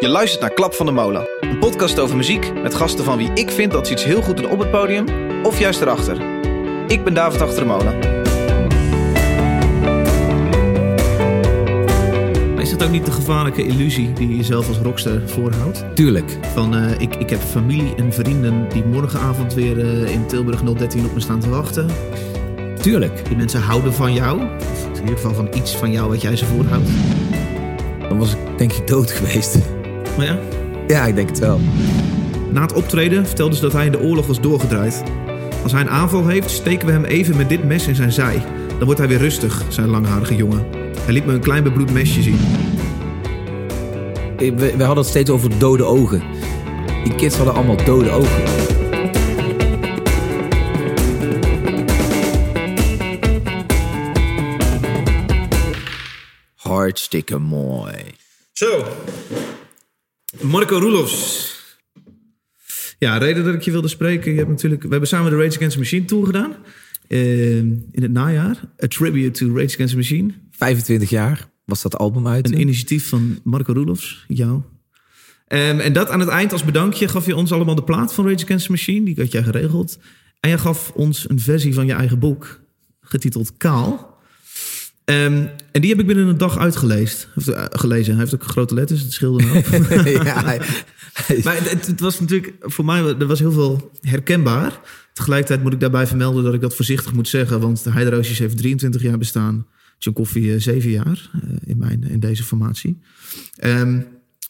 Je 0.00 0.08
luistert 0.08 0.40
naar 0.40 0.52
Klap 0.52 0.74
van 0.74 0.86
de 0.86 0.92
Molen, 0.92 1.28
een 1.40 1.58
podcast 1.58 1.98
over 1.98 2.16
muziek 2.16 2.52
met 2.62 2.74
gasten 2.74 3.04
van 3.04 3.16
wie 3.18 3.30
ik 3.34 3.50
vind 3.50 3.72
dat 3.72 3.86
ze 3.86 3.92
iets 3.92 4.04
heel 4.04 4.22
goed 4.22 4.36
doen 4.36 4.50
op 4.50 4.58
het 4.58 4.70
podium 4.70 5.04
of 5.42 5.58
juist 5.58 5.80
erachter. 5.80 6.16
Ik 6.86 7.04
ben 7.04 7.14
David 7.14 7.40
Achter 7.40 7.60
de 7.60 7.66
Molen. 7.66 7.98
Maar 12.54 12.62
is 12.62 12.70
dat 12.70 12.84
ook 12.84 12.90
niet 12.90 13.04
de 13.04 13.12
gevaarlijke 13.12 13.66
illusie 13.66 14.12
die 14.12 14.28
je 14.28 14.36
jezelf 14.36 14.68
als 14.68 14.78
rockster 14.78 15.28
voorhoudt? 15.28 15.84
Tuurlijk. 15.94 16.38
Van 16.52 16.76
eh, 16.76 17.00
ik, 17.00 17.16
ik 17.16 17.30
heb 17.30 17.40
familie 17.40 17.94
en 17.96 18.12
vrienden 18.12 18.68
die 18.68 18.84
morgenavond 18.84 19.54
weer 19.54 19.78
eh, 19.78 20.12
in 20.12 20.26
Tilburg 20.26 20.62
013 20.62 21.04
op 21.04 21.14
me 21.14 21.20
staan 21.20 21.40
te 21.40 21.48
wachten. 21.48 21.86
Tuurlijk. 22.80 23.26
Die 23.26 23.36
mensen 23.36 23.60
houden 23.60 23.94
van 23.94 24.12
jou. 24.12 24.42
Of 24.60 24.84
in 24.94 25.00
ieder 25.00 25.16
geval 25.16 25.34
van 25.34 25.48
iets 25.54 25.76
van 25.76 25.90
jou 25.90 26.08
wat 26.08 26.20
jij 26.20 26.36
ze 26.36 26.46
voorhoudt. 26.46 26.88
Dan 28.08 28.18
was 28.18 28.32
ik 28.32 28.58
denk 28.58 28.72
ik 28.72 28.86
dood 28.86 29.10
geweest. 29.10 29.58
Maar 30.16 30.26
ja, 30.26 30.38
Ja, 30.88 31.06
ik 31.06 31.14
denk 31.14 31.28
het 31.28 31.38
wel. 31.38 31.60
na 32.50 32.60
het 32.62 32.72
optreden 32.72 33.26
vertelde 33.26 33.54
ze 33.54 33.60
dat 33.60 33.72
hij 33.72 33.86
in 33.86 33.92
de 33.92 34.00
oorlog 34.00 34.26
was 34.26 34.40
doorgedraaid. 34.40 35.02
Als 35.62 35.72
hij 35.72 35.80
een 35.80 35.90
aanval 35.90 36.26
heeft, 36.26 36.50
steken 36.50 36.86
we 36.86 36.92
hem 36.92 37.04
even 37.04 37.36
met 37.36 37.48
dit 37.48 37.64
mes 37.64 37.86
in 37.86 37.94
zijn 37.94 38.12
zij. 38.12 38.42
Dan 38.68 38.84
wordt 38.84 38.98
hij 38.98 39.08
weer 39.08 39.18
rustig, 39.18 39.62
zijn 39.68 39.88
langharige 39.88 40.36
jongen. 40.36 40.64
Hij 41.00 41.12
liet 41.14 41.26
me 41.26 41.32
een 41.32 41.40
klein 41.40 41.62
bebloed 41.62 41.92
mesje 41.92 42.22
zien. 42.22 42.38
We, 44.36 44.54
we 44.56 44.66
hadden 44.84 44.96
het 44.96 45.06
steeds 45.06 45.30
over 45.30 45.58
dode 45.58 45.84
ogen. 45.84 46.22
Die 47.04 47.14
kids 47.14 47.36
hadden 47.36 47.54
allemaal 47.54 47.84
dode 47.84 48.10
ogen. 48.10 48.42
Hartstikke 56.56 57.38
mooi. 57.38 58.14
Zo. 58.52 58.84
Marco 60.38 60.78
Roelofs. 60.78 61.48
Ja, 62.98 63.16
reden 63.18 63.44
dat 63.44 63.54
ik 63.54 63.62
je 63.62 63.70
wilde 63.70 63.88
spreken. 63.88 64.30
Je 64.30 64.36
hebt 64.36 64.48
natuurlijk, 64.50 64.82
we 64.82 64.88
hebben 64.88 65.08
samen 65.08 65.30
de 65.30 65.36
Rage 65.36 65.56
Against 65.56 65.72
the 65.72 65.78
Machine 65.78 66.04
tour 66.04 66.26
gedaan. 66.26 66.54
eh, 67.08 67.56
in 67.56 67.88
het 68.02 68.10
najaar. 68.10 68.60
A 68.84 68.86
tribute 68.86 69.30
to 69.30 69.46
Rage 69.56 69.74
Against 69.74 69.90
the 69.90 69.96
Machine. 69.96 70.32
25 70.50 71.10
jaar 71.10 71.50
was 71.64 71.82
dat 71.82 71.96
album 71.98 72.26
uit. 72.26 72.46
Een 72.46 72.60
initiatief 72.60 73.08
van 73.08 73.40
Marco 73.44 73.72
Roelofs, 73.72 74.24
jou. 74.28 74.62
Ehm, 75.46 75.78
en 75.78 75.92
dat 75.92 76.08
aan 76.08 76.20
het 76.20 76.28
eind 76.28 76.52
als 76.52 76.64
bedankje 76.64 77.08
gaf 77.08 77.26
je 77.26 77.36
ons 77.36 77.52
allemaal 77.52 77.74
de 77.74 77.84
plaat 77.84 78.14
van 78.14 78.28
Rage 78.28 78.44
Against 78.44 78.64
the 78.64 78.70
Machine. 78.70 79.04
Die 79.04 79.14
had 79.18 79.32
jij 79.32 79.42
geregeld. 79.42 79.98
En 80.40 80.48
jij 80.48 80.58
gaf 80.58 80.90
ons 80.94 81.28
een 81.28 81.40
versie 81.40 81.74
van 81.74 81.86
je 81.86 81.92
eigen 81.92 82.18
boek, 82.18 82.60
getiteld 83.00 83.56
Kaal. 83.56 84.09
Ehm, 85.10 85.46
en 85.72 85.80
die 85.80 85.90
heb 85.90 86.00
ik 86.00 86.06
binnen 86.06 86.26
een 86.26 86.38
dag 86.38 86.58
uitgelezen. 86.58 87.28
Of, 87.36 87.48
eh, 87.48 87.64
gelezen. 87.70 88.12
Hij 88.12 88.20
heeft 88.20 88.34
ook 88.34 88.44
grote 88.44 88.74
letters, 88.74 89.00
het 89.00 89.12
scheelde 89.12 89.44
ja, 90.24 90.44
hij- 90.44 90.60
hij- 91.12 91.40
Maar 91.44 91.68
het, 91.70 91.86
het 91.86 92.00
was 92.00 92.20
natuurlijk 92.20 92.54
voor 92.60 92.84
mij 92.84 93.02
er 93.04 93.26
was 93.26 93.38
heel 93.38 93.52
veel 93.52 93.90
herkenbaar. 94.00 94.80
Tegelijkertijd 95.12 95.62
moet 95.62 95.72
ik 95.72 95.80
daarbij 95.80 96.06
vermelden 96.06 96.44
dat 96.44 96.54
ik 96.54 96.60
dat 96.60 96.74
voorzichtig 96.76 97.12
moet 97.12 97.28
zeggen. 97.28 97.60
Want 97.60 97.84
de 97.84 97.90
Heideroosjes 97.90 98.38
heeft 98.38 98.56
23 98.56 99.02
jaar 99.02 99.18
bestaan. 99.18 99.66
John 99.98 100.16
Coffee 100.16 100.54
eh, 100.54 100.60
7 100.60 100.90
jaar 100.90 101.30
eh, 101.32 101.40
in, 101.64 101.78
mijn, 101.78 102.02
in 102.04 102.20
deze 102.20 102.42
formatie. 102.42 102.98
Ehm, 103.56 104.00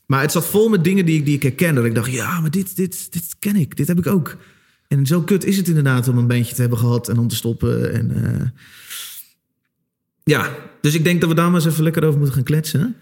maar 0.06 0.20
het 0.20 0.32
zat 0.32 0.46
vol 0.46 0.68
met 0.68 0.84
dingen 0.84 1.04
die 1.06 1.18
ik, 1.18 1.24
die 1.24 1.34
ik 1.34 1.42
herkende. 1.42 1.74
Dat 1.80 1.84
ik 1.88 1.94
dacht, 1.94 2.12
ja, 2.12 2.40
maar 2.40 2.50
dit, 2.50 2.76
dit, 2.76 3.12
dit 3.12 3.36
ken 3.38 3.56
ik. 3.56 3.76
Dit 3.76 3.88
heb 3.88 3.98
ik 3.98 4.06
ook. 4.06 4.36
En 4.88 5.06
zo 5.06 5.20
kut 5.22 5.44
is 5.44 5.56
het 5.56 5.68
inderdaad 5.68 6.08
om 6.08 6.18
een 6.18 6.26
bandje 6.26 6.54
te 6.54 6.60
hebben 6.60 6.78
gehad 6.78 7.08
en 7.08 7.18
om 7.18 7.28
te 7.28 7.34
stoppen. 7.36 7.92
En, 7.92 8.24
eh, 8.24 8.46
ja, 10.24 10.54
dus 10.80 10.94
ik 10.94 11.04
denk 11.04 11.20
dat 11.20 11.28
we 11.28 11.34
daar 11.34 11.50
maar 11.50 11.60
eens 11.60 11.70
even 11.70 11.84
lekker 11.84 12.04
over 12.04 12.16
moeten 12.18 12.34
gaan 12.34 12.44
kletsen. 12.44 12.96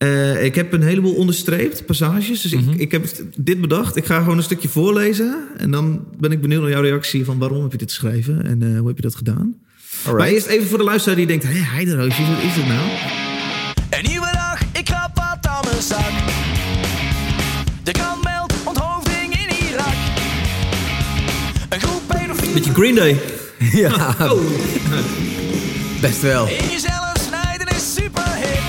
Eh, 0.00 0.44
ik 0.44 0.54
heb 0.54 0.72
een 0.72 0.82
heleboel 0.82 1.14
onderstreept, 1.14 1.86
passages. 1.86 2.40
Dus 2.40 2.52
ik, 2.52 2.60
ik 2.76 2.92
heb 2.92 3.06
dit 3.36 3.60
bedacht. 3.60 3.96
Ik 3.96 4.04
ga 4.04 4.18
gewoon 4.18 4.36
een 4.36 4.42
stukje 4.42 4.68
voorlezen. 4.68 5.48
En 5.56 5.70
dan 5.70 6.04
ben 6.18 6.32
ik 6.32 6.40
benieuwd 6.40 6.60
naar 6.60 6.70
jouw 6.70 6.82
reactie 6.82 7.24
van 7.24 7.38
waarom 7.38 7.62
heb 7.62 7.72
je 7.72 7.78
dit 7.78 7.90
geschreven 7.90 8.44
en 8.44 8.62
eh, 8.62 8.78
hoe 8.78 8.86
heb 8.86 8.96
je 8.96 9.02
dat 9.02 9.14
gedaan. 9.14 9.54
Maar 10.04 10.28
eerst 10.28 10.46
even 10.46 10.66
voor 10.66 10.78
de 10.78 10.84
luisteraar 10.84 11.16
die 11.16 11.26
denkt, 11.26 11.44
hé, 11.44 11.50
Heideroosjes, 11.50 12.28
wat 12.28 12.42
is 12.42 12.54
dit 12.54 12.66
nou? 12.66 12.88
Een 13.90 14.04
nieuwe 14.10 14.30
dag, 14.32 14.60
ik 14.72 14.84
krap 14.84 15.10
wat 15.14 15.46
aan 15.46 15.64
mijn 15.64 15.82
zak. 15.82 16.12
De 17.82 17.90
krant 17.90 18.24
meldt 18.24 18.54
onthoofding 18.64 19.32
in 19.32 19.68
Irak. 19.68 19.94
Een 21.68 21.80
groep 21.80 22.02
pedofielen 22.06 22.54
Beetje 22.54 22.72
Green 22.72 22.94
Day. 22.94 23.20
ja, 23.82 24.16
best 26.00 26.20
wel. 26.20 26.46
in 26.46 26.68
jezelf 26.70 27.12
snijden 27.28 27.66
is 27.66 27.94
super 27.94 28.34
hip. 28.34 28.60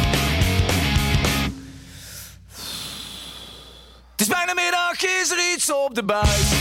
Het 4.12 4.22
is 4.22 4.28
bijna 4.28 4.54
middag, 4.54 5.04
is 5.22 5.32
er 5.32 5.54
iets 5.54 5.72
op 5.72 5.96
de 5.96 6.04
buis. 6.04 6.52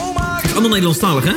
Oma, 0.00 0.40
Allemaal 0.50 0.68
Nederlandstalig, 0.68 1.24
hè? 1.24 1.34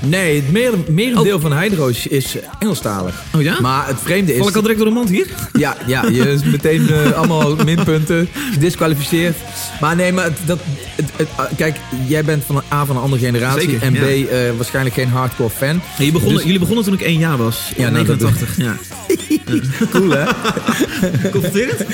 Nee, 0.00 0.36
het 0.36 0.52
meer, 0.52 0.72
merendeel 0.88 1.40
van 1.40 1.52
Heideroos 1.52 2.06
is 2.06 2.36
Engelstalig. 2.58 3.22
Oh 3.36 3.42
ja? 3.42 3.60
Maar 3.60 3.86
het 3.86 3.96
vreemde 4.02 4.32
is... 4.32 4.38
Val 4.38 4.48
ik 4.48 4.54
al 4.54 4.60
direct 4.60 4.78
door 4.78 4.88
de 4.88 4.94
mand 4.94 5.08
hier? 5.08 5.26
Ja, 5.52 5.76
ja, 5.86 6.06
je 6.06 6.32
is 6.32 6.42
meteen 6.44 6.88
eh, 6.88 7.10
allemaal 7.18 7.56
minpunten, 7.64 8.28
gedisqualificeerd. 8.52 9.36
Maar 9.80 9.96
nee, 9.96 10.12
maar 10.12 10.24
het- 10.24 10.38
dat, 10.46 10.58
het, 10.96 11.10
het- 11.16 11.28
ah, 11.36 11.46
kijk, 11.56 11.76
jij 12.06 12.24
bent 12.24 12.44
van 12.44 12.62
A 12.72 12.84
van 12.86 12.96
een 12.96 13.02
andere 13.02 13.22
generatie 13.24 13.60
Zeker, 13.70 13.82
en 13.82 13.94
ja. 13.94 14.00
B 14.00 14.28
eh, 14.30 14.38
waarschijnlijk 14.56 14.94
geen 14.94 15.08
hardcore 15.08 15.50
fan. 15.50 15.80
Jullie 15.96 16.12
begonnen, 16.12 16.36
Dus- 16.36 16.44
jullie 16.44 16.58
begonnen 16.60 16.84
toen 16.84 16.94
ik 16.94 17.00
één 17.00 17.18
jaar 17.18 17.36
was. 17.36 17.72
Ja, 17.76 17.82
Ja, 17.84 17.90
nou, 17.90 18.04
dat 18.04 18.18
89. 18.20 18.56
Ja. 18.66 18.76
Cool 19.90 20.10
hè? 20.10 20.24
Confronterend? 21.30 21.84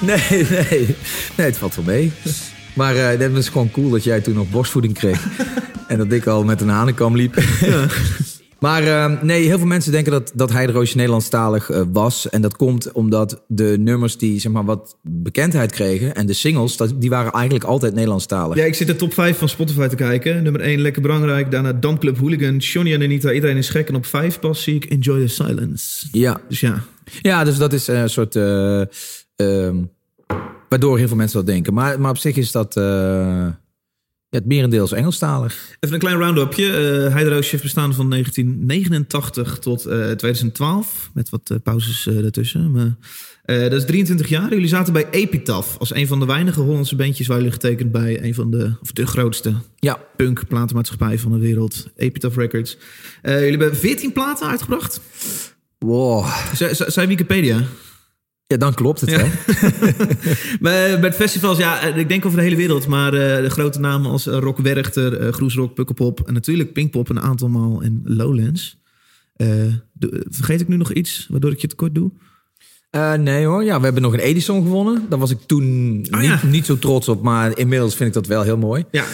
Nee, 0.00 0.18
nee, 0.50 0.96
nee, 1.34 1.46
het 1.46 1.58
valt 1.58 1.74
wel 1.74 1.84
mee. 1.84 2.12
Maar 2.72 2.96
eh 2.96 3.18
dat 3.18 3.30
is 3.36 3.48
gewoon 3.48 3.70
cool 3.70 3.90
dat 3.90 4.04
jij 4.04 4.20
toen 4.20 4.34
nog 4.34 4.50
borstvoeding 4.50 4.94
kreeg. 4.94 5.20
En 5.88 5.98
dat 5.98 6.12
ik 6.12 6.26
al 6.26 6.44
met 6.44 6.60
een 6.60 6.68
hanenkam 6.68 7.16
liep. 7.16 7.34
Maar 8.58 8.82
eh, 8.82 9.22
nee, 9.22 9.46
heel 9.46 9.58
veel 9.58 9.66
mensen 9.66 9.92
denken 9.92 10.12
dat, 10.12 10.32
dat 10.34 10.52
Heideroosje 10.52 10.96
Nederlandstalig 10.96 11.70
eh, 11.70 11.82
was. 11.92 12.28
En 12.28 12.42
dat 12.42 12.56
komt 12.56 12.92
omdat 12.92 13.44
de 13.48 13.76
nummers 13.78 14.18
die 14.18 14.40
zeg 14.40 14.52
maar, 14.52 14.64
wat 14.64 14.96
bekendheid 15.02 15.72
kregen... 15.72 16.14
en 16.14 16.26
de 16.26 16.32
singles, 16.32 16.76
dat, 16.76 17.00
die 17.00 17.10
waren 17.10 17.32
eigenlijk 17.32 17.64
altijd 17.64 17.94
Nederlandstalig. 17.94 18.56
Ja, 18.56 18.64
ik 18.64 18.74
zit 18.74 18.86
de 18.86 18.96
top 18.96 19.12
5 19.12 19.38
van 19.38 19.48
Spotify 19.48 19.86
te 19.86 19.96
kijken. 19.96 20.42
Nummer 20.42 20.60
1, 20.60 20.80
Lekker 20.80 21.02
Belangrijk. 21.02 21.50
Daarna 21.50 21.72
Damclub 21.72 22.18
Hooligan, 22.18 22.56
Johnny 22.56 22.94
en 22.94 23.02
Anita. 23.02 23.32
Iedereen 23.32 23.56
is 23.56 23.68
gek. 23.68 23.88
En 23.88 23.94
op 23.94 24.06
5 24.06 24.38
pas 24.38 24.62
zie 24.62 24.74
ik 24.74 24.84
Enjoy 24.84 25.20
the 25.20 25.28
Silence. 25.28 26.06
Ja, 26.12 26.40
Dus 26.48 26.60
ja. 26.60 26.82
ja 27.20 27.44
dus 27.44 27.56
dat 27.56 27.72
is 27.72 27.88
eh, 27.88 28.00
een 28.00 28.10
soort... 28.10 28.36
eh, 28.36 28.80
ehm, 29.36 29.76
waardoor 30.68 30.98
heel 30.98 31.08
veel 31.08 31.16
mensen 31.16 31.36
dat 31.38 31.46
denken. 31.46 31.74
Maar, 31.74 32.00
maar 32.00 32.10
op 32.10 32.18
zich 32.18 32.36
is 32.36 32.52
dat... 32.52 32.74
eh, 34.36 34.42
ja, 34.42 34.44
het 34.44 34.46
merendeel 34.46 34.84
is 34.84 34.92
Engelstalig. 34.92 35.76
Even 35.80 35.94
een 35.94 36.00
klein 36.00 36.16
round-upje. 36.18 36.64
Uh, 36.66 37.12
Heideroosje 37.12 37.50
heeft 37.50 37.62
bestaan 37.62 37.94
van 37.94 38.10
1989 38.10 39.58
tot 39.58 39.84
eh, 39.84 40.10
2012. 40.10 41.10
Met 41.14 41.28
wat 41.28 41.50
eh, 41.50 41.56
pauzes 41.62 42.06
eh, 42.06 42.22
daartussen. 42.22 42.70
Maar, 42.70 42.96
eh, 43.44 43.60
dat 43.60 43.72
is 43.72 43.84
23 43.84 44.28
jaar. 44.28 44.50
Jullie 44.50 44.68
zaten 44.68 44.92
bij 44.92 45.06
Epitaph. 45.10 45.76
Als 45.78 45.94
een 45.94 46.06
van 46.06 46.20
de 46.20 46.26
weinige 46.26 46.60
Hollandse 46.60 46.96
bandjes 46.96 47.26
waar 47.26 47.36
jullie 47.36 47.52
getekend 47.52 47.92
bij 47.92 48.22
een 48.24 48.34
van 48.34 48.50
de, 48.50 48.72
of 48.82 48.92
de 48.92 49.06
grootste 49.06 49.54
Ja, 49.76 49.98
punk 50.16 50.46
platenmaatschappij 50.48 51.18
van 51.18 51.32
de 51.32 51.38
wereld. 51.38 51.86
Epitaph 51.96 52.36
Records. 52.36 52.76
Eh, 53.22 53.34
jullie 53.34 53.58
hebben 53.58 53.76
14 53.76 54.12
platen 54.12 54.48
uitgebracht. 54.48 55.00
wow. 55.78 56.26
Zijn 56.86 57.08
Wikipedia. 57.08 57.62
Ja, 58.46 58.56
dan 58.56 58.74
klopt 58.74 59.00
het, 59.00 59.10
Ja. 59.10 59.18
hè? 59.18 59.24
Maar 60.60 61.00
bij 61.00 61.08
het 61.08 61.14
festivals, 61.14 61.58
ja, 61.58 61.80
eh, 61.82 61.96
ik 61.96 62.08
denk 62.08 62.24
over 62.24 62.38
de 62.38 62.44
hele 62.44 62.56
wereld. 62.56 62.86
Maar 62.86 63.12
eh, 63.14 63.42
de 63.42 63.50
grote 63.50 63.80
namen 63.80 64.10
als 64.10 64.26
eh, 64.26 64.38
Rock 64.38 64.58
Werchter, 64.58 65.20
eh, 65.20 65.32
Groesrock, 65.32 65.74
Pukkelpop... 65.74 66.20
en 66.26 66.32
natuurlijk 66.34 66.72
Pinkpop 66.72 67.08
een 67.08 67.20
aantal 67.20 67.48
maal 67.48 67.82
en 67.82 68.00
Lowlands. 68.04 68.78
Eh, 69.36 69.48
de- 69.92 70.26
vergeet 70.30 70.60
ik 70.60 70.68
nu 70.68 70.76
nog 70.76 70.92
iets 70.92 71.26
waardoor 71.30 71.50
ik 71.52 71.60
je 71.60 71.66
tekort 71.66 71.94
doe? 71.94 72.10
Eh, 72.90 73.12
nee 73.14 73.44
hoor, 73.46 73.64
ja, 73.64 73.78
we 73.78 73.84
hebben 73.84 74.02
nog 74.02 74.12
een 74.12 74.18
Edison 74.18 74.62
gewonnen. 74.62 75.06
Daar 75.08 75.18
was 75.18 75.30
ik 75.30 75.38
toen 75.46 75.62
Oh, 76.10 76.20
niet, 76.20 76.28
ja. 76.28 76.40
niet 76.46 76.66
zo 76.66 76.78
trots 76.78 77.08
op, 77.08 77.22
maar 77.22 77.58
inmiddels 77.58 77.94
vind 77.96 78.08
ik 78.08 78.14
dat 78.14 78.26
wel 78.26 78.42
heel 78.42 78.56
mooi. 78.58 78.84
Ja. 78.90 79.04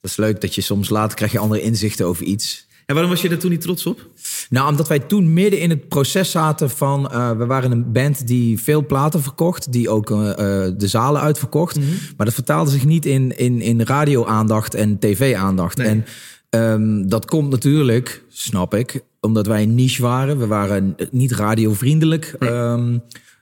Dat 0.00 0.10
is 0.10 0.16
leuk 0.16 0.40
dat 0.40 0.54
je 0.54 0.60
soms 0.60 0.88
later 0.88 1.16
krijg 1.16 1.32
je 1.32 1.38
andere 1.38 1.60
inzichten 1.60 2.06
over 2.06 2.24
iets. 2.24 2.66
En 2.86 2.94
waarom 2.94 3.10
was 3.10 3.22
je 3.22 3.28
daar 3.28 3.38
toen 3.38 3.50
niet 3.50 3.60
trots 3.60 3.86
op? 3.86 4.08
Nou, 4.50 4.70
omdat 4.70 4.88
wij 4.88 4.98
toen 4.98 5.32
midden 5.32 5.60
in 5.60 5.70
het 5.70 5.88
proces 5.88 6.30
zaten 6.30 6.70
van... 6.70 7.10
eh, 7.10 7.30
we 7.30 7.46
waren 7.46 7.70
een 7.70 7.92
band 7.92 8.26
die 8.26 8.60
veel 8.60 8.86
platen 8.86 9.22
verkocht, 9.22 9.72
die 9.72 9.88
ook 9.88 10.10
eh, 10.10 10.30
eh, 10.30 10.72
de 10.76 10.88
zalen 10.88 11.20
uitverkocht. 11.20 11.76
Maar 12.16 12.26
dat 12.26 12.34
vertaalde 12.34 12.70
zich 12.70 12.84
niet 12.84 13.06
in, 13.06 13.38
in, 13.38 13.60
in 13.60 13.82
radio-aandacht 13.82 14.74
en 14.74 14.98
tv-aandacht. 14.98 15.76
Nee. 15.76 15.86
En 15.86 16.04
ehm, 16.50 17.08
dat 17.08 17.24
komt 17.24 17.50
natuurlijk, 17.50 18.24
snap 18.28 18.74
ik, 18.74 19.00
omdat 19.20 19.46
wij 19.46 19.62
een 19.62 19.74
niche 19.74 20.02
waren. 20.02 20.38
We 20.38 20.46
waren 20.46 20.96
niet 21.10 21.32
radiovriendelijk. 21.32 22.36
Ehm, 22.38 22.98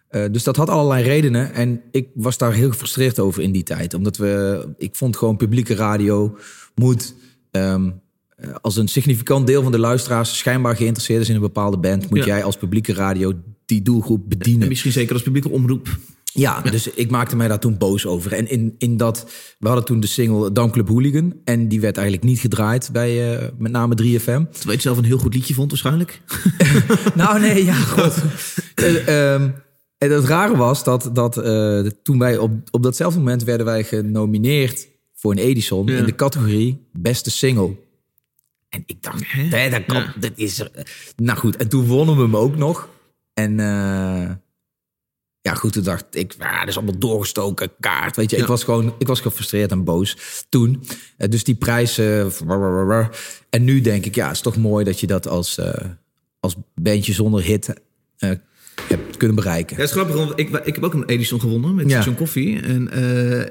eh, 0.09 0.25
dus 0.31 0.43
dat 0.43 0.57
had 0.57 0.69
allerlei 0.69 1.05
redenen. 1.05 1.53
En 1.53 1.81
ik 1.91 2.09
was 2.15 2.39
daar 2.39 2.53
heel 2.53 2.69
gefrustreerd 2.69 3.19
over 3.19 3.43
in 3.43 3.53
die 3.53 3.63
tijd. 3.63 3.95
Omdat 3.95 4.17
we, 4.17 4.65
ik 4.79 4.95
vond 4.97 5.17
gewoon 5.17 5.37
publieke 5.37 5.75
radio 5.75 6.37
moet... 6.75 7.15
ehm, 7.51 7.87
eh, 7.87 7.93
als 8.61 8.77
een 8.77 8.89
significant 8.89 9.47
deel 9.47 9.63
van 9.63 9.73
de 9.73 9.79
luisteraars 9.79 10.39
schijnbaar 10.39 10.77
geïnteresseerd 10.77 11.21
is 11.21 11.29
in 11.29 11.35
een 11.35 11.41
bepaalde 11.41 11.79
band, 11.79 12.11
moet 12.11 12.19
Ja. 12.19 12.25
jij 12.25 12.45
als 12.45 12.57
publieke 12.57 12.93
radio 12.93 13.33
die 13.67 13.83
doelgroep 13.83 14.23
En 14.23 14.29
bedienen. 14.29 14.69
misschien 14.69 14.93
zeker 14.93 15.13
als 15.13 15.23
publieke 15.23 15.49
omroep. 15.49 15.99
Ja, 16.33 16.61
dus 16.61 16.91
ik 16.91 17.11
maakte 17.11 17.37
mij 17.37 17.49
daar 17.49 17.59
toen 17.59 17.79
boos 17.79 18.07
over. 18.07 18.33
En 18.33 18.51
in, 18.51 18.75
in 18.79 18.97
dat, 18.97 19.31
we 19.59 19.67
hadden 19.67 19.85
toen 19.85 20.01
de 20.01 20.07
single 20.07 20.53
Dam 20.53 20.71
Club 20.71 20.89
Hooligan. 20.89 21.35
En 21.45 21.69
die 21.69 21.81
werd 21.81 21.97
eigenlijk 21.97 22.27
niet 22.27 22.39
gedraaid 22.39 22.89
bij 22.93 23.41
uh, 23.41 23.49
met 23.59 23.73
name 23.73 23.95
3FM. 23.95 24.23
Terwijl 24.23 24.49
je 24.63 24.71
het 24.71 24.83
zelf 24.83 24.99
een 24.99 25.05
heel 25.05 25.19
goed 25.19 25.35
liedje 25.35 25.55
vond 25.55 25.71
waarschijnlijk. 25.71 26.21
nou 27.15 27.41
nee, 27.41 27.65
ja, 27.65 27.75
god. 27.75 28.17
uh, 28.77 29.33
um, 29.33 29.55
en 29.99 30.11
het 30.11 30.25
rare 30.25 30.57
was 30.57 30.85
dat, 30.85 31.11
dat 31.13 31.37
uh, 31.39 31.87
toen 32.03 32.19
wij 32.19 32.39
op, 32.39 32.53
op 32.71 32.83
datzelfde 32.83 33.19
moment 33.19 33.45
werden 33.45 33.67
wij 33.67 33.85
genomineerd 33.85 34.89
voor 35.15 35.31
een 35.33 35.39
Edison 35.39 35.87
ja. 35.87 35.99
in 35.99 36.05
de 36.05 36.15
categorie 36.15 36.89
beste 36.93 37.31
single. 37.31 37.77
En 38.71 38.83
ik 38.87 39.03
dacht, 39.03 39.23
hè, 39.27 39.71
dat, 39.71 39.85
kan, 39.85 39.97
ja. 39.97 40.15
dat 40.17 40.33
is 40.35 40.59
er. 40.59 40.71
Nou 41.17 41.39
goed, 41.39 41.57
en 41.57 41.69
toen 41.69 41.87
wonnen 41.87 42.17
we 42.17 42.23
hem 42.23 42.37
ook 42.37 42.57
nog. 42.57 42.89
En 43.35 43.51
uh, 43.59 44.31
ja, 45.41 45.55
goed, 45.55 45.73
toen 45.73 45.83
dacht 45.83 46.05
ik, 46.11 46.35
ja, 46.39 46.61
dat 46.61 46.69
is 46.69 46.77
allemaal 46.77 46.99
doorgestoken 46.99 47.73
kaart. 47.81 48.17
Weet 48.17 48.31
je, 48.31 48.37
ja. 48.37 48.43
ik 48.43 48.49
was 48.49 48.65
gewoon, 48.65 48.95
ik 48.99 49.07
was 49.07 49.21
gefrustreerd 49.21 49.71
en 49.71 49.85
boos 49.85 50.17
toen. 50.49 50.83
Uh, 51.19 51.29
dus 51.29 51.45
die 51.45 51.55
prijzen. 51.55 52.33
Uh, 52.47 53.07
en 53.51 53.65
nu 53.65 53.81
denk 53.81 54.05
ik, 54.07 54.15
ja, 54.15 54.27
het 54.27 54.37
is 54.37 54.43
toch 54.43 54.57
mooi 54.57 54.85
dat 54.85 55.01
je 55.01 55.07
dat 55.07 55.29
als, 55.29 55.61
als 56.41 56.57
bandje 56.75 57.13
zonder 57.13 57.43
hit 57.43 57.75
hebt 58.89 59.17
kunnen 59.17 59.37
bereiken. 59.37 59.77
Ja, 59.77 59.83
het 59.83 59.91
is 59.91 59.97
grappig, 59.97 60.17
want 60.17 60.33
ik, 60.35 60.49
ik 60.49 60.75
heb 60.75 60.85
ook 60.85 60.95
een 60.95 61.05
Edison 61.05 61.41
gewonnen 61.41 61.75
met 61.75 61.91
ja. 61.91 62.03
John 62.03 62.17
Coffee. 62.17 62.61
En 62.61 62.91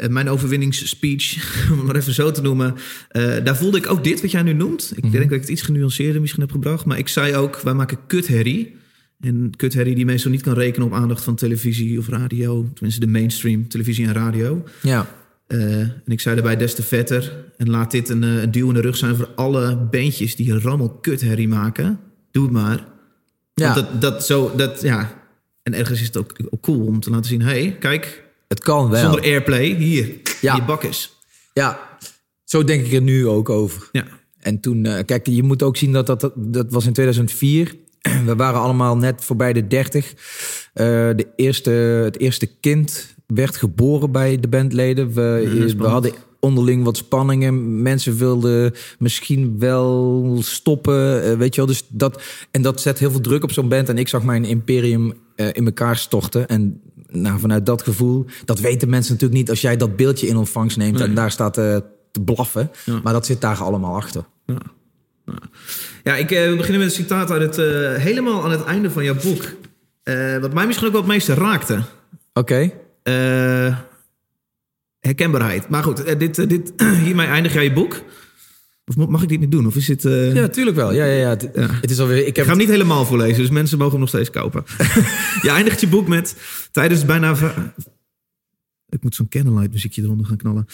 uh, 0.01 0.09
mijn 0.09 0.29
overwinningsspeech, 0.29 1.37
om 1.71 1.85
maar 1.85 1.95
even 1.95 2.13
zo 2.13 2.31
te 2.31 2.41
noemen, 2.41 2.75
uh, 3.11 3.35
daar 3.43 3.57
voelde 3.57 3.77
ik 3.77 3.89
ook 3.89 4.03
dit 4.03 4.21
wat 4.21 4.31
jij 4.31 4.41
nu 4.41 4.53
noemt. 4.53 4.91
Ik 4.91 4.95
mm 4.95 5.01
-hmm. 5.01 5.11
denk 5.11 5.23
dat 5.23 5.33
ik 5.33 5.41
het 5.41 5.49
iets 5.49 5.61
genuanceerder 5.61 6.21
misschien 6.21 6.41
heb 6.41 6.51
gebracht. 6.51 6.85
Maar 6.85 6.97
ik 6.97 7.07
zei 7.07 7.35
ook, 7.35 7.61
wij 7.61 7.73
maken 7.73 7.97
kutherrie. 8.07 8.77
En 9.19 9.51
kutherrie 9.55 9.95
die 9.95 10.05
meestal 10.05 10.31
niet 10.31 10.41
kan 10.41 10.53
rekenen 10.53 10.87
op 10.87 10.93
aandacht 10.93 11.23
van 11.23 11.35
televisie 11.35 11.99
of 11.99 12.07
radio. 12.07 12.69
Tenminste 12.73 13.05
de 13.05 13.11
mainstream, 13.11 13.67
televisie 13.67 14.07
en 14.07 14.13
radio. 14.13 14.63
Ja. 14.81 15.17
Uh, 15.47 15.79
en 15.79 16.03
ik 16.05 16.19
zei 16.19 16.35
daarbij 16.35 16.57
des 16.57 16.75
te 16.75 16.83
vetter. 16.83 17.45
En 17.57 17.69
laat 17.69 17.91
dit 17.91 18.09
een, 18.09 18.21
een 18.21 18.51
duw 18.51 18.67
in 18.67 18.73
de 18.73 18.81
rug 18.81 18.97
zijn 18.97 19.15
voor 19.15 19.29
alle 19.35 19.75
bandjes 19.75 20.35
die 20.35 20.59
rammel 20.59 20.89
kutherrie 20.89 21.47
maken. 21.47 21.99
Doe 22.31 22.43
het 22.43 22.51
maar. 22.51 22.87
Ja. 23.53 23.73
Want 23.73 23.75
dat, 23.75 24.01
dat, 24.01 24.25
zo, 24.25 24.51
dat, 24.55 24.81
ja, 24.81 25.18
en 25.73 25.79
ergens 25.79 25.99
is 25.99 26.07
het 26.07 26.17
ook, 26.17 26.35
ook 26.49 26.61
cool 26.61 26.85
om 26.85 26.99
te 26.99 27.09
laten 27.09 27.25
zien: 27.25 27.41
hey, 27.41 27.75
kijk, 27.79 28.23
het 28.47 28.59
kan 28.59 28.89
wel. 28.89 29.01
Zonder 29.01 29.21
airplay, 29.21 29.75
hier, 29.75 30.15
ja. 30.41 30.55
je 30.55 30.63
bak 30.63 30.83
is. 30.83 31.17
Ja, 31.53 31.79
zo 32.43 32.63
denk 32.63 32.85
ik 32.85 32.93
er 32.93 33.01
nu 33.01 33.27
ook 33.27 33.49
over. 33.49 33.89
Ja. 33.91 34.05
En 34.39 34.59
toen, 34.59 34.85
uh, 34.85 34.99
kijk, 35.05 35.27
je 35.27 35.43
moet 35.43 35.63
ook 35.63 35.77
zien 35.77 35.91
dat 35.91 36.07
dat, 36.07 36.21
dat, 36.21 36.33
dat 36.35 36.71
was 36.71 36.85
in 36.85 36.93
2004. 36.93 37.75
We 38.25 38.35
waren 38.35 38.59
allemaal 38.59 38.97
net 38.97 39.23
voorbij 39.23 39.53
de 39.53 39.67
30. 39.67 40.09
Uh, 40.09 40.15
de 41.15 41.27
eerste, 41.35 41.71
het 41.71 42.19
eerste 42.19 42.45
kind 42.45 43.15
werd 43.27 43.57
geboren 43.57 44.11
bij 44.11 44.39
de 44.39 44.47
bandleden. 44.47 45.13
We, 45.13 45.73
we 45.77 45.87
hadden 45.87 46.13
onderling 46.39 46.83
wat 46.83 46.97
spanningen. 46.97 47.81
Mensen 47.81 48.17
wilden 48.17 48.73
misschien 48.99 49.59
wel 49.59 50.37
stoppen, 50.39 51.31
uh, 51.31 51.37
weet 51.37 51.55
je 51.55 51.61
wel. 51.61 51.69
Dus 51.69 51.83
dat, 51.87 52.21
en 52.51 52.61
dat 52.61 52.81
zet 52.81 52.99
heel 52.99 53.11
veel 53.11 53.21
druk 53.21 53.43
op 53.43 53.51
zo'n 53.51 53.69
band. 53.69 53.89
En 53.89 53.97
ik 53.97 54.07
zag 54.07 54.23
mijn 54.23 54.45
imperium 54.45 55.13
uh, 55.35 55.47
in 55.51 55.65
elkaar 55.65 55.97
storten. 55.97 56.47
En 56.47 56.81
nou, 57.07 57.39
vanuit 57.39 57.65
dat 57.65 57.81
gevoel, 57.81 58.25
dat 58.45 58.59
weten 58.59 58.89
mensen 58.89 59.13
natuurlijk 59.13 59.39
niet... 59.39 59.49
als 59.49 59.61
jij 59.61 59.77
dat 59.77 59.95
beeldje 59.95 60.27
in 60.27 60.37
ontvangst 60.37 60.77
neemt 60.77 60.97
nee. 60.97 61.07
en 61.07 61.13
daar 61.13 61.31
staat 61.31 61.57
uh, 61.57 61.77
te 62.11 62.21
blaffen. 62.21 62.71
Ja. 62.85 62.99
Maar 63.03 63.13
dat 63.13 63.25
zit 63.25 63.41
daar 63.41 63.57
allemaal 63.57 63.95
achter. 63.95 64.25
Ja, 64.45 64.61
ja. 66.03 66.15
ik 66.15 66.29
we 66.29 66.53
beginnen 66.57 66.81
met 66.81 66.89
een 66.89 66.95
citaat 66.95 67.31
uit 67.31 67.41
het... 67.41 67.55
helemaal 68.01 68.43
aan 68.43 68.51
het 68.51 68.63
einde 68.63 68.91
van 68.91 69.03
jouw 69.03 69.15
boek. 69.23 69.43
wat 70.41 70.53
mij 70.53 70.65
misschien 70.65 70.87
ook 70.87 70.93
wel 70.93 71.01
het 71.01 71.11
meeste 71.11 71.33
raakte. 71.33 71.83
Oké. 72.33 72.71
Okay 73.03 73.87
herkenbaarheid. 74.99 75.69
Maar 75.69 75.83
goed, 75.83 76.19
dit, 76.19 76.49
dit, 76.49 76.73
hiermee 77.05 77.27
eindig 77.27 77.53
jij 77.53 77.63
je 77.63 77.73
boek. 77.73 78.03
Of 78.85 79.07
mag 79.07 79.23
ik 79.23 79.29
dit 79.29 79.39
niet 79.39 79.51
doen? 79.51 79.67
Of 79.67 79.75
is 79.75 79.87
het, 79.87 80.03
uh... 80.03 80.33
Ja, 80.33 80.41
natuurlijk 80.41 80.75
wel. 80.75 80.93
Ja, 80.93 81.05
ja, 81.05 81.17
ja. 81.17 81.29
Het, 81.29 81.49
ja. 81.53 81.67
het 81.81 81.91
is 81.91 81.99
alweer, 81.99 82.17
ik, 82.17 82.25
heb 82.25 82.35
ik 82.35 82.43
ga 82.43 82.49
hem 82.49 82.57
niet 82.57 82.69
helemaal 82.69 83.05
voorlezen, 83.05 83.37
dus 83.37 83.49
mensen 83.49 83.77
mogen 83.77 83.91
hem 83.91 83.99
nog 83.99 84.09
steeds 84.09 84.29
kopen. 84.29 84.63
je 85.45 85.49
eindigt 85.49 85.81
je 85.81 85.87
boek 85.87 86.07
met... 86.07 86.35
Tijdens 86.71 87.05
bijna... 87.05 87.35
Ik 88.89 89.03
moet 89.03 89.15
zo'n 89.15 89.29
candlelight 89.29 89.71
muziekje 89.71 90.01
eronder 90.01 90.25
gaan 90.25 90.37
knallen. 90.37 90.65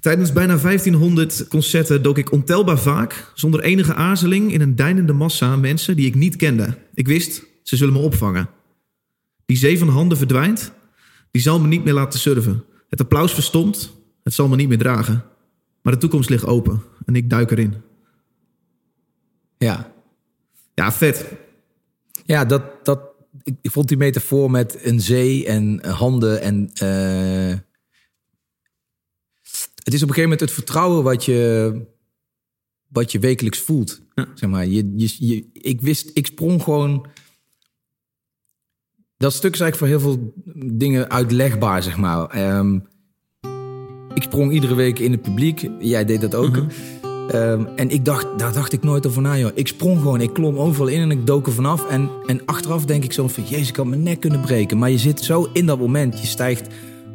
Tijdens 0.00 0.32
bijna 0.32 0.56
1500 0.56 1.48
concerten 1.48 2.02
dook 2.02 2.18
ik 2.18 2.32
ontelbaar 2.32 2.78
vaak... 2.78 3.32
zonder 3.34 3.60
enige 3.60 3.94
aarzeling 3.94 4.52
in 4.52 4.60
een 4.60 4.76
deinende 4.76 5.12
massa 5.12 5.56
mensen 5.56 5.96
die 5.96 6.06
ik 6.06 6.14
niet 6.14 6.36
kende. 6.36 6.78
Ik 6.94 7.06
wist, 7.06 7.44
ze 7.62 7.76
zullen 7.76 7.92
me 7.92 7.98
opvangen. 7.98 8.48
Die 9.46 9.56
zee 9.56 9.78
van 9.78 9.88
handen 9.88 10.18
verdwijnt. 10.18 10.72
Die 11.30 11.42
zal 11.42 11.60
me 11.60 11.66
niet 11.66 11.84
meer 11.84 11.94
laten 11.94 12.20
surfen. 12.20 12.64
Het 12.94 13.02
applaus 13.02 13.34
verstomt, 13.34 13.92
het 14.22 14.32
zal 14.32 14.48
me 14.48 14.56
niet 14.56 14.68
meer 14.68 14.78
dragen. 14.78 15.24
Maar 15.82 15.92
de 15.92 15.98
toekomst 15.98 16.30
ligt 16.30 16.44
open 16.44 16.82
en 17.06 17.16
ik 17.16 17.30
duik 17.30 17.50
erin. 17.50 17.74
Ja. 19.58 19.92
Ja, 20.74 20.92
vet. 20.92 21.32
Ja, 22.24 22.44
dat, 22.44 22.84
dat, 22.84 23.00
ik, 23.42 23.56
ik 23.62 23.70
vond 23.70 23.88
die 23.88 23.96
metafoor 23.96 24.50
met 24.50 24.84
een 24.84 25.00
zee 25.00 25.46
en 25.46 25.86
handen 25.86 26.40
en... 26.40 26.70
Uh, 26.82 27.58
het 29.84 29.94
is 29.94 30.02
op 30.02 30.08
een 30.08 30.14
gegeven 30.14 30.22
moment 30.22 30.40
het 30.40 30.52
vertrouwen 30.52 31.02
wat 31.02 31.24
je, 31.24 31.80
wat 32.88 33.12
je 33.12 33.18
wekelijks 33.18 33.58
voelt. 33.58 34.02
Ja. 34.14 34.28
Zeg 34.34 34.50
maar, 34.50 34.66
je, 34.66 34.92
je, 34.96 35.26
je, 35.26 35.48
ik 35.52 35.80
wist, 35.80 36.10
ik 36.12 36.26
sprong 36.26 36.62
gewoon 36.62 37.06
dat 39.16 39.32
stuk 39.32 39.54
is 39.54 39.60
eigenlijk 39.60 39.76
voor 39.76 39.86
heel 39.86 40.14
veel 40.14 40.32
dingen 40.76 41.10
uitlegbaar, 41.10 41.82
zeg 41.82 41.96
maar. 41.96 42.56
Um, 42.58 42.86
ik 44.14 44.22
sprong 44.22 44.52
iedere 44.52 44.74
week 44.74 44.98
in 44.98 45.10
het 45.10 45.22
publiek. 45.22 45.68
Jij 45.78 46.04
deed 46.04 46.20
dat 46.20 46.34
ook. 46.34 46.56
Uh 46.56 46.62
-huh. 47.02 47.50
um, 47.50 47.66
en 47.76 47.90
ik 47.90 48.04
dacht, 48.04 48.26
daar 48.36 48.52
dacht 48.52 48.72
ik 48.72 48.82
nooit 48.82 49.06
over 49.06 49.22
na, 49.22 49.38
joh. 49.38 49.50
Ik 49.54 49.68
sprong 49.68 49.98
gewoon, 49.98 50.20
ik 50.20 50.32
klom 50.32 50.58
overal 50.58 50.88
in 50.88 51.00
en 51.00 51.10
ik 51.10 51.26
dook 51.26 51.46
er 51.46 51.52
vanaf. 51.52 51.88
En, 51.88 52.10
en 52.26 52.40
achteraf 52.44 52.84
denk 52.84 53.04
ik 53.04 53.12
zo 53.12 53.28
van, 53.28 53.44
jezus, 53.44 53.68
ik 53.68 53.76
had 53.76 53.86
mijn 53.86 54.02
nek 54.02 54.20
kunnen 54.20 54.40
breken. 54.40 54.78
Maar 54.78 54.90
je 54.90 54.98
zit 54.98 55.20
zo 55.20 55.48
in 55.52 55.66
dat 55.66 55.78
moment, 55.78 56.20
je 56.20 56.26
stijgt 56.26 56.68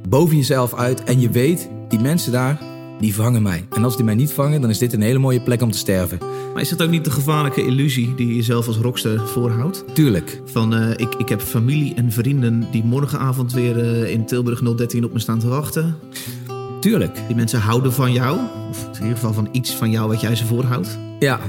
boven 0.09 0.35
jezelf 0.35 0.75
uit. 0.75 1.03
En 1.03 1.19
je 1.19 1.29
weet, 1.29 1.69
die 1.89 1.99
mensen 1.99 2.31
daar, 2.31 2.61
die 2.99 3.15
vangen 3.15 3.41
mij. 3.41 3.65
En 3.69 3.83
als 3.83 3.95
die 3.95 4.05
mij 4.05 4.15
niet 4.15 4.31
vangen, 4.31 4.61
dan 4.61 4.69
is 4.69 4.77
dit 4.77 4.93
een 4.93 5.01
hele 5.01 5.19
mooie 5.19 5.41
plek 5.41 5.61
om 5.61 5.71
te 5.71 5.77
sterven. 5.77 6.17
Maar 6.53 6.61
is 6.61 6.69
dat 6.69 6.81
ook 6.81 6.89
niet 6.89 7.03
de 7.03 7.11
gevaarlijke 7.11 7.65
illusie 7.65 8.15
die 8.15 8.27
je 8.27 8.35
jezelf 8.35 8.67
als 8.67 8.77
rockster 8.77 9.27
voorhoudt? 9.27 9.83
Tuurlijk. 9.93 10.41
Van 10.45 10.73
uh, 10.73 10.89
ik, 10.89 11.15
ik 11.15 11.29
heb 11.29 11.41
familie 11.41 11.93
en 11.95 12.11
vrienden 12.11 12.67
die 12.71 12.83
morgenavond 12.83 13.53
weer 13.53 13.77
uh, 13.77 14.11
in 14.11 14.25
Tilburg 14.25 14.61
013 14.75 15.03
op 15.03 15.13
me 15.13 15.19
staan 15.19 15.39
te 15.39 15.47
wachten. 15.47 15.95
Tuurlijk. 16.79 17.19
Die 17.27 17.35
mensen 17.35 17.59
houden 17.59 17.93
van 17.93 18.13
jou. 18.13 18.39
Of 18.69 18.83
in 18.83 19.01
ieder 19.01 19.15
geval 19.15 19.33
van 19.33 19.49
iets 19.51 19.71
van 19.71 19.91
jou 19.91 20.07
wat 20.07 20.21
jij 20.21 20.35
ze 20.35 20.45
voorhoudt. 20.45 20.97
Ja, 21.19 21.39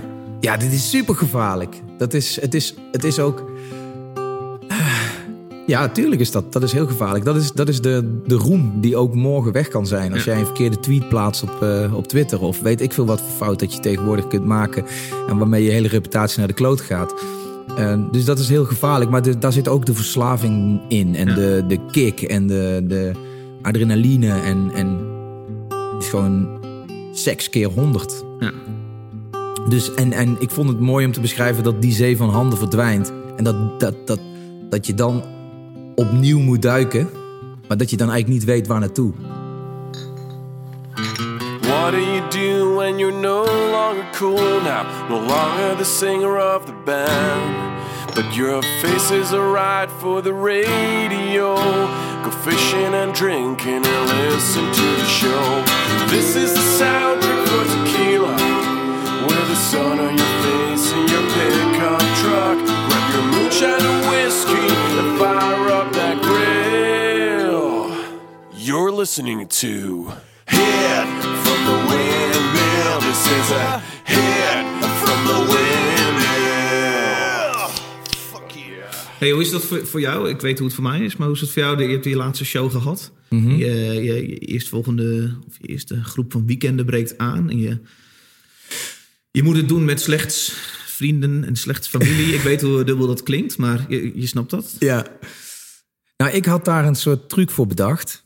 ja 0.40 0.56
dit 0.56 0.72
is 0.72 0.90
super 0.90 1.14
gevaarlijk. 1.14 1.82
Dat 1.98 2.14
is, 2.14 2.40
het, 2.40 2.54
is, 2.54 2.74
het 2.92 3.04
is 3.04 3.18
ook. 3.18 3.50
Ja, 5.70 5.88
tuurlijk 5.88 6.20
is 6.20 6.30
dat. 6.30 6.52
Dat 6.52 6.62
is 6.62 6.72
heel 6.72 6.86
gevaarlijk. 6.86 7.24
Dat 7.24 7.36
is, 7.36 7.52
dat 7.52 7.68
is 7.68 7.80
de, 7.80 8.20
de 8.26 8.34
roem 8.34 8.80
die 8.80 8.96
ook 8.96 9.14
morgen 9.14 9.52
weg 9.52 9.68
kan 9.68 9.86
zijn. 9.86 10.12
Als 10.12 10.24
jij 10.24 10.38
een 10.38 10.44
verkeerde 10.44 10.80
tweet 10.80 11.08
plaatst 11.08 11.42
op, 11.42 11.58
uh, 11.62 11.94
op 11.94 12.06
Twitter. 12.06 12.40
Of 12.40 12.60
weet 12.60 12.80
ik 12.80 12.92
veel 12.92 13.06
wat 13.06 13.20
voor 13.20 13.46
fout 13.46 13.58
dat 13.58 13.74
je 13.74 13.80
tegenwoordig 13.80 14.26
kunt 14.26 14.44
maken. 14.44 14.84
En 15.28 15.38
waarmee 15.38 15.64
je 15.64 15.70
hele 15.70 15.88
reputatie 15.88 16.38
naar 16.38 16.48
de 16.48 16.54
kloot 16.54 16.80
gaat. 16.80 17.14
Uh, 17.78 17.98
dus 18.10 18.24
dat 18.24 18.38
is 18.38 18.48
heel 18.48 18.64
gevaarlijk. 18.64 19.10
Maar 19.10 19.22
de, 19.22 19.38
daar 19.38 19.52
zit 19.52 19.68
ook 19.68 19.86
de 19.86 19.94
verslaving 19.94 20.80
in. 20.88 21.14
En 21.14 21.28
ja. 21.28 21.34
de, 21.34 21.64
de 21.68 21.78
kick 21.90 22.22
en 22.22 22.46
de, 22.46 22.84
de 22.86 23.12
adrenaline. 23.62 24.40
En, 24.40 24.70
en 24.74 24.98
het 25.68 26.02
is 26.02 26.08
gewoon 26.08 26.48
seks 27.12 27.50
keer 27.50 27.68
honderd. 27.68 28.24
Ja. 28.38 28.52
Dus, 29.68 29.94
en, 29.94 30.12
en 30.12 30.36
ik 30.38 30.50
vond 30.50 30.68
het 30.68 30.80
mooi 30.80 31.06
om 31.06 31.12
te 31.12 31.20
beschrijven 31.20 31.64
dat 31.64 31.82
die 31.82 31.92
zee 31.92 32.16
van 32.16 32.28
handen 32.28 32.58
verdwijnt. 32.58 33.12
En 33.36 33.44
dat, 33.44 33.80
dat, 33.80 33.94
dat, 34.06 34.20
dat 34.70 34.86
je 34.86 34.94
dan 34.94 35.22
opnieuw 36.00 36.38
moet 36.38 36.62
duiken, 36.62 37.10
maar 37.68 37.76
dat 37.76 37.90
je 37.90 37.96
dan 37.96 38.10
eigenlijk 38.10 38.40
niet 38.40 38.50
weet 38.50 38.66
waar 38.66 38.80
naartoe. 38.80 39.12
What 41.60 41.90
do 41.92 41.98
you 41.98 42.20
do 42.30 42.74
when 42.74 42.98
you're 42.98 43.20
no 43.20 43.44
longer 43.70 44.04
cool 44.12 44.60
now? 44.60 44.84
No 45.08 45.16
longer 45.16 45.76
the 45.76 45.84
singer 45.84 46.54
of 46.54 46.64
the 46.64 46.74
band. 46.84 47.70
But 48.14 48.34
your 48.34 48.62
face 48.80 49.10
is 49.10 49.32
alright 49.32 49.90
for 49.98 50.22
the 50.22 50.32
radio. 50.32 51.54
Go 52.24 52.30
fishing 52.30 52.94
and 52.94 53.14
drinking 53.14 53.86
and 53.86 54.08
listen 54.08 54.64
to 54.72 54.86
the 55.00 55.06
show. 55.06 55.62
This 56.08 56.34
is 56.36 56.52
the 56.52 56.84
soundtrack 56.84 57.46
for 57.48 57.64
tequila. 57.74 58.34
With 59.26 59.46
the 59.48 59.60
sun 59.70 59.98
on 59.98 60.16
your 60.16 60.34
face 60.44 60.92
and 60.92 61.10
your 61.10 61.24
pickup 61.34 62.02
truck. 62.20 62.58
Grab 62.88 63.06
your 63.14 63.26
moonshine 63.32 63.84
and 63.90 64.00
whiskey 64.10 64.59
and 65.00 65.18
fire 65.18 65.68
up 65.78 65.92
that 65.92 66.16
grill. 66.22 67.90
You're 68.52 68.92
listening 68.92 69.48
to 69.48 70.12
Hit 70.46 71.08
from 71.44 71.60
the 71.68 71.76
Windmill. 71.88 73.00
This 73.06 73.22
is 73.38 73.50
a 73.50 73.80
hit 74.04 74.66
from 75.02 75.20
the 75.30 75.38
windmill. 75.52 76.78
Fuck 78.30 78.50
yeah. 78.54 78.92
Hey, 79.18 79.30
hoe 79.30 79.40
is 79.40 79.50
dat 79.50 79.64
voor, 79.64 79.86
voor 79.86 80.00
jou? 80.00 80.28
Ik 80.28 80.40
weet 80.40 80.58
hoe 80.58 80.66
het 80.66 80.76
voor 80.76 80.84
mij 80.84 81.00
is, 81.00 81.16
maar 81.16 81.26
hoe 81.26 81.36
is 81.36 81.42
het 81.42 81.50
voor 81.50 81.62
jou? 81.62 81.82
Je 81.82 81.88
hebt 81.92 82.04
je 82.04 82.16
laatste 82.16 82.44
show 82.44 82.70
gehad. 82.70 83.12
Mhm. 83.28 83.50
je, 83.50 83.74
je, 84.02 84.28
je 84.28 84.38
eerstvolgende, 84.38 85.36
of 85.48 85.54
je 85.60 85.66
eerste 85.66 86.04
groep 86.04 86.32
van 86.32 86.46
weekenden 86.46 86.86
breekt 86.86 87.18
aan. 87.18 87.50
En 87.50 87.58
je, 87.58 87.78
je 89.30 89.42
moet 89.42 89.56
het 89.56 89.68
doen 89.68 89.84
met 89.84 90.00
slechts 90.00 90.54
vrienden 91.00 91.44
en 91.44 91.56
slechts 91.56 91.88
familie. 91.88 92.34
ik 92.34 92.40
weet 92.40 92.60
hoe 92.60 92.84
dubbel 92.84 93.06
dat 93.06 93.22
klinkt, 93.22 93.56
maar 93.56 93.84
je, 93.88 94.20
je 94.20 94.26
snapt 94.26 94.50
dat. 94.50 94.76
Ja. 94.78 95.06
Nou, 96.16 96.32
ik 96.32 96.44
had 96.44 96.64
daar 96.64 96.86
een 96.86 96.94
soort 96.94 97.28
truc 97.28 97.50
voor 97.50 97.66
bedacht. 97.66 98.24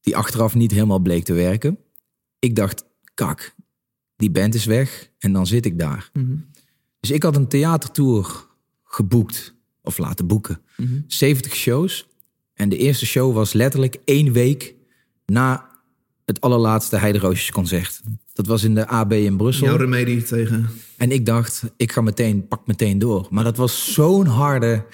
Die 0.00 0.16
achteraf 0.16 0.54
niet 0.54 0.70
helemaal 0.70 0.98
bleek 0.98 1.24
te 1.24 1.32
werken. 1.32 1.78
Ik 2.38 2.56
dacht, 2.56 2.84
kak, 3.14 3.54
die 4.16 4.30
band 4.30 4.54
is 4.54 4.64
weg 4.64 5.10
en 5.18 5.32
dan 5.32 5.46
zit 5.46 5.66
ik 5.66 5.78
daar. 5.78 6.10
Dus 7.00 7.10
ik 7.10 7.22
had 7.22 7.36
een 7.36 7.48
theatertour 7.48 8.46
geboekt, 8.84 9.54
of 9.82 9.98
laten 9.98 10.26
boeken. 10.26 10.60
70 11.06 11.54
shows. 11.54 12.06
En 12.54 12.68
de 12.68 12.76
eerste 12.76 13.06
show 13.06 13.34
was 13.34 13.52
letterlijk 13.52 13.96
één 14.04 14.32
week 14.32 14.74
na 15.26 15.70
het 16.24 16.40
allerlaatste 16.40 16.96
Heideroosjes 16.96 17.50
concert. 17.50 18.00
Dat 18.38 18.46
was 18.46 18.64
in 18.64 18.74
de 18.74 18.86
AB 18.86 19.12
in 19.12 19.36
Brussel. 19.36 19.66
Jouw 19.66 19.76
remedie 19.76 20.22
tegen... 20.22 20.68
En 20.96 21.10
ik 21.10 21.26
dacht, 21.26 21.62
ik 21.76 21.92
ga 21.92 22.00
meteen, 22.00 22.48
pak 22.48 22.66
meteen 22.66 22.98
door. 22.98 23.26
Maar 23.30 23.44
dat 23.44 23.56
was 23.56 23.92
zo'n 23.92 24.26
harde, 24.26 24.84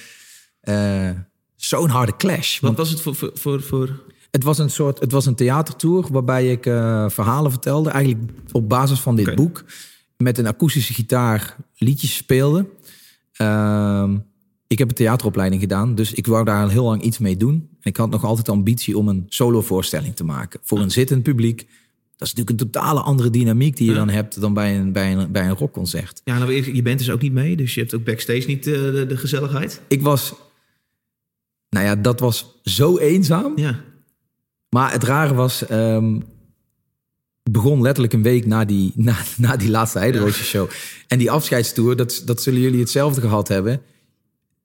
eh, 0.61 1.11
zo'n 1.57 1.89
harde 1.89 2.17
clash. 2.17 2.61
Wat 2.61 2.77
was 2.77 2.91
het 2.91 3.01
voor... 3.01 3.15
voor, 3.15 3.31
voor, 3.35 3.63
voor... 3.63 4.03
het 4.31 4.43
was 4.43 4.59
een 4.59 4.71
soort, 4.71 5.01
het 5.01 5.13
was 5.13 5.27
een 5.27 5.35
theatertour 5.35 6.07
waarbij 6.13 6.51
ik 6.51 6.67
eh, 6.67 7.09
verhalen 7.09 7.51
vertelde, 7.51 7.91
eigenlijk 7.91 8.31
op 8.53 8.69
basis 8.69 9.01
van 9.01 9.17
dit 9.17 9.35
boek, 9.35 9.65
met 10.17 10.39
een 10.39 10.47
akoestische 10.47 10.95
gitaar 10.95 11.57
liedjes 11.77 12.17
speelde. 12.17 12.67
Ehm, 13.33 14.17
ik 14.67 14.79
heb 14.79 14.89
een 14.89 14.95
theateropleiding 14.95 15.61
gedaan, 15.61 15.95
dus 15.95 16.13
ik 16.13 16.27
wou 16.27 16.45
daar 16.45 16.71
heel 16.71 16.85
lang 16.85 17.03
iets 17.03 17.19
mee 17.19 17.37
doen. 17.37 17.55
En 17.55 17.91
ik 17.91 17.97
had 17.97 18.11
nog 18.11 18.25
altijd 18.25 18.47
de 18.47 18.53
ambitie 18.53 18.99
om 18.99 19.09
een 19.09 19.25
solovoorstelling 19.29 20.17
te 20.17 20.25
maken 20.25 20.61
voor 20.63 20.81
een 20.81 20.91
zittend 20.91 21.23
publiek. 21.23 21.67
Dat 22.17 22.29
is 22.29 22.35
natuurlijk 22.35 22.61
een 22.61 22.71
totale 22.71 23.01
andere 23.01 23.31
dynamiek 23.31 23.77
die 23.77 23.87
je 23.87 23.93
Ja. 23.93 23.99
dan 23.99 24.09
hebt 24.09 24.41
dan 24.41 24.55
bij 24.55 24.77
een, 24.79 24.93
bij 24.93 25.13
een, 25.17 25.33
bij 25.33 25.49
een 25.49 25.57
rockconcert. 25.57 26.21
Ja, 26.25 26.39
nou, 26.39 26.75
je 26.75 26.83
bent 26.83 26.99
dus 26.99 27.11
ook 27.11 27.21
niet 27.23 27.33
mee, 27.33 27.57
dus 27.57 27.75
je 27.75 27.81
hebt 27.81 27.95
ook 27.95 28.05
backstage 28.05 28.47
niet 28.47 28.67
eh, 28.67 28.73
de, 28.73 29.05
de 29.09 29.17
gezelligheid. 29.17 29.81
Ik 29.89 30.03
was, 30.03 30.35
nou 31.69 31.87
ja, 31.87 31.97
dat 31.97 32.21
was 32.21 32.61
zo 32.63 32.99
eenzaam. 32.99 33.53
Ja, 33.57 33.81
Maar 34.69 34.93
het 34.93 35.03
rare 35.03 35.35
was, 35.35 35.61
het 37.43 37.53
begon 37.53 37.81
letterlijk 37.83 38.13
een 38.15 38.23
week 38.23 38.47
na 38.47 38.65
die, 38.65 38.93
na, 39.09 39.17
na 39.37 39.57
die 39.57 39.71
laatste 39.71 39.99
Heideroosje 39.99 40.45
show. 40.45 40.71
En 41.09 41.19
die 41.19 41.31
afscheidstour, 41.31 41.97
dat, 41.97 42.23
dat 42.25 42.43
zullen 42.43 42.61
jullie 42.61 42.81
hetzelfde 42.81 43.21
gehad 43.21 43.49
hebben. 43.49 43.81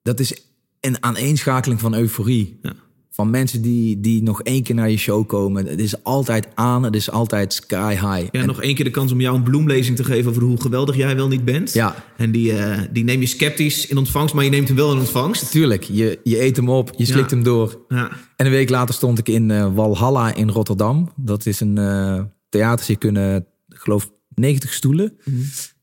Dat 0.02 0.20
is 0.20 0.42
een 0.80 1.02
aaneenschakeling 1.02 1.80
van 1.80 1.94
euforie. 1.94 2.58
Ja. 2.62 2.72
Van 3.12 3.30
mensen 3.30 3.62
die, 3.62 4.00
die 4.00 4.22
nog 4.22 4.42
één 4.42 4.62
keer 4.62 4.74
naar 4.74 4.90
je 4.90 4.96
show 4.96 5.26
komen. 5.26 5.66
Het 5.66 5.80
is 5.80 6.02
altijd 6.04 6.48
aan, 6.54 6.82
het 6.82 6.94
is 6.94 7.10
altijd 7.10 7.52
sky 7.52 7.90
high. 7.90 8.28
ja 8.32 8.40
En- 8.40 8.46
nog 8.46 8.62
één 8.62 8.74
keer 8.74 8.84
de 8.84 8.90
kans 8.90 9.12
om 9.12 9.20
jou 9.20 9.36
een 9.36 9.42
bloemlezing 9.42 9.96
te 9.96 10.04
geven 10.04 10.30
over 10.30 10.42
hoe 10.42 10.60
geweldig 10.60 10.96
jij 10.96 11.16
wel 11.16 11.28
niet 11.28 11.44
bent. 11.44 11.72
Ja. 11.72 12.04
En 12.16 12.30
die, 12.30 12.52
eh, 12.56 12.82
die 12.90 13.04
neem 13.04 13.20
je 13.20 13.26
sceptisch 13.26 13.86
in 13.86 13.96
ontvangst, 13.96 14.34
maar 14.34 14.44
je 14.44 14.50
neemt 14.50 14.68
hem 14.68 14.76
wel 14.76 14.92
in 14.92 14.98
ontvangst. 14.98 15.50
Tuurlijk, 15.50 15.82
je, 15.82 16.20
je 16.24 16.42
eet 16.42 16.56
hem 16.56 16.68
op, 16.68 16.92
je 16.96 17.04
slikt 17.04 17.30
Ja. 17.30 17.36
hem 17.36 17.44
door. 17.44 17.84
Ja, 17.88 18.10
En 18.36 18.46
een 18.46 18.52
week 18.52 18.70
later 18.70 18.94
stond 18.94 19.18
ik 19.18 19.28
in 19.28 19.50
eh, 19.50 19.74
Walhalla 19.74 20.34
in 20.34 20.48
Rotterdam. 20.50 21.12
Dat 21.16 21.46
is 21.46 21.60
een 21.60 21.78
eh 21.78 22.22
theater, 22.48 22.98
kunnen, 22.98 23.36
ik 23.68 23.76
geloof, 23.78 24.10
90 24.34 24.72
stoelen. 24.72 25.16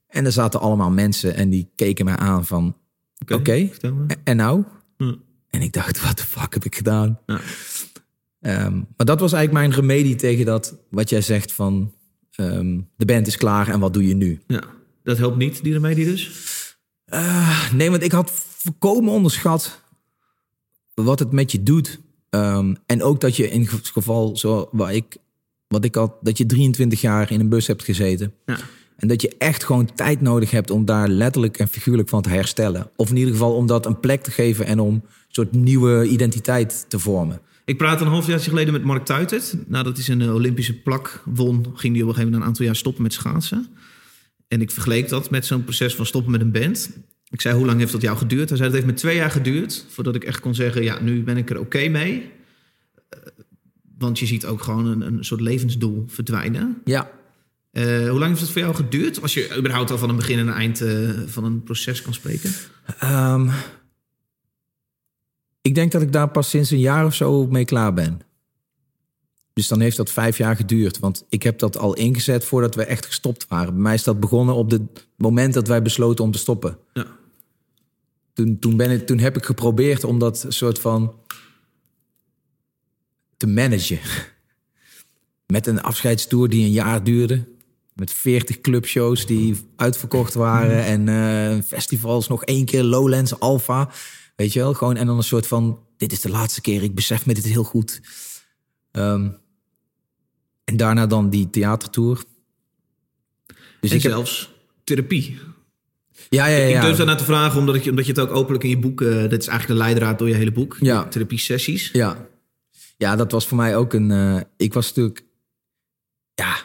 En 0.08 0.26
er 0.26 0.32
zaten 0.32 0.60
allemaal 0.60 0.90
mensen 0.92 1.36
en 1.36 1.50
die 1.50 1.70
keken 1.76 2.06
mij 2.06 2.16
aan 2.16 2.46
van, 2.46 2.76
oké, 3.28 3.70
en- 4.24 4.38
nou? 4.38 4.64
En 5.50 5.62
ik 5.62 5.74
dacht, 5.74 6.02
wat 6.02 6.18
de 6.18 6.24
fuck 6.24 6.54
heb 6.54 6.66
ik 6.66 6.76
gedaan? 6.76 7.20
Ja. 7.26 7.40
Ehm, 8.42 8.76
maar 8.76 9.06
dat 9.06 9.20
was 9.20 9.34
eigenlijk 9.34 9.68
mijn 9.68 9.80
remedie 9.80 10.16
tegen 10.16 10.46
dat, 10.46 10.76
wat 10.90 11.10
jij 11.10 11.22
zegt 11.22 11.52
van, 11.52 11.94
ehm, 12.32 12.80
de 12.96 13.06
band 13.06 13.28
is 13.28 13.38
klaar 13.38 13.68
en 13.68 13.80
wat 13.80 13.94
doe 13.94 14.08
je 14.08 14.16
nu? 14.16 14.42
Ja, 14.48 14.64
dat 15.04 15.18
helpt 15.18 15.38
niet, 15.38 15.64
die 15.64 15.74
remedie 15.74 16.06
dus. 16.06 16.32
Eh, 17.06 17.72
nee, 17.74 17.90
want 17.90 18.04
ik 18.04 18.12
had 18.12 18.32
volkomen 18.32 19.14
onderschat 19.14 19.82
wat 20.94 21.20
het 21.20 21.32
met 21.32 21.52
je 21.52 21.64
doet. 21.64 22.00
Ehm, 22.30 22.76
en 22.86 23.04
ook 23.04 23.22
dat 23.22 23.36
je 23.36 23.50
in 23.50 23.62
het 23.62 23.88
geval, 23.88 24.38
zo, 24.38 24.70
waar 24.72 24.94
ik, 24.94 25.18
wat 25.68 25.84
ik 25.84 25.96
had, 25.96 26.14
dat 26.22 26.38
je 26.38 26.46
23 26.46 27.02
jaar 27.02 27.32
in 27.32 27.40
een 27.40 27.50
bus 27.50 27.68
hebt 27.68 27.84
gezeten. 27.84 28.34
Ja. 28.46 28.58
En 28.98 29.08
dat 29.08 29.22
je 29.22 29.36
echt 29.38 29.64
gewoon 29.64 29.94
tijd 29.94 30.22
nodig 30.22 30.52
hebt 30.52 30.72
om 30.72 30.86
daar 30.86 31.08
letterlijk 31.08 31.60
en 31.60 31.68
figuurlijk 31.68 32.10
van 32.10 32.22
te 32.22 32.30
herstellen. 32.30 32.90
Of 32.96 33.10
in 33.10 33.16
ieder 33.16 33.32
geval 33.32 33.56
om 33.56 33.68
dat 33.68 33.86
een 33.86 34.00
plek 34.00 34.24
te 34.24 34.32
geven 34.32 34.66
en 34.66 34.80
om 34.80 35.04
soort 35.38 35.52
nieuwe 35.52 36.08
identiteit 36.08 36.86
te 36.88 37.00
vormen. 37.00 37.40
Ik 37.66 37.78
praatte 37.78 38.04
een 38.04 38.10
half 38.10 38.28
jaar 38.28 38.40
geleden 38.40 38.74
met 38.74 38.84
Mark 38.84 39.06
Tuitert. 39.06 39.56
Nadat 39.68 39.96
hij 39.96 40.06
zijn 40.06 40.22
eh, 40.22 40.34
Olympische 40.34 40.74
plak 40.74 41.22
won, 41.26 41.66
ging 41.76 41.94
hij 41.94 42.04
op 42.04 42.10
een 42.10 42.16
gegeven 42.16 42.24
moment 42.24 42.42
een 42.42 42.48
aantal 42.48 42.66
jaar 42.66 42.76
stoppen 42.76 43.04
met 43.04 43.14
schaatsen. 43.14 43.68
En 44.48 44.62
ik 44.62 44.72
vergeleek 44.72 45.10
dat 45.10 45.30
met 45.30 45.46
zo'n 45.46 45.64
proces 45.64 45.96
van 45.96 46.06
stoppen 46.06 46.32
met 46.32 46.42
een 46.42 46.52
band. 46.52 46.90
Ik 47.30 47.42
zei, 47.42 47.56
hoe 47.56 47.66
lang 47.66 47.80
heeft 47.80 47.92
dat 47.92 48.02
jou 48.02 48.18
geduurd? 48.18 48.50
Hij 48.50 48.58
zei, 48.58 48.70
het 48.70 48.78
heeft 48.78 48.92
me 48.92 48.98
twee 48.98 49.16
jaar 49.16 49.32
geduurd 49.32 49.86
voordat 49.90 50.16
ik 50.16 50.24
echt 50.24 50.40
kon 50.40 50.56
zeggen, 50.56 50.84
ja, 50.84 51.02
nu 51.02 51.24
ben 51.24 51.38
ik 51.38 51.50
er 51.50 51.60
oké 51.60 51.88
mee. 51.88 52.32
Eh, 53.10 53.20
want 53.98 54.20
je 54.20 54.26
ziet 54.26 54.46
ook 54.46 54.62
gewoon 54.62 54.86
een, 54.86 55.02
een 55.02 55.26
soort 55.26 55.42
levensdoel 55.42 56.04
verdwijnen. 56.08 56.82
Ja, 56.84 57.10
Eh, 57.72 58.10
hoe 58.10 58.20
lang 58.20 58.28
heeft 58.28 58.42
het 58.42 58.50
voor 58.50 58.62
jou 58.62 58.76
geduurd? 58.76 59.22
Als 59.22 59.34
je 59.34 59.56
überhaupt 59.58 59.92
al 59.92 59.98
van 59.98 60.10
een 60.10 60.16
begin 60.16 60.40
en 60.40 60.48
een 60.48 60.54
eind 60.54 60.84
van 61.26 61.44
een 61.44 61.64
proces 61.64 62.02
kan 62.02 62.14
spreken. 62.14 62.52
Ehm, 63.00 63.50
ik 65.68 65.76
denk 65.76 65.92
dat 65.92 66.02
ik 66.02 66.12
daar 66.12 66.30
pas 66.30 66.50
sinds 66.50 66.72
een 66.72 66.80
jaar 66.80 67.06
of 67.06 67.14
zo 67.14 67.48
mee 67.48 67.66
klaar 67.66 67.94
ben. 67.94 68.22
Dus 69.54 69.68
dan 69.68 69.80
heeft 69.80 69.98
dat 69.98 70.12
vijf 70.12 70.38
jaar 70.38 70.56
geduurd. 70.56 71.00
Want 71.00 71.26
ik 71.30 71.44
heb 71.44 71.60
dat 71.60 71.78
al 71.78 71.94
ingezet 71.94 72.46
voordat 72.46 72.76
we 72.76 72.84
echt 72.84 73.06
gestopt 73.06 73.48
waren. 73.48 73.74
Bij 73.74 73.82
mij 73.82 73.94
is 73.94 74.04
dat 74.04 74.20
begonnen 74.20 74.56
op 74.56 74.72
het 74.72 75.08
moment 75.16 75.54
dat 75.54 75.68
wij 75.68 75.82
besloten 75.82 76.24
om 76.24 76.32
te 76.32 76.38
stoppen. 76.38 76.78
Ja. 76.94 77.06
Toen, 78.34 78.60
toen, 78.60 78.78
ben 78.78 78.92
ik, 78.92 79.06
toen 79.06 79.20
heb 79.20 79.38
ik 79.38 79.46
geprobeerd 79.46 80.04
om 80.04 80.20
dat 80.20 80.46
soort 80.48 80.80
van 80.80 81.14
te 83.38 83.48
managen. 83.48 84.00
Met 85.46 85.68
een 85.68 85.82
afscheidstour 85.82 86.50
die 86.50 86.66
een 86.66 86.72
jaar 86.72 87.04
duurde. 87.04 87.48
Met 87.94 88.12
40 88.12 88.62
clubshows 88.62 89.26
die 89.26 89.58
uitverkocht 89.76 90.34
waren. 90.34 90.84
En 90.84 91.08
eh, 91.08 91.64
festivals 91.64 92.28
nog 92.28 92.44
één 92.44 92.66
keer 92.66 92.84
Lowlands 92.84 93.40
Alpha. 93.40 93.90
Weet 94.38 94.54
je 94.54 94.60
wel? 94.60 94.74
Gewoon, 94.74 94.96
en 94.96 95.06
dan 95.06 95.18
een 95.18 95.24
soort 95.24 95.48
van... 95.48 95.86
Dit 95.98 96.12
is 96.12 96.22
de 96.22 96.30
laatste 96.30 96.62
keer, 96.62 96.84
ik 96.84 96.96
besef 96.96 97.26
me 97.26 97.34
dit 97.34 97.46
heel 97.46 97.64
goed. 97.64 98.02
Ehm, 98.92 99.30
en 100.64 100.78
daarna 100.78 101.08
dan 101.08 101.30
die 101.30 101.50
theatertour. 101.50 102.24
Dus 103.82 103.90
en 103.92 103.98
ik 103.98 104.04
heb, 104.04 104.12
zelfs 104.12 104.52
therapie. 104.84 105.40
ja, 106.30 106.46
ja, 106.46 106.58
ja. 106.58 106.76
Ik 106.76 106.82
durf 106.82 106.98
daarna 106.98 107.16
te 107.16 107.24
vragen, 107.24 107.60
omdat, 107.60 107.76
ik, 107.76 107.86
omdat 107.86 108.06
je 108.06 108.12
het 108.12 108.22
ook 108.22 108.32
openlijk 108.32 108.64
in 108.64 108.70
je 108.70 108.78
boek... 108.80 109.02
eh 109.02 109.08
dat 109.08 109.42
is 109.42 109.48
eigenlijk 109.48 109.68
de 109.68 109.74
leidraad 109.74 110.20
door 110.20 110.28
je 110.28 110.34
hele 110.34 110.52
boek. 110.52 110.78
Ja. 110.80 111.08
Therapie-sessies. 111.08 111.90
Ja. 111.92 112.28
ja, 112.98 113.16
dat 113.16 113.32
was 113.32 113.48
voor 113.48 113.58
mij 113.58 113.78
ook 113.78 113.94
een... 113.94 114.12
eh, 114.12 114.42
ik 114.58 114.74
was 114.74 114.88
natuurlijk... 114.88 115.26
Ja, 116.34 116.58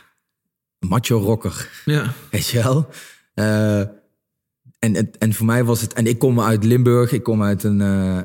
macho 0.78 1.18
rocker. 1.18 1.70
Ja. 1.84 2.12
Weet 2.30 2.46
je 2.46 2.62
wel? 2.62 2.88
Eh, 3.34 3.82
en, 4.82 4.96
en, 4.96 5.10
en 5.18 5.34
voor 5.34 5.46
mij 5.46 5.64
was 5.64 5.80
het... 5.80 5.92
En 5.92 6.06
ik 6.06 6.18
kom 6.18 6.40
uit 6.40 6.64
Limburg. 6.64 7.12
Ik 7.12 7.22
kom 7.22 7.42
uit 7.42 7.62
een, 7.64 7.80
eh, 7.80 8.18
eh, 8.18 8.24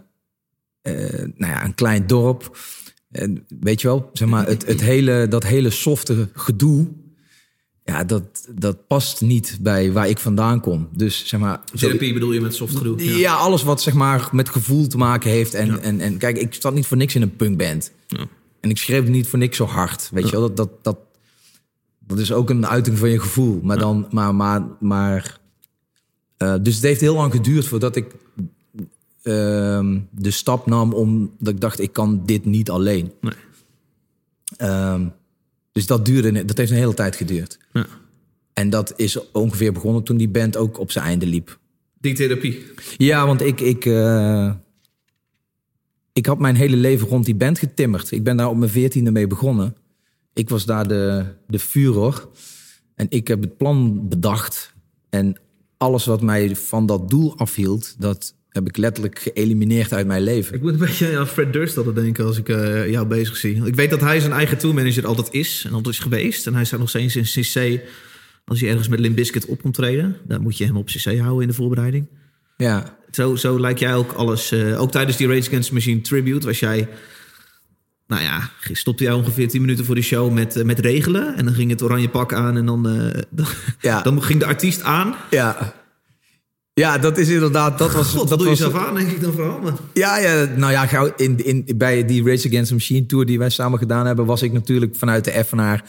nou 1.36 1.52
ja, 1.54 1.66
een 1.66 1.76
klein 1.76 2.08
dorp. 2.08 2.58
En 3.12 3.46
weet 3.60 3.82
je 3.82 3.88
wel? 3.88 4.10
Zeg 4.14 4.28
maar, 4.28 4.48
het, 4.48 4.66
het 4.66 4.82
hele, 4.82 5.28
dat 5.30 5.44
hele 5.44 5.70
softe 5.70 6.30
gedoe... 6.34 6.88
Ja, 7.84 8.04
dat, 8.04 8.48
dat 8.56 8.88
past 8.88 9.22
niet 9.22 9.58
bij 9.62 9.92
waar 9.92 10.10
ik 10.10 10.18
vandaan 10.20 10.60
kom. 10.60 10.90
Dus 10.92 11.28
zeg 11.28 11.40
maar... 11.40 11.62
zo- 11.74 11.88
Therapie 11.88 12.14
bedoel 12.14 12.32
je 12.32 12.42
met 12.42 12.56
soft 12.56 12.76
gedoe. 12.76 13.20
ja. 13.20 13.36
alles 13.36 13.64
wat 13.64 13.82
zeg 13.82 13.94
maar 13.94 14.30
met 14.32 14.50
gevoel 14.50 14.88
te 14.88 14.98
maken 14.98 15.30
heeft. 15.32 15.54
En, 15.54 15.82
en, 15.82 16.00
en 16.00 16.18
kijk, 16.18 16.38
ik 16.38 16.54
zat 16.54 16.74
niet 16.74 16.86
voor 16.86 16.98
niks 16.98 17.16
in 17.16 17.22
een 17.22 17.36
punkband. 17.36 17.92
Ja. 18.08 18.26
En 18.60 18.70
ik 18.70 18.78
schreef 18.78 19.08
niet 19.08 19.28
voor 19.28 19.40
niks 19.40 19.58
zo 19.58 19.66
hard. 19.66 20.10
Weet 20.14 20.26
je 20.30 20.32
wel, 20.32 20.42
dat, 20.42 20.58
dat, 20.58 20.84
dat, 20.84 20.98
dat 22.00 22.20
is 22.20 22.32
ook 22.32 22.50
een 22.50 22.68
uiting 22.68 22.98
van 22.98 23.10
je 23.10 23.20
gevoel. 23.20 23.60
Maar 23.64 23.78
dan, 23.78 24.08
maar, 24.12 24.36
maar, 24.36 24.64
maar. 24.80 25.40
Eh, 26.38 26.56
dus 26.62 26.75
het 26.75 26.84
heeft 26.84 27.01
heel 27.01 27.15
lang 27.15 27.32
geduurd 27.32 27.65
voordat 27.65 27.96
ik 27.96 28.15
ehm, 29.22 30.00
de 30.12 30.32
stap 30.32 30.65
nam 30.65 30.94
om 30.94 31.36
dat 31.39 31.53
ik 31.53 31.62
dacht, 31.62 31.79
ik 31.79 31.94
kan 31.94 32.22
dit 32.25 32.46
niet 32.46 32.70
alleen. 32.70 33.12
Nee. 33.22 33.34
Ehm, 34.58 35.08
dus 35.72 35.86
dat 35.86 36.06
duurde, 36.06 36.46
dat 36.46 36.58
heeft 36.58 36.72
een 36.72 36.77
hele 36.77 36.94
tijd 36.94 37.15
geduurd. 37.15 37.58
Ja. 37.74 37.86
En 38.53 38.70
dat 38.70 38.94
is 38.96 39.32
ongeveer 39.32 39.74
begonnen 39.74 40.03
toen 40.03 40.17
die 40.17 40.29
band 40.29 40.58
ook 40.58 40.79
op 40.79 40.91
zijn 40.91 41.06
einde 41.06 41.25
liep. 41.25 41.60
Die 42.00 42.13
therapie. 42.13 42.65
Ja, 42.98 43.25
want 43.25 43.41
ik, 43.41 43.60
ik, 43.60 43.86
eh, 43.86 44.53
ik 46.13 46.25
had 46.25 46.39
mijn 46.39 46.56
hele 46.56 46.75
leven 46.75 47.08
rond 47.08 47.25
die 47.25 47.36
band 47.36 47.60
getimmerd. 47.60 48.12
Ik 48.12 48.24
ben 48.24 48.38
daar 48.38 48.50
op 48.50 48.58
mijn 48.58 48.72
veertiende 48.72 49.12
mee 49.12 49.27
begonnen. 49.27 49.75
Ik 50.34 50.50
was 50.50 50.65
daar 50.65 50.88
de, 50.88 51.25
de 51.48 51.60
Führer. 51.60 52.27
En 52.96 53.06
ik 53.10 53.27
heb 53.27 53.41
het 53.41 53.58
plan 53.58 54.08
bedacht. 54.08 54.74
En 55.10 55.38
alles 55.78 56.06
wat 56.06 56.22
mij 56.22 56.56
van 56.56 56.86
dat 56.86 57.10
doel 57.10 57.38
afhield, 57.38 57.96
dat, 58.00 58.36
heb 58.50 58.68
ik 58.68 58.78
letterlijk 58.78 59.20
geëlimineerd 59.20 59.94
uit 59.94 60.08
mijn 60.08 60.22
leven. 60.24 60.56
Ik 60.56 60.62
moet 60.62 60.72
een 60.72 60.78
beetje 60.80 61.18
aan 61.18 61.28
Fred 61.28 61.54
Durst 61.54 61.78
altijd 61.78 61.96
denken 61.96 62.26
als 62.26 62.38
ik 62.38 62.50
eh, 62.50 62.90
jou 62.90 63.08
bezig 63.08 63.38
zie. 63.38 63.66
Ik 63.66 63.76
weet 63.76 63.90
dat 63.90 64.02
hij 64.02 64.20
zijn 64.20 64.32
eigen 64.32 64.58
tourmanager 64.58 65.06
altijd 65.06 65.28
is 65.32 65.64
en 65.68 65.74
altijd 65.74 65.94
is 65.96 66.02
geweest. 66.02 66.48
En 66.48 66.54
hij 66.54 66.66
staat 66.66 66.80
nog 66.80 66.90
steeds 66.90 67.16
in 67.16 67.24
CC. 67.24 67.82
Als 68.46 68.60
hij 68.60 68.70
ergens 68.70 68.88
met 68.88 69.00
Limp 69.00 69.16
Bizkit 69.16 69.46
op 69.46 69.62
komt 69.62 69.74
treden, 69.74 70.16
dan 70.28 70.42
moet 70.42 70.58
je 70.58 70.66
hem 70.66 70.78
op 70.78 70.86
CC 70.86 71.18
houden 71.18 71.42
in 71.42 71.48
de 71.48 71.54
voorbereiding. 71.54 72.08
Ja, 72.58 72.98
Zo, 73.12 73.36
zo 73.36 73.60
lijkt 73.60 73.80
jij 73.80 73.96
ook 73.96 74.12
alles. 74.12 74.52
eh, 74.52 74.82
ook 74.82 74.92
tijdens 74.92 75.18
die 75.18 75.28
Rage 75.28 75.48
Against 75.48 75.68
the 75.68 75.74
Machine 75.74 76.02
tribute 76.02 76.46
was 76.46 76.60
jij. 76.60 76.88
Nou 78.08 78.22
ja, 78.22 78.50
stopte 78.72 79.04
jij 79.04 79.14
ongeveer 79.14 79.48
10 79.48 79.62
minuten 79.62 79.86
voor 79.86 79.96
de 79.96 80.02
show 80.02 80.34
met, 80.34 80.56
eh, 80.56 80.64
met 80.64 80.80
regelen. 80.80 81.36
En 81.36 81.46
dan 81.46 81.54
ging 81.54 81.70
het 81.72 81.82
oranje 81.82 82.10
pak 82.10 82.34
aan 82.34 82.58
en 82.58 82.66
dan, 82.66 82.88
eh, 82.90 83.22
dan, 83.30 83.46
Ja. 83.80 84.02
dan 84.02 84.24
ging 84.24 84.40
de 84.40 84.46
artiest 84.46 84.82
aan. 84.82 85.16
ja. 85.30 85.76
Ja, 86.74 86.98
dat 86.98 87.18
is 87.18 87.30
inderdaad. 87.30 87.78
Dat 87.78 87.92
was. 87.94 88.10
God, 88.10 88.30
dat 88.30 88.40
doe 88.40 88.50
je 88.50 88.56
zelf 88.56 88.76
aan, 88.76 88.96
denk 88.96 89.10
ik 89.12 89.22
dan 89.22 89.34
vooral. 89.34 89.60
Maar, 89.60 89.74
Ja, 89.94 90.18
ja, 90.18 90.46
nou 90.56 90.72
ja, 90.72 91.12
in, 91.16 91.46
in, 91.46 91.66
bij 91.78 92.06
die 92.06 92.24
Race 92.24 92.48
Against 92.48 92.68
the 92.68 92.74
Machine 92.74 93.06
tour 93.06 93.26
die 93.26 93.38
wij 93.40 93.50
samen 93.50 93.80
gedaan 93.80 94.06
hebben, 94.06 94.26
was 94.26 94.42
ik 94.42 94.52
natuurlijk 94.54 94.96
vanuit 94.96 95.24
de 95.26 95.32
Effenaar 95.32 95.84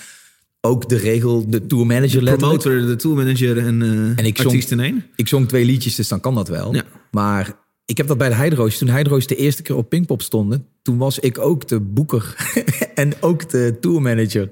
ook 0.60 0.88
de 0.88 0.96
regel, 0.96 1.50
de 1.50 1.66
tourmanager 1.66 2.22
letterlijk. 2.22 2.60
promotor, 2.62 2.86
de 2.88 2.96
tourmanager 2.96 3.58
en, 3.58 3.82
eh 3.82 3.88
En 3.88 4.24
ik 4.24 4.36
zong- 4.36 4.48
artiest 4.48 4.70
in 4.70 4.80
één. 4.80 5.04
Ik 5.16 5.28
zong 5.28 5.48
twee 5.48 5.64
liedjes, 5.64 5.94
dus 5.94 6.08
dan 6.08 6.20
kan 6.20 6.34
dat 6.34 6.48
wel. 6.48 6.74
Ja. 6.74 6.82
Maar 7.10 7.56
ik 7.88 7.96
heb 7.96 8.06
dat 8.06 8.18
bij 8.18 8.28
de 8.28 8.34
Heideroos. 8.34 8.78
Toen 8.78 8.88
Heideroos 8.88 9.26
de 9.26 9.36
eerste 9.36 9.62
keer 9.62 9.76
op 9.76 9.88
Pinkpop 9.88 10.22
stonden, 10.22 10.66
toen 10.82 10.98
was 10.98 11.18
ik 11.18 11.38
ook 11.38 11.68
de 11.68 11.80
boeker 11.80 12.52
en 12.94 13.12
ook 13.20 13.48
de 13.48 13.76
tourmanager. 13.80 14.48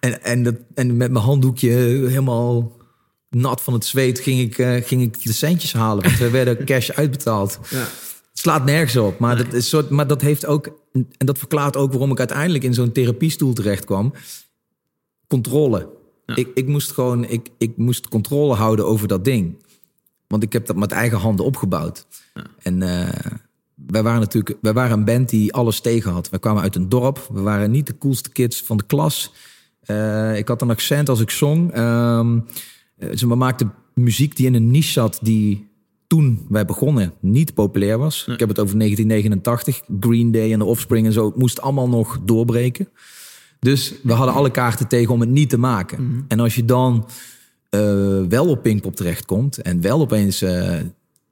En, 0.00 0.22
en, 0.22 0.42
dat, 0.42 0.54
en 0.74 0.96
met 0.96 1.10
mijn 1.10 1.24
handdoekje 1.24 1.70
helemaal 1.70 2.76
nat 3.30 3.60
van 3.60 3.72
het 3.72 3.84
zweet 3.84 4.20
ging 4.20 4.40
ik, 4.40 4.58
eh, 4.58 4.84
ging 4.84 5.02
ik 5.02 5.22
de 5.22 5.32
centjes 5.32 5.72
halen. 5.72 6.04
Want 6.04 6.18
we 6.18 6.30
werden 6.40 6.64
cash 6.64 6.90
uitbetaald. 6.90 7.58
Ja. 7.70 7.78
Het 7.78 8.40
slaat 8.40 8.64
nergens 8.64 8.96
op. 8.96 9.18
Maar, 9.18 9.36
dat 9.36 9.52
is 9.52 9.68
soort, 9.68 9.90
maar 9.90 10.06
dat 10.06 10.20
heeft 10.20 10.46
ook. 10.46 10.80
En 10.92 11.26
dat 11.26 11.38
verklaart 11.38 11.76
ook 11.76 11.90
waarom 11.90 12.10
ik 12.10 12.18
uiteindelijk 12.18 12.64
in 12.64 12.74
zo'n 12.74 12.92
therapiestoel 12.92 13.52
terecht 13.52 13.84
kwam. 13.84 14.12
Controle. 15.26 15.88
Ik, 16.26 16.48
ik 16.54 16.66
moest 16.66 16.90
gewoon. 16.90 17.24
Ik, 17.24 17.48
ik 17.58 17.76
moest 17.76 18.08
controle 18.08 18.54
houden 18.54 18.86
over 18.86 19.08
dat 19.08 19.24
ding. 19.24 19.61
Want 20.32 20.44
ik 20.44 20.52
heb 20.52 20.66
dat 20.66 20.76
met 20.76 20.92
eigen 20.92 21.18
handen 21.18 21.44
opgebouwd. 21.44 22.06
En 22.62 22.82
eh, 22.82 23.32
wij 23.74 24.02
waren 24.02 24.20
natuurlijk. 24.20 24.56
Wij 24.60 24.72
waren 24.72 24.98
een 24.98 25.04
band 25.04 25.28
die 25.28 25.52
alles 25.52 25.80
tegen 25.80 26.12
had. 26.12 26.30
We 26.30 26.38
kwamen 26.38 26.62
uit 26.62 26.76
een 26.76 26.88
dorp. 26.88 27.28
We 27.32 27.40
waren 27.40 27.70
niet 27.70 27.86
de 27.86 27.98
coolste 27.98 28.30
kids 28.30 28.62
van 28.62 28.76
de 28.76 28.84
klas. 28.86 29.32
Eh, 29.80 30.36
ik 30.36 30.48
had 30.48 30.62
een 30.62 30.70
accent 30.70 31.08
als 31.08 31.20
ik 31.20 31.30
zong. 31.30 31.72
Ehm, 31.72 32.38
eh, 32.96 33.16
ze 33.16 33.26
maakten 33.26 33.72
muziek 33.94 34.36
die 34.36 34.46
in 34.46 34.54
een 34.54 34.70
niche 34.70 34.90
zat 34.90 35.18
die 35.22 35.70
toen 36.06 36.46
wij 36.48 36.64
begonnen 36.64 37.12
niet 37.20 37.54
populair 37.54 37.98
was. 37.98 38.26
Ik 38.28 38.40
heb 38.40 38.48
het 38.48 38.58
over 38.58 38.76
1989. 38.76 39.82
Green 40.00 40.32
Day 40.32 40.52
en 40.52 40.58
de 40.58 40.64
Offspring 40.64 41.06
en 41.06 41.12
zo. 41.12 41.26
Het 41.26 41.36
moest 41.36 41.60
allemaal 41.60 41.88
nog 41.88 42.20
doorbreken. 42.24 42.88
Dus 43.58 43.94
we 44.02 44.12
hadden 44.12 44.34
alle 44.34 44.50
kaarten 44.50 44.88
tegen 44.88 45.14
om 45.14 45.20
het 45.20 45.30
niet 45.30 45.50
te 45.50 45.58
maken. 45.58 46.24
En 46.28 46.40
als 46.40 46.54
je 46.54 46.64
dan 46.64 47.06
eh, 47.72 48.28
wel 48.28 48.48
op 48.48 48.62
Pinkpop 48.62 48.96
terechtkomt... 48.96 49.58
en 49.58 49.80
wel 49.80 50.00
opeens 50.00 50.42
eh, 50.42 50.78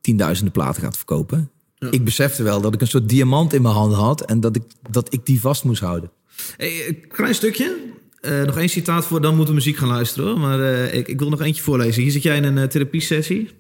tienduizenden 0.01 0.53
platen 0.53 0.83
gaat 0.83 0.97
verkopen... 0.97 1.51
Ik 1.91 2.05
besefte 2.05 2.43
wel 2.43 2.61
dat 2.61 2.75
ik 2.75 2.81
een 2.81 2.87
soort 2.87 3.09
diamant 3.09 3.53
in 3.53 3.63
mijn 3.63 3.75
handen 3.75 3.99
had... 3.99 4.21
en 4.21 4.41
dat 4.41 4.57
ik, 4.57 4.63
dat 4.91 5.13
ik 5.13 5.27
die 5.27 5.41
vast 5.41 5.65
moest 5.65 5.83
houden. 5.83 6.11
Hey, 6.57 6.89
een 6.89 7.09
klein 7.09 7.35
stukje. 7.35 7.77
Eh, 8.21 8.43
nog 8.43 8.59
één 8.59 8.69
citaat 8.69 9.05
voor, 9.05 9.21
dan 9.21 9.37
moeten 9.37 9.55
we 9.55 9.61
muziek 9.61 9.77
gaan 9.77 9.89
luisteren. 9.89 10.29
Hoor. 10.29 10.39
Maar 10.39 10.61
eh, 10.61 10.95
ik, 10.95 11.09
ik 11.09 11.19
wil 11.19 11.29
nog 11.29 11.41
eentje 11.41 11.63
voorlezen. 11.63 12.03
Hier 12.03 12.11
zit 12.11 12.23
jij 12.23 12.37
in 12.37 12.45
een 12.45 12.57
uh, 12.57 12.65
therapiesessie. 12.65 13.51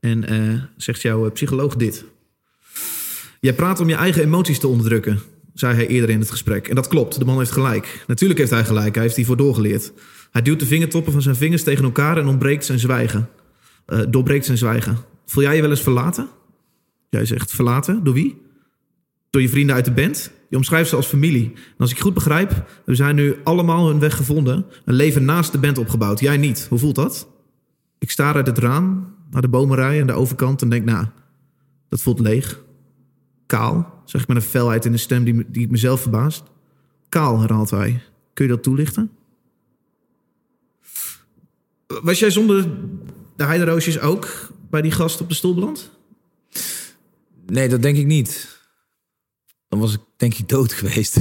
En 0.00 0.28
eh, 0.28 0.62
zegt 0.76 1.02
jouw 1.02 1.26
uh, 1.26 1.32
psycholoog 1.32 1.76
dit. 1.76 2.04
Jij 3.40 3.54
praat 3.54 3.80
om 3.80 3.88
je 3.88 3.94
eigen 3.94 4.22
emoties 4.22 4.58
te 4.58 4.68
onderdrukken, 4.68 5.20
zei 5.54 5.74
hij 5.74 5.86
eerder 5.86 6.10
in 6.10 6.20
het 6.20 6.30
gesprek. 6.30 6.68
En 6.68 6.74
dat 6.74 6.88
klopt, 6.88 7.18
de 7.18 7.24
man 7.24 7.38
heeft 7.38 7.50
gelijk. 7.50 8.04
Natuurlijk 8.06 8.38
heeft 8.38 8.50
hij 8.50 8.64
gelijk, 8.64 8.94
hij 8.94 9.02
heeft 9.02 9.16
hiervoor 9.16 9.36
doorgeleerd. 9.36 9.92
Hij 10.30 10.42
duwt 10.42 10.60
de 10.60 10.66
vingertoppen 10.66 11.12
van 11.12 11.22
zijn 11.22 11.36
vingers 11.36 11.62
tegen 11.62 11.84
elkaar 11.84 12.16
en 12.16 12.26
ontbreekt 12.26 12.64
zijn 12.64 12.78
zwijgen. 12.78 13.28
Uh, 13.86 14.00
doorbreekt 14.08 14.44
zijn 14.44 14.58
zwijgen. 14.58 14.98
Voel 15.26 15.42
jij 15.42 15.56
je 15.56 15.60
wel 15.60 15.70
eens 15.70 15.82
verlaten? 15.82 16.28
Jij 17.08 17.24
zegt 17.24 17.50
verlaten, 17.50 18.04
door 18.04 18.14
wie? 18.14 18.42
Door 19.30 19.42
je 19.42 19.48
vrienden 19.48 19.74
uit 19.74 19.84
de 19.84 19.92
band? 19.92 20.30
Je 20.48 20.56
omschrijft 20.56 20.88
ze 20.88 20.96
als 20.96 21.06
familie. 21.06 21.52
En 21.54 21.78
als 21.78 21.90
ik 21.90 22.00
goed 22.00 22.14
begrijp, 22.14 22.64
we 22.84 22.94
zijn 22.94 23.14
nu 23.14 23.36
allemaal 23.44 23.88
hun 23.88 23.98
weg 23.98 24.16
gevonden. 24.16 24.66
Een 24.84 24.94
leven 24.94 25.24
naast 25.24 25.52
de 25.52 25.58
band 25.58 25.78
opgebouwd. 25.78 26.20
Jij 26.20 26.36
niet. 26.36 26.66
Hoe 26.68 26.78
voelt 26.78 26.94
dat? 26.94 27.28
Ik 27.98 28.10
sta 28.10 28.34
uit 28.34 28.46
het 28.46 28.58
raam 28.58 29.14
naar 29.30 29.42
de 29.42 29.48
bomenrij 29.48 30.00
aan 30.00 30.06
de 30.06 30.12
overkant 30.12 30.62
en 30.62 30.68
denk. 30.68 30.84
Nou, 30.84 31.06
dat 31.88 32.02
voelt 32.02 32.20
leeg. 32.20 32.60
Kaal, 33.46 34.02
zeg 34.04 34.22
ik 34.22 34.28
met 34.28 34.36
een 34.36 34.42
felheid 34.42 34.84
in 34.84 34.92
de 34.92 34.98
stem 34.98 35.24
die, 35.24 35.44
die 35.48 35.70
mezelf 35.70 36.00
verbaast. 36.00 36.42
Kaal, 37.08 37.40
herhaalt 37.40 37.70
hij. 37.70 38.02
Kun 38.34 38.44
je 38.44 38.50
dat 38.50 38.62
toelichten? 38.62 39.10
Was 42.02 42.18
jij 42.18 42.30
zonder 42.30 42.70
de 43.36 43.44
heideroosjes 43.44 44.00
ook 44.00 44.52
bij 44.70 44.82
die 44.82 44.90
gast 44.90 45.20
op 45.20 45.28
de 45.28 45.34
stoel 45.34 45.54
beland? 45.54 45.90
Nee, 47.46 47.68
dat 47.68 47.82
denk 47.82 47.96
ik 47.96 48.06
niet. 48.06 48.58
Dan 49.68 49.78
was 49.78 49.94
ik 49.94 50.00
denk 50.16 50.34
ik 50.34 50.48
dood 50.48 50.72
geweest. 50.80 51.20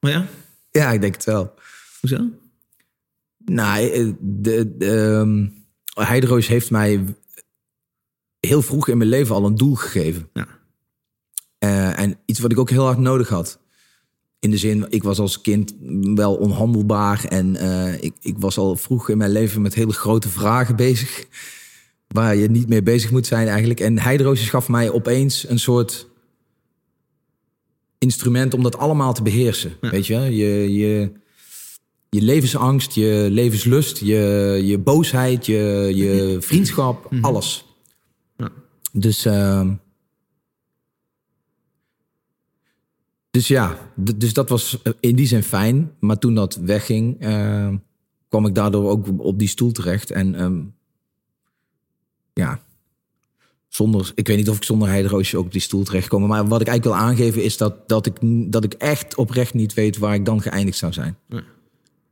Maar 0.00 0.10
ja? 0.10 0.26
Ja, 0.70 0.92
ik 0.92 1.00
denk 1.00 1.14
het 1.14 1.24
wel. 1.24 1.54
Hoezo? 2.00 2.30
Nou, 3.44 4.16
de, 4.20 4.76
de, 4.76 4.96
um, 4.96 5.64
Heideroos 5.94 6.46
heeft 6.46 6.70
mij 6.70 7.04
heel 8.40 8.62
vroeg 8.62 8.88
in 8.88 8.98
mijn 8.98 9.10
leven 9.10 9.34
al 9.34 9.44
een 9.44 9.54
doel 9.54 9.74
gegeven. 9.74 10.28
Ja. 10.32 10.46
Uh, 11.58 11.98
en 11.98 12.18
iets 12.26 12.38
wat 12.38 12.52
ik 12.52 12.58
ook 12.58 12.70
heel 12.70 12.84
hard 12.84 12.98
nodig 12.98 13.28
had. 13.28 13.58
In 14.44 14.50
de 14.50 14.56
zin, 14.56 14.86
ik 14.88 15.02
was 15.02 15.18
als 15.18 15.40
kind 15.40 15.74
wel 16.14 16.34
onhandelbaar. 16.34 17.24
En 17.24 17.56
uh, 17.56 18.02
ik, 18.02 18.12
ik 18.20 18.34
was 18.38 18.58
al 18.58 18.76
vroeg 18.76 19.08
in 19.08 19.18
mijn 19.18 19.30
leven 19.30 19.62
met 19.62 19.74
hele 19.74 19.92
grote 19.92 20.28
vragen 20.28 20.76
bezig. 20.76 21.24
Waar 22.08 22.36
je 22.36 22.50
niet 22.50 22.68
mee 22.68 22.82
bezig 22.82 23.10
moet 23.10 23.26
zijn 23.26 23.48
eigenlijk. 23.48 23.80
En 23.80 23.98
Heideroosjes 23.98 24.48
gaf 24.48 24.68
mij 24.68 24.90
opeens 24.90 25.48
een 25.48 25.58
soort 25.58 26.08
instrument 27.98 28.54
om 28.54 28.62
dat 28.62 28.78
allemaal 28.78 29.12
te 29.12 29.22
beheersen. 29.22 29.76
Ja. 29.80 29.90
Weet 29.90 30.06
je, 30.06 30.20
je, 30.20 30.74
je, 30.74 31.12
je 32.10 32.22
levensangst, 32.22 32.94
je 32.94 33.28
levenslust, 33.30 33.98
je, 33.98 34.60
je 34.64 34.78
boosheid, 34.78 35.46
je, 35.46 35.90
je 35.94 36.36
vriendschap, 36.40 37.02
mm 37.02 37.16
-hmm. 37.16 37.24
alles. 37.24 37.66
Ja. 38.36 38.50
Dus, 38.92 39.26
uh, 39.26 39.68
dus 43.34 43.48
ja, 43.48 43.78
dus 43.94 44.32
dat 44.32 44.48
was 44.48 44.78
in 45.00 45.16
die 45.16 45.26
zin 45.26 45.42
fijn. 45.42 45.92
Maar 45.98 46.18
toen 46.18 46.34
dat 46.34 46.54
wegging, 46.54 47.24
uh, 47.24 47.74
kwam 48.28 48.46
ik 48.46 48.54
daardoor 48.54 48.90
ook 48.90 49.06
op 49.18 49.38
die 49.38 49.48
stoel 49.48 49.72
terecht. 49.72 50.10
En 50.10 50.42
um, 50.42 50.74
ja, 52.32 52.60
zonder, 53.68 54.12
ik 54.14 54.26
weet 54.26 54.36
niet 54.36 54.48
of 54.48 54.56
ik 54.56 54.64
zonder 54.64 54.88
heideroosje 54.88 55.38
ook 55.38 55.44
op 55.44 55.52
die 55.52 55.60
stoel 55.60 55.84
terechtkom. 55.84 56.26
Maar 56.26 56.48
wat 56.48 56.60
ik 56.60 56.66
eigenlijk 56.66 56.98
wil 56.98 57.08
aangeven 57.08 57.42
is 57.42 57.56
dat, 57.56 57.88
dat, 57.88 58.06
ik, 58.06 58.16
dat 58.52 58.64
ik 58.64 58.72
echt 58.72 59.14
oprecht 59.16 59.54
niet 59.54 59.74
weet 59.74 59.98
waar 59.98 60.14
ik 60.14 60.24
dan 60.24 60.42
geëindigd 60.42 60.78
zou 60.78 60.92
zijn. 60.92 61.16
Ja. 61.28 61.42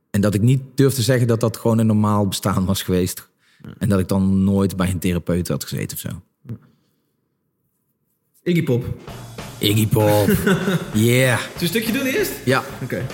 En 0.09 0.21
dat 0.21 0.33
ik 0.33 0.41
niet 0.41 0.61
durf 0.75 0.93
te 0.93 1.01
zeggen 1.01 1.27
dat 1.27 1.39
dat 1.39 1.57
gewoon 1.57 1.77
een 1.77 1.85
normaal 1.85 2.27
bestaan 2.27 2.65
was 2.65 2.81
geweest. 2.81 3.29
Ja. 3.61 3.73
En 3.77 3.89
dat 3.89 3.99
ik 3.99 4.07
dan 4.07 4.43
nooit 4.43 4.75
bij 4.75 4.89
een 4.89 4.99
therapeut 4.99 5.47
had 5.47 5.63
gezeten 5.63 5.97
of 5.97 5.99
zo. 5.99 6.21
Ja. 6.47 6.55
Iggy 8.43 8.63
Pop. 8.63 8.85
Iggy 9.63 9.87
Pop. 9.87 10.27
yeah. 10.93 11.39
Zullen 11.39 11.53
we 11.55 11.59
een 11.59 11.67
stukje 11.67 11.91
doen 11.91 12.05
eerst? 12.05 12.31
Ja. 12.43 12.63
Oké. 12.81 12.83
Okay. 12.83 13.05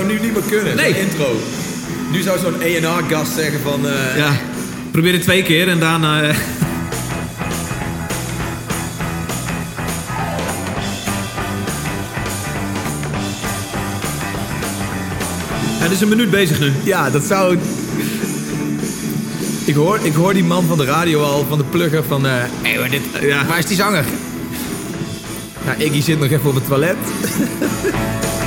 Zou 0.00 0.12
nu 0.12 0.20
niet 0.20 0.32
meer 0.32 0.42
kunnen, 0.42 0.76
nee. 0.76 0.98
intro. 0.98 1.40
Nu 2.12 2.22
zou 2.22 2.38
zo'n 2.38 2.54
A&R-gast 2.54 3.32
zeggen 3.32 3.60
van... 3.60 3.86
Uh... 3.86 4.16
Ja, 4.16 4.32
probeer 4.90 5.12
het 5.12 5.22
twee 5.22 5.42
keer 5.42 5.68
en 5.68 5.78
daarna... 5.78 6.22
Uh... 6.22 6.28
En 6.28 6.36
het 15.78 15.92
is 15.92 16.00
een 16.00 16.08
minuut 16.08 16.30
bezig 16.30 16.60
nu. 16.60 16.72
Ja, 16.84 17.10
dat 17.10 17.22
zou... 17.22 17.58
Ik 19.64 19.74
hoor, 19.74 19.98
ik 20.02 20.14
hoor 20.14 20.34
die 20.34 20.44
man 20.44 20.64
van 20.64 20.78
de 20.78 20.84
radio 20.84 21.22
al, 21.22 21.46
van 21.48 21.58
de 21.58 21.64
plugger, 21.64 22.04
van... 22.04 22.26
eh 22.26 22.32
hey, 22.62 22.78
maar 22.78 22.90
dit, 22.90 23.02
Ja. 23.20 23.46
Waar 23.46 23.58
is 23.58 23.66
die 23.66 23.76
zanger? 23.76 24.04
Nou, 25.64 25.82
Iggy 25.82 26.00
zit 26.02 26.20
nog 26.20 26.30
even 26.30 26.48
op 26.48 26.54
het 26.54 26.66
toilet. 26.66 26.96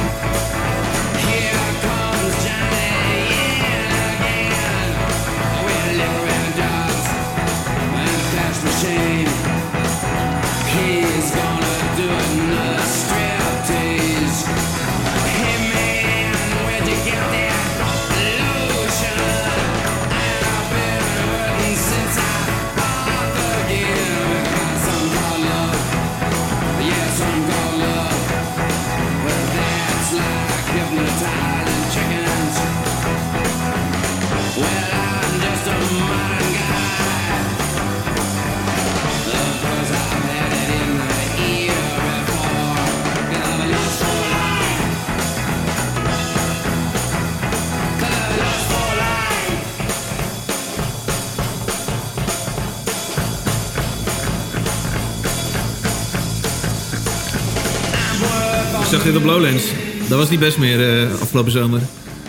Dit 59.03 59.15
op 59.15 59.23
Lowlands. 59.23 59.63
Dat 60.07 60.17
was 60.17 60.29
niet 60.29 60.39
best 60.39 60.57
meer 60.57 61.01
eh, 61.03 61.21
afgelopen 61.21 61.51
zomer. 61.51 61.79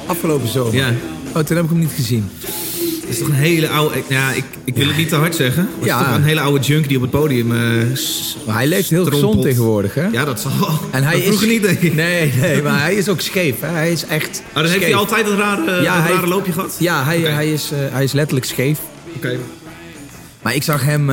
Afgelopen 0.06 0.48
zomer. 0.48 0.74
Ja. 0.74 0.92
Oh, 1.34 1.42
toen 1.42 1.56
heb 1.56 1.64
ik 1.64 1.70
hem 1.70 1.78
niet 1.78 1.92
gezien. 1.94 2.30
Het 3.00 3.08
is 3.08 3.18
toch 3.18 3.28
een 3.28 3.34
hele 3.34 3.68
oude... 3.68 4.02
Ja, 4.08 4.30
ik, 4.32 4.44
ik 4.64 4.74
wil 4.76 4.86
het 4.86 4.96
niet 4.96 5.08
te 5.08 5.14
hard 5.14 5.34
zeggen. 5.34 5.62
Maar 5.64 5.74
het 5.78 5.88
Ja. 5.88 6.00
is 6.00 6.06
toch 6.06 6.14
een 6.16 6.22
hele 6.22 6.40
oude 6.40 6.64
junk 6.64 6.88
die 6.88 6.96
op 6.96 7.02
het 7.02 7.10
podium... 7.10 7.52
s- 7.96 8.36
Maar 8.46 8.54
hij 8.54 8.66
leeft 8.66 8.90
heel 8.90 9.04
gezond 9.04 9.42
tegenwoordig, 9.42 9.94
hè? 9.94 10.06
Ja, 10.06 10.24
dat 10.24 10.40
zal 10.40 10.50
wel. 10.60 10.78
En 10.90 11.02
hij 11.04 11.14
Dat 11.14 11.22
vroeger 11.22 11.46
is... 11.46 11.52
niet, 11.52 11.62
denk 11.62 11.80
ik. 11.80 11.94
Nee, 11.94 12.32
nee, 12.40 12.62
maar 12.62 12.80
hij 12.80 12.94
is 12.94 13.08
ook 13.08 13.20
scheef. 13.20 13.60
Hè? 13.60 13.68
Hij 13.68 13.92
is 13.92 14.04
echt 14.06 14.42
Maar 14.54 14.62
dan 14.62 14.72
heeft 14.72 14.84
hij 14.84 14.94
altijd 14.94 15.26
een 15.28 15.36
rare, 15.36 15.82
Ja, 15.82 15.96
een 15.96 16.02
hij 16.02 16.12
rare 16.12 16.26
loopje 16.26 16.52
gehad? 16.52 16.76
Ja, 16.78 17.04
hij, 17.04 17.18
hij, 17.20 17.52
is, 17.52 17.70
eh, 17.72 17.78
hij 17.92 18.04
is 18.04 18.12
letterlijk 18.12 18.46
scheef. 18.46 18.78
Oké. 19.16 19.36
Maar 20.42 20.54
ik 20.54 20.62
zag 20.62 20.84
hem... 20.84 21.10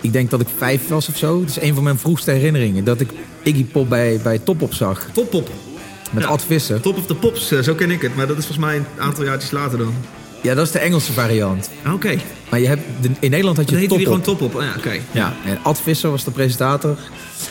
ik 0.00 0.12
denk 0.12 0.30
dat 0.30 0.40
ik 0.40 0.46
vijf 0.56 0.88
was 0.88 1.08
of 1.08 1.16
zo. 1.16 1.40
Het 1.40 1.50
is 1.50 1.60
een 1.60 1.74
van 1.74 1.82
mijn 1.82 1.98
vroegste 1.98 2.30
herinneringen. 2.30 2.84
Dat 2.84 3.00
ik 3.00 3.08
Iggy 3.48 3.64
Pop 3.64 3.88
bij, 3.88 4.20
bij 4.22 4.38
Top 4.38 4.62
op 4.62 4.74
zag. 4.74 5.06
Top 5.12 5.30
Pop. 5.30 5.50
Met 6.10 6.22
Ja. 6.22 6.28
Ad 6.28 6.44
Visser. 6.44 6.80
Top 6.80 6.96
of 6.96 7.06
the 7.06 7.14
Pops, 7.14 7.50
eh, 7.50 7.58
zo 7.58 7.74
ken 7.74 7.90
ik 7.90 8.02
het. 8.02 8.16
Maar 8.16 8.26
dat 8.26 8.38
is 8.38 8.46
volgens 8.46 8.66
mij 8.66 8.76
een 8.76 8.84
aantal 8.98 9.24
jaartjes 9.24 9.50
later 9.50 9.78
dan. 9.78 9.94
Ja, 10.42 10.54
dat 10.54 10.66
is 10.66 10.72
de 10.72 10.78
Engelse 10.78 11.12
variant. 11.12 11.70
Ah, 11.84 11.92
Oké. 11.92 12.16
Maar 12.50 12.60
je 12.60 12.66
hebt, 12.66 12.82
in 13.20 13.30
Nederland 13.30 13.56
had 13.56 13.70
je 13.70 13.76
heette 13.76 13.94
Top 13.94 14.02
gewoon 14.02 14.20
Top 14.20 14.40
Op. 14.40 14.54
Ah, 14.56 14.62
ja, 14.62 14.74
oké. 14.76 14.98
Ja, 15.10 15.34
en 15.44 15.58
Ad 15.62 15.80
Visser 15.80 16.10
was 16.10 16.24
de 16.24 16.30
presentator. 16.30 16.98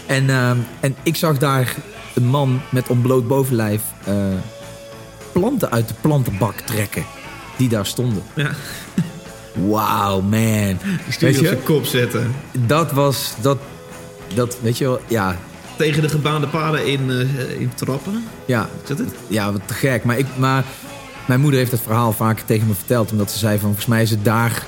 En, 0.06 0.30
ehm, 0.30 0.58
en 0.80 0.96
ik 1.04 1.16
zag 1.16 1.38
daar 1.38 1.76
een 2.14 2.26
man 2.26 2.62
met 2.70 2.88
ontbloot 2.88 3.28
bovenlijf 3.28 3.82
eh, 4.04 4.14
planten 5.32 5.72
uit 5.72 5.88
de 5.88 5.94
plantenbak 6.02 6.60
trekken. 6.60 7.06
Die 7.58 7.70
daar 7.70 7.86
stonden. 7.86 8.24
Ja. 8.36 8.52
Wauw, 9.54 10.22
man. 10.22 10.78
Die 11.20 11.30
op 11.30 11.34
je? 11.34 11.34
zijn 11.34 11.64
kop 11.64 11.86
zetten. 11.86 12.36
Dat 12.66 12.92
was, 12.92 13.34
dat, 13.42 13.58
dat, 14.34 14.58
weet 14.62 14.78
je 14.78 14.84
wel, 14.84 15.00
ja, 15.08 15.38
Tegen 15.78 16.02
de 16.02 16.10
gebaande 16.10 16.48
paden 16.48 16.86
in, 16.88 17.10
eh, 17.12 17.60
in 17.60 17.72
trappen. 17.76 18.24
ja, 18.46 18.70
Is 18.84 18.88
dat 18.88 18.98
het? 18.98 19.13
ja, 19.28 19.52
wat 19.52 19.62
te 19.66 19.74
gek. 19.74 20.04
Maar, 20.04 20.18
ik, 20.18 20.26
maar 20.38 20.63
mijn 21.28 21.40
moeder 21.40 21.60
heeft 21.60 21.72
het 21.72 21.82
verhaal 21.82 22.12
vaker 22.12 22.46
tegen 22.46 22.68
me 22.68 22.74
verteld. 22.74 23.12
Omdat 23.12 23.32
ze 23.32 23.38
zei 23.38 23.54
van, 23.54 23.66
volgens 23.66 23.86
mij 23.86 24.02
is 24.02 24.10
het 24.10 24.24
daar 24.26 24.66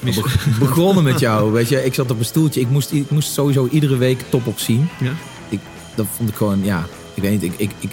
be- 0.00 0.22
begonnen 0.58 1.04
met 1.04 1.20
jou. 1.20 1.52
Weet 1.52 1.68
je, 1.68 1.84
ik 1.84 1.94
zat 1.94 2.10
op 2.10 2.18
een 2.18 2.24
stoeltje. 2.24 2.60
Ik 2.60 2.68
moest, 2.70 2.92
ik 2.92 3.10
moest 3.10 3.32
sowieso 3.32 3.68
iedere 3.70 3.96
week 3.96 4.20
top 4.28 4.46
op 4.46 4.58
zien. 4.58 4.88
Ja. 5.00 5.12
ik, 5.48 5.60
dat 5.94 6.06
vond 6.16 6.28
ik 6.28 6.34
gewoon, 6.36 6.64
ja, 6.64 6.86
ik 7.14 7.22
weet 7.22 7.30
niet, 7.30 7.42
ik, 7.42 7.52
ik, 7.56 7.70
ik, 7.78 7.90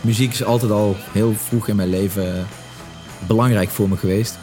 muziek 0.00 0.32
is 0.32 0.44
altijd 0.44 0.70
al 0.72 0.96
heel 1.12 1.34
vroeg 1.48 1.68
in 1.68 1.76
mijn 1.76 1.90
leven 1.90 2.36
eh, 2.36 2.42
belangrijk 3.26 3.70
voor 3.70 3.88
me 3.88 3.96
geweest. 3.96 4.38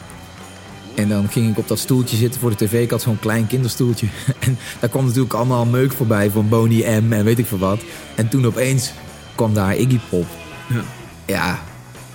En 0.98 1.08
dan 1.08 1.28
ging 1.28 1.50
ik 1.50 1.58
op 1.58 1.68
dat 1.68 1.78
stoeltje 1.78 2.16
zitten 2.16 2.40
voor 2.40 2.50
de 2.50 2.56
tv. 2.56 2.82
Ik 2.82 2.90
had 2.90 3.02
zo'n 3.02 3.18
klein 3.18 3.46
kinderstoeltje. 3.46 4.06
En 4.46 4.58
daar 4.80 4.90
kwam 4.90 5.04
natuurlijk 5.04 5.34
allemaal 5.34 5.64
meuk 5.64 5.92
voorbij 5.92 6.30
van 6.30 6.48
Boney 6.48 7.00
M 7.00 7.12
en 7.12 7.24
weet 7.24 7.38
ik 7.38 7.46
veel 7.46 7.58
wat. 7.58 7.80
En 8.14 8.28
toen 8.28 8.46
opeens 8.46 8.92
kwam 9.34 9.54
daar 9.54 9.76
Iggy 9.76 9.98
Pop. 10.08 10.26
Ja. 10.68 10.82
Ja, 11.26 11.62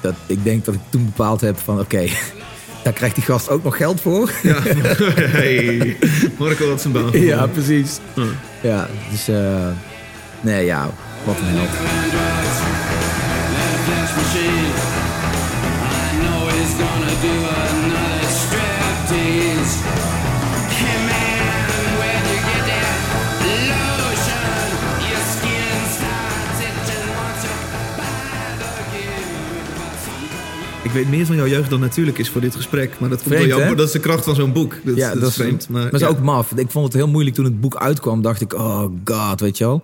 dat, 0.02 0.14
ik 0.26 0.44
denk 0.44 0.66
dat 0.66 0.74
ik 0.74 0.80
toen 0.90 1.06
bepaald 1.06 1.42
heb 1.42 1.58
van 1.60 1.80
oké, 1.80 2.08
daar 2.84 2.94
krijgt 2.94 3.16
die 3.16 3.24
gast 3.24 3.50
ook 3.50 3.64
nog 3.64 3.78
geld 3.78 4.02
voor. 4.02 4.32
Ja. 4.44 4.60
hey. 5.40 5.98
Marco 6.38 6.70
had 6.70 6.82
zijn 6.82 6.94
baan. 6.94 7.12
Ja, 7.12 7.48
precies. 7.48 8.00
Ja. 8.16 8.24
Ja, 8.62 8.88
dus 9.12 9.28
eh, 9.28 9.68
nee, 10.42 10.66
ja, 10.66 10.90
wat 11.26 11.36
een 11.38 11.46
held. 11.46 11.70
Ik 17.24 18.03
weet 30.94 31.10
meer 31.10 31.26
van 31.26 31.36
jouw 31.36 31.48
jeugd 31.48 31.70
dan 31.70 31.80
natuurlijk 31.80 32.18
is 32.18 32.30
voor 32.30 32.42
dit 32.42 32.56
gesprek. 32.56 33.00
Maar 33.00 33.10
dat, 33.10 33.24
komt 33.24 33.34
Vreemd, 33.34 33.50
door 33.50 33.60
jouw, 33.60 33.70
hè? 33.70 33.76
dat 33.76 33.88
is 33.88 33.94
de 33.94 34.00
kracht 34.00 34.24
van 34.24 34.36
zo'n 34.36 34.54
boek. 34.54 34.76
Dat, 34.84 34.96
ja, 34.96 35.14
dat, 35.14 35.30
is 35.30 35.34
vreemd. 35.34 35.70
Maar, 35.70 35.84
Maar 35.84 35.94
is 35.94 36.00
ja. 36.00 36.08
ook 36.08 36.20
maf. 36.20 36.52
Ik 36.52 36.70
vond 36.70 36.86
het 36.86 36.94
heel 36.94 37.08
moeilijk 37.08 37.36
toen 37.36 37.46
het 37.46 37.62
boek 37.62 37.76
uitkwam. 37.76 38.22
Dacht 38.22 38.42
ik, 38.42 38.54
oh 38.54 38.86
god, 39.04 39.40
weet 39.40 39.58
je 39.58 39.64
wel. 39.64 39.84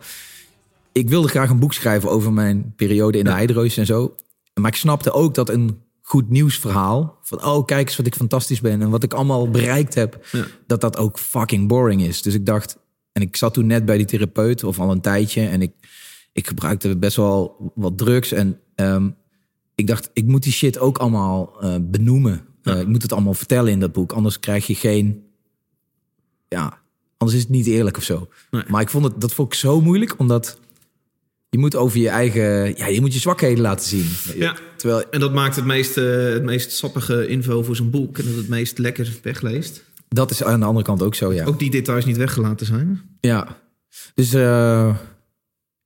Ik 0.91 1.09
wilde 1.09 1.27
graag 1.27 1.49
een 1.49 1.59
boek 1.59 1.73
schrijven 1.73 2.09
over 2.09 2.33
mijn 2.33 2.73
periode 2.75 3.17
in 3.17 3.23
de 3.23 3.29
Ja. 3.29 3.35
Heidereus 3.35 3.77
en 3.77 3.85
zo. 3.85 4.15
Maar 4.53 4.71
ik 4.71 4.77
snapte 4.77 5.11
ook 5.11 5.35
dat 5.35 5.49
een 5.49 5.77
goed 6.01 6.29
nieuwsverhaal... 6.29 7.19
van 7.23 7.45
oh, 7.45 7.65
kijk 7.65 7.87
eens 7.87 7.97
wat 7.97 8.05
ik 8.05 8.15
fantastisch 8.15 8.61
ben... 8.61 8.81
en 8.81 8.89
wat 8.89 9.03
ik 9.03 9.13
allemaal 9.13 9.49
bereikt 9.49 9.93
heb... 9.93 10.25
Ja. 10.31 10.45
dat 10.67 10.81
dat 10.81 10.97
ook 10.97 11.19
fucking 11.19 11.67
boring 11.67 12.01
is. 12.01 12.21
Dus 12.21 12.33
ik 12.33 12.45
dacht... 12.45 12.77
en 13.11 13.21
ik 13.21 13.35
zat 13.35 13.53
toen 13.53 13.65
net 13.65 13.85
bij 13.85 13.97
die 13.97 14.05
therapeut, 14.05 14.63
of 14.63 14.79
al 14.79 14.91
een 14.91 15.01
tijdje... 15.01 15.47
en 15.47 15.61
ik, 15.61 15.71
ik 16.33 16.47
gebruikte 16.47 16.97
best 16.97 17.15
wel 17.15 17.71
wat 17.75 17.97
drugs... 17.97 18.31
en 18.31 18.59
ehm, 18.75 19.09
ik 19.79 19.87
dacht, 19.87 20.09
ik 20.13 20.25
moet 20.25 20.43
die 20.43 20.51
shit 20.51 20.79
ook 20.79 20.97
allemaal 20.97 21.61
eh, 21.61 21.75
benoemen. 21.81 22.45
Eh, 22.63 22.79
ik 22.79 22.87
moet 22.87 23.01
het 23.01 23.13
allemaal 23.13 23.33
vertellen 23.33 23.71
in 23.71 23.79
dat 23.79 23.91
boek. 23.91 24.11
Anders 24.11 24.39
krijg 24.39 24.67
je 24.67 24.75
geen... 24.75 25.23
Ja, 26.47 26.79
anders 27.17 27.37
is 27.37 27.43
het 27.43 27.51
niet 27.53 27.67
eerlijk 27.67 27.97
of 27.97 28.03
zo. 28.03 28.29
Nee. 28.51 28.63
Maar 28.67 28.81
ik 28.81 28.89
vond 28.89 29.03
het, 29.03 29.21
dat 29.21 29.33
vond 29.33 29.53
ik 29.53 29.59
zo 29.59 29.81
moeilijk, 29.81 30.19
omdat... 30.19 30.59
Je 31.49 31.57
moet 31.57 31.75
over 31.75 31.99
je 31.99 32.09
eigen... 32.09 32.77
Ja, 32.77 32.87
je 32.87 33.01
moet 33.01 33.13
je 33.13 33.19
zwakheden 33.19 33.61
laten 33.61 33.87
zien. 33.87 34.09
Ja. 34.35 34.55
Terwijl... 34.75 35.09
En 35.09 35.19
dat 35.19 35.33
maakt 35.33 35.55
het 35.55 35.65
meest, 35.65 35.97
eh, 35.97 36.05
het 36.23 36.43
meest 36.43 36.71
sappige 36.71 37.27
info 37.27 37.63
voor 37.63 37.75
zo'n 37.75 37.89
boek. 37.89 38.17
En 38.17 38.25
dat 38.25 38.35
het 38.35 38.47
meest 38.47 38.77
lekker 38.77 39.19
wegleest. 39.23 39.83
Dat 40.07 40.31
is 40.31 40.43
aan 40.43 40.59
de 40.59 40.65
andere 40.65 40.85
kant 40.85 41.03
ook 41.03 41.15
zo, 41.15 41.33
ja. 41.33 41.45
Ook 41.45 41.59
die 41.59 41.71
details 41.71 42.05
niet 42.05 42.17
weggelaten 42.17 42.65
zijn. 42.65 43.01
Ja. 43.19 43.57
Dus... 44.13 44.31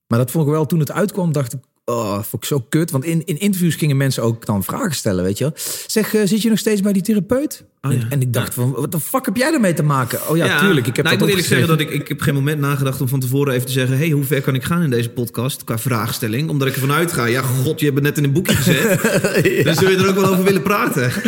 maar 0.08 0.20
dat 0.20 0.32
vond 0.32 0.46
ik 0.46 0.52
wel, 0.52 0.66
toen 0.66 0.80
het 0.80 0.92
uitkwam, 0.92 1.32
dacht 1.32 1.54
ik... 1.54 1.60
Oh, 1.86 2.14
vond 2.14 2.34
ik 2.44 2.46
zo 2.46 2.66
kut. 2.70 2.92
Want 2.92 3.04
in, 3.04 3.26
in 3.26 3.40
interviews 3.40 3.76
gingen 3.76 3.98
mensen 3.98 4.24
ook 4.24 4.46
dan 4.46 4.64
vragen 4.64 4.96
stellen, 4.96 5.24
weet 5.24 5.38
je 5.38 5.44
wel. 5.44 5.54
Zeg, 5.88 6.14
eh, 6.14 6.22
zit 6.26 6.42
je 6.42 6.50
nog 6.50 6.60
steeds 6.60 6.82
bij 6.82 6.94
die 6.94 7.02
therapeut? 7.02 7.66
Oh, 7.82 7.92
ja. 7.92 8.00
en, 8.00 8.10
en 8.10 8.22
ik 8.22 8.34
dacht 8.34 8.54
van, 8.54 8.72
wat 8.72 8.92
de 8.92 9.00
fuck 9.00 9.26
heb 9.26 9.36
jij 9.38 9.54
ermee 9.54 9.74
te 9.74 9.84
maken? 9.84 10.30
Oh 10.30 10.38
ja, 10.38 10.60
tuurlijk. 10.60 10.88
Ik 10.88 10.96
heb 10.96 11.06
nou, 11.06 11.18
dat 11.18 11.28
ik 11.28 11.36
moet 11.36 11.44
eerlijk 11.44 11.48
zeggen 11.48 11.68
dat 11.68 11.80
ik, 11.80 11.90
ik 11.90 12.08
heb 12.08 12.22
geen 12.22 12.34
moment 12.34 12.60
nagedacht 12.60 13.02
om 13.02 13.08
van 13.08 13.20
tevoren 13.20 13.54
even 13.54 13.66
te 13.66 13.72
zeggen... 13.72 13.98
hey, 13.98 14.10
hoe 14.10 14.24
ver 14.24 14.42
kan 14.42 14.56
ik 14.56 14.64
gaan 14.64 14.82
in 14.82 14.90
deze 14.90 15.10
podcast 15.10 15.64
qua 15.64 15.78
vraagstelling? 15.78 16.50
Omdat 16.50 16.68
ik 16.68 16.74
ervan 16.74 16.92
uitga, 16.92 17.26
ja 17.26 17.42
god, 17.42 17.80
je 17.80 17.86
hebt 17.86 17.98
het 17.98 18.08
net 18.08 18.18
in 18.18 18.24
een 18.24 18.32
boekje 18.34 18.56
gezet. 18.56 19.02
Dus 19.66 19.78
zul 19.78 19.90
je 19.90 19.98
er 19.98 20.08
ook 20.10 20.16
wel 20.16 20.26
over 20.32 20.44
willen 20.44 20.62
praten? 20.62 21.12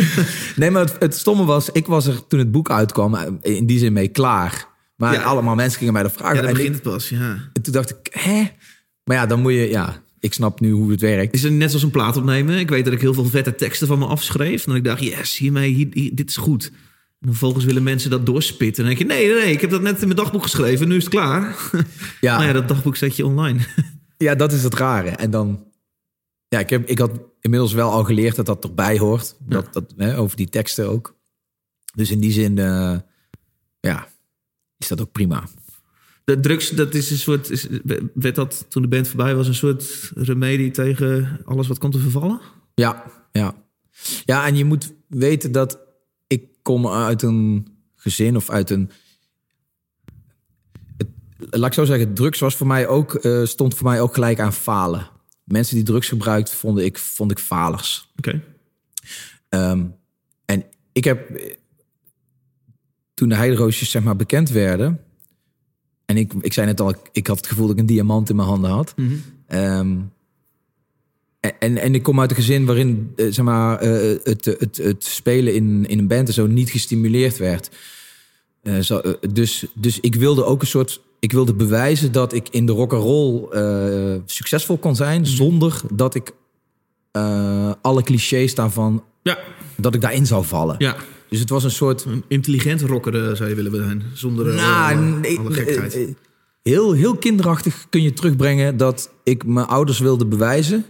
Nee, 0.56 0.70
maar 0.70 0.84
het, 0.84 0.96
het 0.98 1.14
stomme 1.16 1.44
was, 1.44 1.70
ik 1.72 1.86
was 1.86 2.06
er 2.06 2.26
toen 2.26 2.38
het 2.38 2.50
boek 2.50 2.70
uitkwam, 2.70 3.14
eh, 3.14 3.56
in 3.56 3.66
die 3.66 3.78
zin 3.78 3.92
mee 3.92 4.08
klaar. 4.08 4.68
Maar 4.96 5.12
Ja. 5.12 5.22
allemaal 5.22 5.54
mensen 5.54 5.78
gingen 5.78 5.92
mij 5.92 6.02
dat 6.02 6.12
vragen. 6.12 6.36
Ja, 6.36 6.42
dan 6.42 6.52
begint 6.52 6.74
het 6.74 6.82
pas, 6.82 7.08
ja. 7.08 7.50
en 7.52 7.62
toen 7.62 7.72
dacht 7.72 7.90
ik, 7.90 7.96
hè? 8.10 8.42
Maar 9.04 9.16
ja, 9.16 9.26
dan 9.26 9.40
moet 9.40 9.52
je, 9.52 9.68
ja, 9.68 10.02
ik 10.26 10.32
snap 10.32 10.60
nu 10.60 10.70
hoe 10.70 10.90
het 10.90 11.00
werkt. 11.00 11.34
Is 11.34 11.42
het 11.42 11.52
net 11.52 11.68
zoals 11.68 11.84
een 11.84 11.90
plaat 11.90 12.16
opnemen? 12.16 12.58
Ik 12.58 12.68
weet 12.68 12.84
dat 12.84 12.94
ik 12.94 13.00
heel 13.00 13.14
veel 13.14 13.24
vette 13.24 13.54
teksten 13.54 13.86
van 13.86 13.98
me 13.98 14.06
afschreef. 14.06 14.66
En 14.66 14.74
ik 14.74 14.84
dacht, 14.84 15.02
yes, 15.02 15.36
hiermee, 15.38 15.72
hier, 15.72 15.86
hier- 15.92 16.14
dit 16.14 16.28
is 16.28 16.36
goed. 16.36 16.70
En 17.20 17.28
vervolgens 17.28 17.64
willen 17.64 17.82
mensen 17.82 18.10
dat 18.10 18.26
doorspitten. 18.26 18.84
En 18.84 18.90
dan 18.90 18.98
denk 18.98 19.10
je, 19.10 19.16
nee, 19.16 19.32
nee, 19.32 19.42
nee, 19.44 19.52
ik 19.52 19.60
heb 19.60 19.70
dat 19.70 19.82
net 19.82 20.00
in 20.00 20.04
mijn 20.08 20.18
dagboek 20.20 20.42
geschreven. 20.42 20.88
Nu 20.88 20.96
is 20.96 21.04
het 21.04 21.12
klaar. 21.12 21.56
Ja. 22.20 22.36
Maar 22.36 22.46
ja, 22.46 22.52
dat 22.52 22.68
dagboek 22.68 22.96
zet 22.96 23.16
je 23.16 23.26
online. 23.26 23.58
Ja, 24.18 24.34
dat 24.34 24.52
is 24.52 24.62
het 24.62 24.74
rare. 24.74 25.08
En 25.08 25.30
dan, 25.30 25.64
ja, 26.48 26.58
ik, 26.58 26.70
heb, 26.70 26.88
ik 26.88 26.98
had 26.98 27.10
inmiddels 27.40 27.72
wel 27.72 27.90
al 27.90 28.04
geleerd 28.04 28.36
dat 28.36 28.46
dat 28.46 28.64
erbij 28.64 28.98
hoort. 28.98 29.36
Dat, 29.40 29.72
dat, 29.72 29.94
hè, 29.96 30.18
over 30.18 30.36
die 30.36 30.48
teksten 30.48 30.88
ook. 30.90 31.16
Dus 31.94 32.10
in 32.10 32.20
die 32.20 32.32
zin, 32.32 32.58
eh, 32.58 32.96
ja, 33.80 34.08
is 34.78 34.88
dat 34.88 35.00
ook 35.00 35.12
prima. 35.12 35.44
De 36.26 36.40
drugs, 36.40 36.70
dat 36.70 36.94
is 36.94 37.10
een 37.10 37.16
soort. 37.16 37.50
Is, 37.50 37.66
werd 38.14 38.34
dat 38.34 38.66
toen 38.68 38.82
de 38.82 38.88
band 38.88 39.08
voorbij 39.08 39.34
was, 39.34 39.46
een 39.46 39.54
soort 39.54 40.10
remedie 40.14 40.70
tegen 40.70 41.40
alles 41.44 41.66
wat 41.66 41.78
komt 41.78 41.92
te 41.92 41.98
vervallen? 41.98 42.40
Ja, 42.74 43.04
ja. 43.32 43.54
Ja, 44.24 44.46
en 44.46 44.56
je 44.56 44.64
moet 44.64 44.92
weten 45.08 45.52
dat 45.52 45.78
ik 46.26 46.42
kom 46.62 46.88
uit 46.88 47.22
een 47.22 47.68
gezin 47.94 48.36
of 48.36 48.50
uit 48.50 48.70
een... 48.70 48.90
Het, 50.96 51.08
laat 51.50 51.66
ik 51.66 51.72
zo 51.72 51.84
zeggen, 51.84 52.14
drugs 52.14 52.38
was 52.38 52.56
voor 52.56 52.66
mij 52.66 52.86
ook, 52.86 53.14
eh, 53.14 53.44
stond 53.44 53.74
voor 53.74 53.86
mij 53.86 54.00
ook 54.00 54.14
gelijk 54.14 54.40
aan 54.40 54.52
falen. 54.52 55.10
Mensen 55.44 55.74
die 55.74 55.84
drugs 55.84 56.08
gebruikt, 56.08 56.50
vond 56.50 56.78
ik, 56.78 56.98
vond 56.98 57.30
ik 57.30 57.38
falers. 57.38 58.12
Oké. 58.16 58.42
Ehm, 59.48 59.86
en 60.44 60.64
ik 60.92 61.04
heb, 61.04 61.30
eh, 61.30 61.54
toen 63.14 63.28
de 63.28 63.34
heideroosjes 63.34 63.90
zeg 63.90 64.02
maar 64.02 64.16
bekend 64.16 64.50
werden... 64.50 65.05
en 66.06 66.16
ik, 66.16 66.32
ik 66.40 66.52
zei 66.52 66.66
net 66.66 66.80
al, 66.80 66.94
ik, 67.12 67.26
had 67.26 67.36
het 67.36 67.46
gevoel 67.46 67.66
dat 67.66 67.74
ik 67.74 67.80
een 67.80 67.86
diamant 67.86 68.30
in 68.30 68.36
mijn 68.36 68.48
handen 68.48 68.70
had... 68.70 68.94
Ehm, 69.46 69.96
en, 71.58 71.78
en 71.78 71.94
ik 71.94 72.02
kom 72.02 72.20
uit 72.20 72.30
een 72.30 72.36
gezin 72.36 72.66
waarin 72.66 73.12
eh, 73.16 73.26
zeg 73.30 73.44
maar, 73.44 73.78
eh, 73.78 74.16
het, 74.22 74.44
het, 74.44 74.76
het 74.76 75.04
spelen 75.04 75.54
in, 75.54 75.84
in 75.86 75.98
een 75.98 76.06
band 76.06 76.28
en 76.28 76.34
zo 76.34 76.46
niet 76.46 76.70
gestimuleerd 76.70 77.36
werd. 77.36 77.70
Eh, 78.62 78.78
zo, 78.78 79.00
dus, 79.30 79.66
dus 79.74 80.00
ik 80.00 80.14
wilde 80.14 80.44
ook 80.44 80.60
een 80.60 80.66
soort. 80.66 81.00
Ik 81.18 81.32
wilde 81.32 81.54
bewijzen 81.54 82.12
dat 82.12 82.32
ik 82.32 82.48
in 82.48 82.66
de 82.66 82.72
rock 82.72 82.92
and 82.92 83.02
roll 83.02 83.48
succesvol 84.26 84.78
kon 84.78 84.96
zijn. 84.96 85.26
zonder 85.26 85.80
dat 85.92 86.14
ik 86.14 86.32
alle 87.80 88.02
clichés 88.02 88.54
daarvan. 88.54 89.04
Ja, 89.22 89.38
dat 89.76 89.94
ik 89.94 90.00
daarin 90.00 90.26
zou 90.26 90.44
vallen. 90.44 90.74
ja. 90.78 90.96
Dus 91.28 91.38
het 91.38 91.50
was 91.50 91.64
een 91.64 91.70
soort. 91.70 92.04
Een 92.04 92.24
intelligent 92.28 92.80
rocker 92.80 93.36
zou 93.36 93.48
je 93.48 93.54
willen 93.54 93.76
zijn. 93.76 94.02
Zonder 94.14 94.48
eh, 94.48 94.56
Nou, 94.56 94.96
alle, 94.96 95.18
nee, 95.18 95.38
alle 95.38 95.52
gekheid. 95.52 95.94
eh, 95.94 96.02
eh, 96.02 96.08
heel, 96.62 96.92
heel 96.92 97.16
kinderachtig 97.16 97.86
kun 97.90 98.02
je 98.02 98.12
terugbrengen 98.12 98.76
dat 98.76 99.10
ik 99.22 99.44
mijn 99.44 99.66
ouders 99.66 99.98
wilde 99.98 100.26
bewijzen 100.26 100.84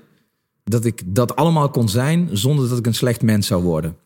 dat 0.64 0.84
ik 0.84 1.02
dat 1.06 1.36
allemaal 1.36 1.70
kon 1.70 1.88
zijn 1.88 2.28
zonder 2.32 2.68
dat 2.68 2.78
ik 2.78 2.86
een 2.86 2.94
slecht 2.94 3.22
mens 3.22 3.46
zou 3.46 3.62
worden. 3.62 3.96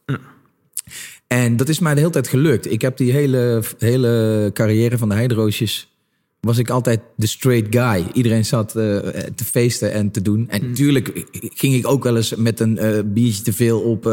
En 1.27 1.57
dat 1.57 1.69
is 1.69 1.79
mij 1.79 1.95
de 1.95 2.01
hele 2.01 2.13
tijd 2.13 2.29
gelukt. 2.29 2.73
Ik 2.73 2.81
heb 2.81 2.97
die 2.97 3.13
hele, 3.13 3.63
hele 3.79 4.51
carrière 4.55 4.99
van 4.99 5.09
de 5.09 5.15
Heideroosjes 5.15 5.89
was 6.41 6.59
ik 6.59 6.71
altijd 6.71 7.01
de 7.17 7.27
straight 7.27 7.75
guy. 7.75 8.07
Iedereen 8.13 8.45
zat 8.45 8.69
te 8.69 9.45
feesten 9.45 9.93
en 9.93 10.11
te 10.11 10.23
doen. 10.23 10.49
En 10.49 10.69
natuurlijk 10.69 11.27
ging 11.33 11.75
ik 11.75 11.89
ook 11.89 12.03
wel 12.03 12.17
eens 12.17 12.35
met 12.35 12.61
een 12.61 12.79
biertje 13.13 13.43
te 13.43 13.53
veel 13.53 13.81
op 13.81 14.05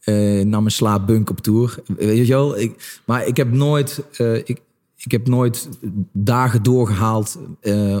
eh, 0.00 0.14
naar 0.44 0.60
mijn 0.60 0.70
slaapbunk 0.70 1.30
op 1.30 1.40
tour. 1.40 1.78
Weet 1.86 2.26
je 2.26 2.32
wel? 2.32 2.58
Ik, 2.58 3.00
maar 3.04 3.26
ik 3.26 3.36
heb 3.36 3.52
nooit, 3.52 4.02
eh, 4.16 4.36
ik, 4.36 4.60
ik 4.96 5.10
heb 5.10 5.26
nooit 5.28 5.68
dagen 6.12 6.62
doorgehaald 6.62 7.38
eh, 7.60 7.98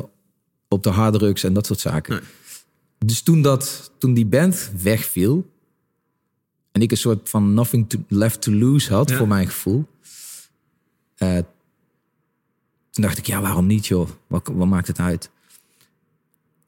op 0.68 0.82
de 0.82 0.90
harddrugs 0.90 1.44
en 1.44 1.52
dat 1.52 1.66
soort 1.66 1.80
zaken. 1.80 2.12
Nee. 2.12 2.22
Dus 2.98 3.22
toen, 3.22 3.42
dat, 3.42 3.90
toen 3.98 4.14
die 4.14 4.26
band 4.26 4.72
wegviel 4.82 5.46
en 6.72 6.82
ik 6.82 6.90
een 6.90 6.96
soort 6.96 7.28
van 7.28 7.54
nothing 7.54 7.88
to, 7.88 7.98
left 8.08 8.40
to 8.42 8.52
lose 8.52 8.92
had 8.92 9.10
Ja. 9.10 9.16
voor 9.16 9.28
mijn 9.28 9.46
gevoel. 9.46 9.84
toen 12.90 13.02
dacht 13.02 13.18
ik, 13.18 13.26
ja, 13.26 13.40
waarom 13.40 13.66
niet 13.66 13.86
joh? 13.86 14.08
Wat, 14.26 14.50
wat 14.52 14.66
maakt 14.66 14.86
het 14.86 14.98
uit? 14.98 15.30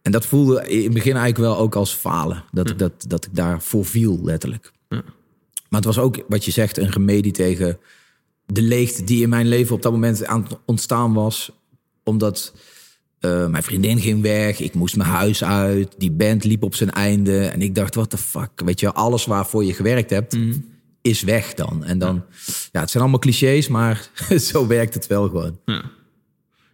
En 0.02 0.12
dat 0.12 0.26
voelde 0.26 0.68
in 0.68 0.82
het 0.84 0.92
begin 0.92 1.16
eigenlijk 1.16 1.38
wel 1.38 1.56
ook 1.58 1.74
als 1.74 1.92
falen. 1.94 2.44
Dat, 2.52 2.70
ik, 2.70 2.78
dat, 2.78 3.04
dat 3.08 3.24
ik 3.24 3.34
daarvoor 3.34 3.84
viel, 3.84 4.18
letterlijk. 4.22 4.72
Maar 5.70 5.80
het 5.80 5.94
was 5.94 5.98
ook, 5.98 6.24
wat 6.28 6.44
je 6.44 6.50
zegt, 6.50 6.78
een 6.78 6.90
remedie 6.90 7.32
tegen 7.32 7.78
de 8.46 8.62
leegte 8.62 9.04
die 9.04 9.22
in 9.22 9.28
mijn 9.28 9.48
leven 9.48 9.74
op 9.74 9.82
dat 9.82 9.92
moment 9.92 10.26
aan 10.26 10.42
het 10.42 10.58
ontstaan 10.64 11.12
was. 11.12 11.50
Omdat 12.04 12.54
eh, 13.20 13.46
mijn 13.46 13.62
vriendin 13.62 14.00
ging 14.00 14.22
weg, 14.22 14.60
ik 14.60 14.74
moest 14.74 14.96
mijn 14.96 15.08
huis 15.08 15.44
uit, 15.44 15.94
die 15.98 16.10
band 16.10 16.44
liep 16.44 16.62
op 16.62 16.74
zijn 16.74 16.90
einde. 16.90 17.46
En 17.46 17.62
ik 17.62 17.74
dacht, 17.74 17.94
what 17.94 18.10
the 18.10 18.18
fuck, 18.18 18.50
weet 18.64 18.80
je, 18.80 18.92
alles 18.92 19.24
waarvoor 19.24 19.64
je 19.64 19.74
gewerkt 19.74 20.10
hebt, 20.10 20.36
is 21.02 21.22
weg 21.22 21.54
dan. 21.54 21.84
En 21.84 21.98
dan, 21.98 22.22
ja, 22.72 22.80
het 22.80 22.90
zijn 22.90 23.02
allemaal 23.02 23.20
clichés, 23.20 23.68
maar 23.68 24.10
zo 24.50 24.66
werkt 24.66 24.94
het 24.94 25.06
wel 25.06 25.28
gewoon. 25.28 25.58
Ja. 25.64 25.84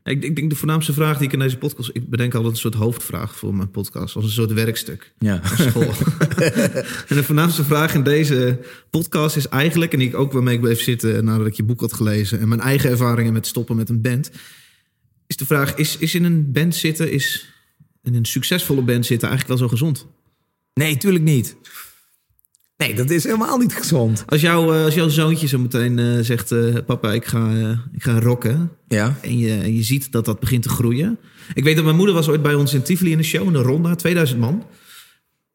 Ik, 0.06 0.24
ik 0.24 0.36
denk 0.36 0.50
de 0.50 0.56
voornaamste 0.56 0.92
vraag 0.92 1.18
die 1.18 1.26
ik 1.26 1.32
in 1.32 1.38
deze 1.38 1.58
podcast... 1.58 1.90
Ik 1.92 2.08
bedenk 2.08 2.34
altijd 2.34 2.52
een 2.52 2.58
soort 2.58 2.74
hoofdvraag 2.74 3.36
voor 3.36 3.54
mijn 3.54 3.70
podcast. 3.70 4.16
Als 4.16 4.24
een 4.24 4.30
soort 4.30 4.52
werkstuk. 4.52 5.12
Ja. 5.18 5.40
School. 5.44 5.82
en 7.08 7.16
de 7.16 7.22
voornaamste 7.24 7.64
vraag 7.64 7.94
in 7.94 8.02
deze 8.02 8.58
podcast 8.90 9.36
is 9.36 9.48
eigenlijk... 9.48 9.92
en 9.92 10.00
ik 10.00 10.14
ook 10.14 10.32
waarmee 10.32 10.54
ik 10.54 10.60
bleef 10.60 10.80
zitten 10.80 11.24
nadat 11.24 11.46
ik 11.46 11.54
je 11.54 11.62
boek 11.62 11.80
had 11.80 11.92
gelezen... 11.92 12.40
en 12.40 12.48
mijn 12.48 12.60
eigen 12.60 12.90
ervaringen 12.90 13.32
met 13.32 13.46
stoppen 13.46 13.76
met 13.76 13.88
een 13.88 14.00
band... 14.00 14.30
is 15.26 15.36
de 15.36 15.46
vraag, 15.46 15.74
is, 15.74 15.98
is 15.98 16.14
in 16.14 16.24
een 16.24 16.52
band 16.52 16.74
zitten... 16.74 17.12
is 17.12 17.52
in 18.02 18.14
een 18.14 18.24
succesvolle 18.24 18.82
band 18.82 19.06
zitten 19.06 19.28
eigenlijk 19.28 19.58
wel 19.58 19.68
zo 19.68 19.76
gezond? 19.76 20.06
Nee, 20.74 20.96
tuurlijk 20.96 21.24
niet. 21.24 21.56
Nee, 22.76 22.94
dat 22.94 23.10
is 23.10 23.24
helemaal 23.24 23.58
niet 23.58 23.74
gezond. 23.74 24.24
Als, 24.26 24.40
jou, 24.40 24.76
eh, 24.76 24.84
als 24.84 24.94
jouw 24.94 25.08
zoontje 25.08 25.46
zo 25.46 25.58
meteen 25.58 25.98
eh, 25.98 26.18
zegt... 26.20 26.52
eh, 26.52 26.74
papa, 26.86 27.12
ik 27.12 27.24
ga, 27.24 27.50
ik 27.92 28.02
ga 28.02 28.18
rocken... 28.20 28.70
Ja. 28.88 29.16
En 29.22 29.38
je, 29.38 29.52
en 29.54 29.74
je 29.74 29.82
ziet 29.82 30.12
dat 30.12 30.24
dat 30.24 30.40
begint 30.40 30.62
te 30.62 30.68
groeien. 30.68 31.18
Ik 31.54 31.64
weet 31.64 31.74
dat 31.76 31.84
mijn 31.84 31.96
moeder 31.96 32.14
was 32.14 32.28
ooit 32.28 32.42
bij 32.42 32.54
ons 32.54 32.74
in 32.74 32.82
Tivoli 32.82 33.10
in 33.12 33.18
een 33.18 33.24
show, 33.24 33.48
in 33.48 33.54
een 33.54 33.62
ronda, 33.62 33.94
2000 33.94 34.40
man. 34.40 34.66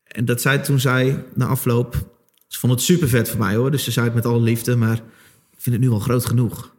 En 0.03 0.25
dat 0.25 0.41
zij 0.41 0.57
toen 0.57 0.79
zei, 0.79 1.23
na 1.35 1.45
afloop... 1.45 2.09
Ze 2.47 2.59
vond 2.59 2.73
het 2.73 2.81
super 2.81 3.07
vet 3.09 3.29
voor 3.29 3.39
mij 3.39 3.55
hoor, 3.55 3.71
dus 3.71 3.83
ze 3.83 3.91
zei 3.91 4.05
het 4.05 4.15
met 4.15 4.25
alle 4.25 4.41
liefde. 4.41 4.75
Maar 4.75 4.95
ik 5.51 5.57
vind 5.57 5.75
het 5.75 5.85
nu 5.85 5.91
al 5.91 5.99
groot 5.99 6.25
genoeg. 6.25 6.73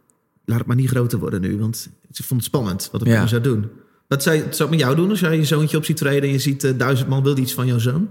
Laat 0.45 0.57
het 0.57 0.67
maar 0.67 0.75
niet 0.75 0.89
groter 0.89 1.19
worden 1.19 1.41
nu, 1.41 1.57
want 1.57 1.89
ze 2.11 2.23
vond 2.23 2.39
het 2.39 2.49
spannend 2.49 2.89
wat 2.91 3.01
het 3.01 3.09
Ja. 3.09 3.27
zou 3.27 3.41
doen. 3.41 3.69
Wat 4.07 4.23
zou, 4.23 4.37
zou 4.37 4.49
het 4.57 4.69
met 4.69 4.79
jou 4.79 4.95
doen 4.95 5.09
als 5.09 5.19
jij 5.19 5.37
je 5.37 5.43
zoontje 5.45 5.77
op 5.77 5.85
ziet 5.85 5.97
treden... 5.97 6.21
en 6.23 6.29
je 6.31 6.39
ziet 6.39 6.73
duizend 6.79 7.09
man 7.09 7.23
wil 7.23 7.37
iets 7.37 7.53
van 7.53 7.65
jouw 7.67 7.79
zoon? 7.79 8.09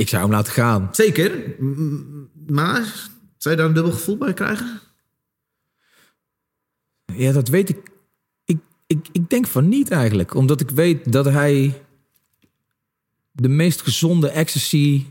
Ik 0.00 0.08
zou 0.08 0.22
hem 0.22 0.30
laten 0.30 0.52
gaan. 0.52 0.88
Zeker, 0.92 1.54
maar 2.46 3.08
zou 3.36 3.54
je 3.54 3.60
daar 3.60 3.66
een 3.66 3.74
dubbel 3.74 3.92
gevoel 3.92 4.16
bij 4.16 4.34
krijgen? 4.34 4.80
Ja, 7.14 7.32
dat 7.32 7.48
weet 7.48 7.68
ik. 7.68 7.90
Ik, 8.44 8.58
ik. 8.86 9.08
ik 9.12 9.30
denk 9.30 9.46
van 9.46 9.68
niet 9.68 9.90
eigenlijk. 9.90 10.34
Omdat 10.34 10.60
ik 10.60 10.70
weet 10.70 11.12
dat 11.12 11.24
hij 11.24 11.82
de 13.32 13.48
meest 13.48 13.82
gezonde 13.82 14.28
ecstasy 14.28 15.06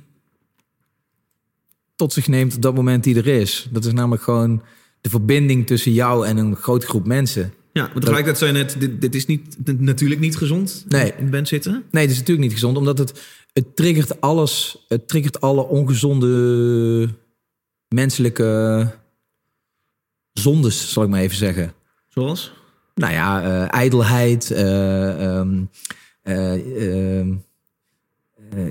tot 1.96 2.14
zich 2.14 2.28
neemt 2.28 2.56
op 2.56 2.62
dat 2.62 2.76
moment 2.76 3.04
die 3.04 3.16
er 3.16 3.28
is. 3.28 3.68
Dat 3.72 3.86
is 3.86 3.94
namelijk 3.94 4.24
gewoon 4.24 4.64
de 5.02 5.10
verbinding 5.10 5.68
tussen 5.68 5.94
jou 5.94 6.28
en 6.28 6.38
een 6.38 6.56
grote 6.56 6.88
groep 6.88 7.06
mensen. 7.06 7.54
Ja, 7.74 7.82
maar 7.82 7.94
tegelijkertijd 7.94 8.38
zei 8.38 8.52
je 8.52 8.58
net, 8.58 8.76
dit, 8.80 9.02
dit 9.02 9.16
is 9.16 9.26
niet, 9.26 9.56
dit- 9.58 9.80
natuurlijk 9.80 10.22
niet 10.22 10.38
gezond 10.38 10.86
Nee. 10.88 11.14
in 11.18 11.30
band 11.30 11.48
zitten. 11.48 11.72
Nee, 11.92 12.04
dat 12.04 12.12
is 12.12 12.18
natuurlijk 12.20 12.48
niet 12.48 12.54
gezond, 12.58 12.78
omdat 12.78 12.98
het, 12.98 13.22
het 13.54 13.76
triggert 13.76 14.22
alles. 14.22 14.86
Het 14.88 15.08
triggert 15.08 15.42
alle 15.42 15.68
ongezonde 15.68 17.10
menselijke 17.88 18.88
zondes, 20.34 20.92
zal 20.92 21.04
ik 21.04 21.10
maar 21.10 21.20
even 21.22 21.38
zeggen. 21.38 21.74
Zoals? 22.08 22.54
Nou 22.96 23.14
ja, 23.14 23.44
eh, 23.44 23.74
ijdelheid, 23.80 24.52
eh, 24.52 25.42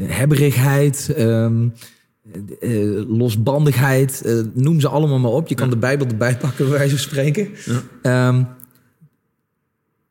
hebberigheid, 0.06 1.12
ehm, 1.16 1.68
eh, 2.60 3.08
losbandigheid. 3.08 4.22
noem 4.54 4.80
ze 4.80 4.88
allemaal 4.88 5.18
maar 5.18 5.30
op. 5.30 5.48
Je 5.48 5.54
kan 5.54 5.70
de 5.70 5.76
Bijbel 5.76 6.06
erbij 6.06 6.36
pakken, 6.36 6.68
bij 6.68 6.78
wijze 6.78 6.90
van 6.96 7.04
spreken. 7.04 7.48
Eh, 8.02 8.38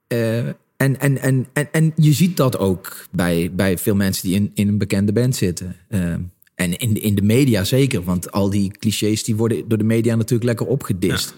en, 0.07 0.99
en, 0.99 1.17
en, 1.17 1.47
en, 1.53 1.71
en 1.71 1.93
je 1.95 2.13
ziet 2.13 2.37
dat 2.37 2.57
ook 2.57 3.05
bij, 3.11 3.51
bij 3.53 3.77
veel 3.77 3.95
mensen 3.95 4.27
die 4.27 4.35
in, 4.35 4.51
in 4.53 4.67
een 4.67 4.77
bekende 4.77 5.13
band 5.13 5.35
zitten. 5.35 5.75
Ehm, 5.89 6.21
en 6.55 6.77
in, 6.77 7.01
in 7.01 7.15
de 7.15 7.21
media 7.21 7.63
zeker, 7.63 8.03
want 8.03 8.31
al 8.31 8.49
die 8.49 8.71
clichés 8.71 9.23
die 9.23 9.35
worden 9.35 9.67
door 9.67 9.77
de 9.77 9.83
media 9.83 10.15
natuurlijk 10.15 10.43
lekker 10.43 10.67
opgedist. 10.67 11.35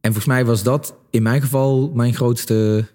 En 0.00 0.12
volgens 0.12 0.34
mij 0.34 0.44
was 0.44 0.62
dat 0.62 0.94
in 1.10 1.22
mijn 1.22 1.40
geval 1.40 1.90
mijn 1.94 2.14
grootste 2.14 2.88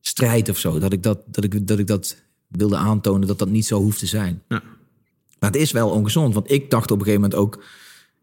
strijd 0.00 0.48
of 0.48 0.58
zo. 0.58 0.78
Dat 0.78 0.92
ik 0.92 1.02
dat, 1.02 1.18
dat, 1.26 1.44
ik, 1.44 1.66
dat, 1.66 1.78
ik 1.78 1.86
dat 1.86 2.16
wilde 2.48 2.76
aantonen 2.76 3.28
dat 3.28 3.38
dat 3.38 3.48
niet 3.48 3.66
zo 3.66 3.80
hoeft 3.80 3.98
te 3.98 4.06
zijn. 4.06 4.42
Ja. 4.48 4.62
Maar 5.38 5.50
het 5.50 5.60
is 5.60 5.72
wel 5.72 5.90
ongezond. 5.90 6.34
Want 6.34 6.50
ik 6.50 6.70
dacht 6.70 6.90
op 6.90 6.98
een 6.98 7.04
gegeven 7.04 7.22
moment 7.22 7.40
ook... 7.40 7.64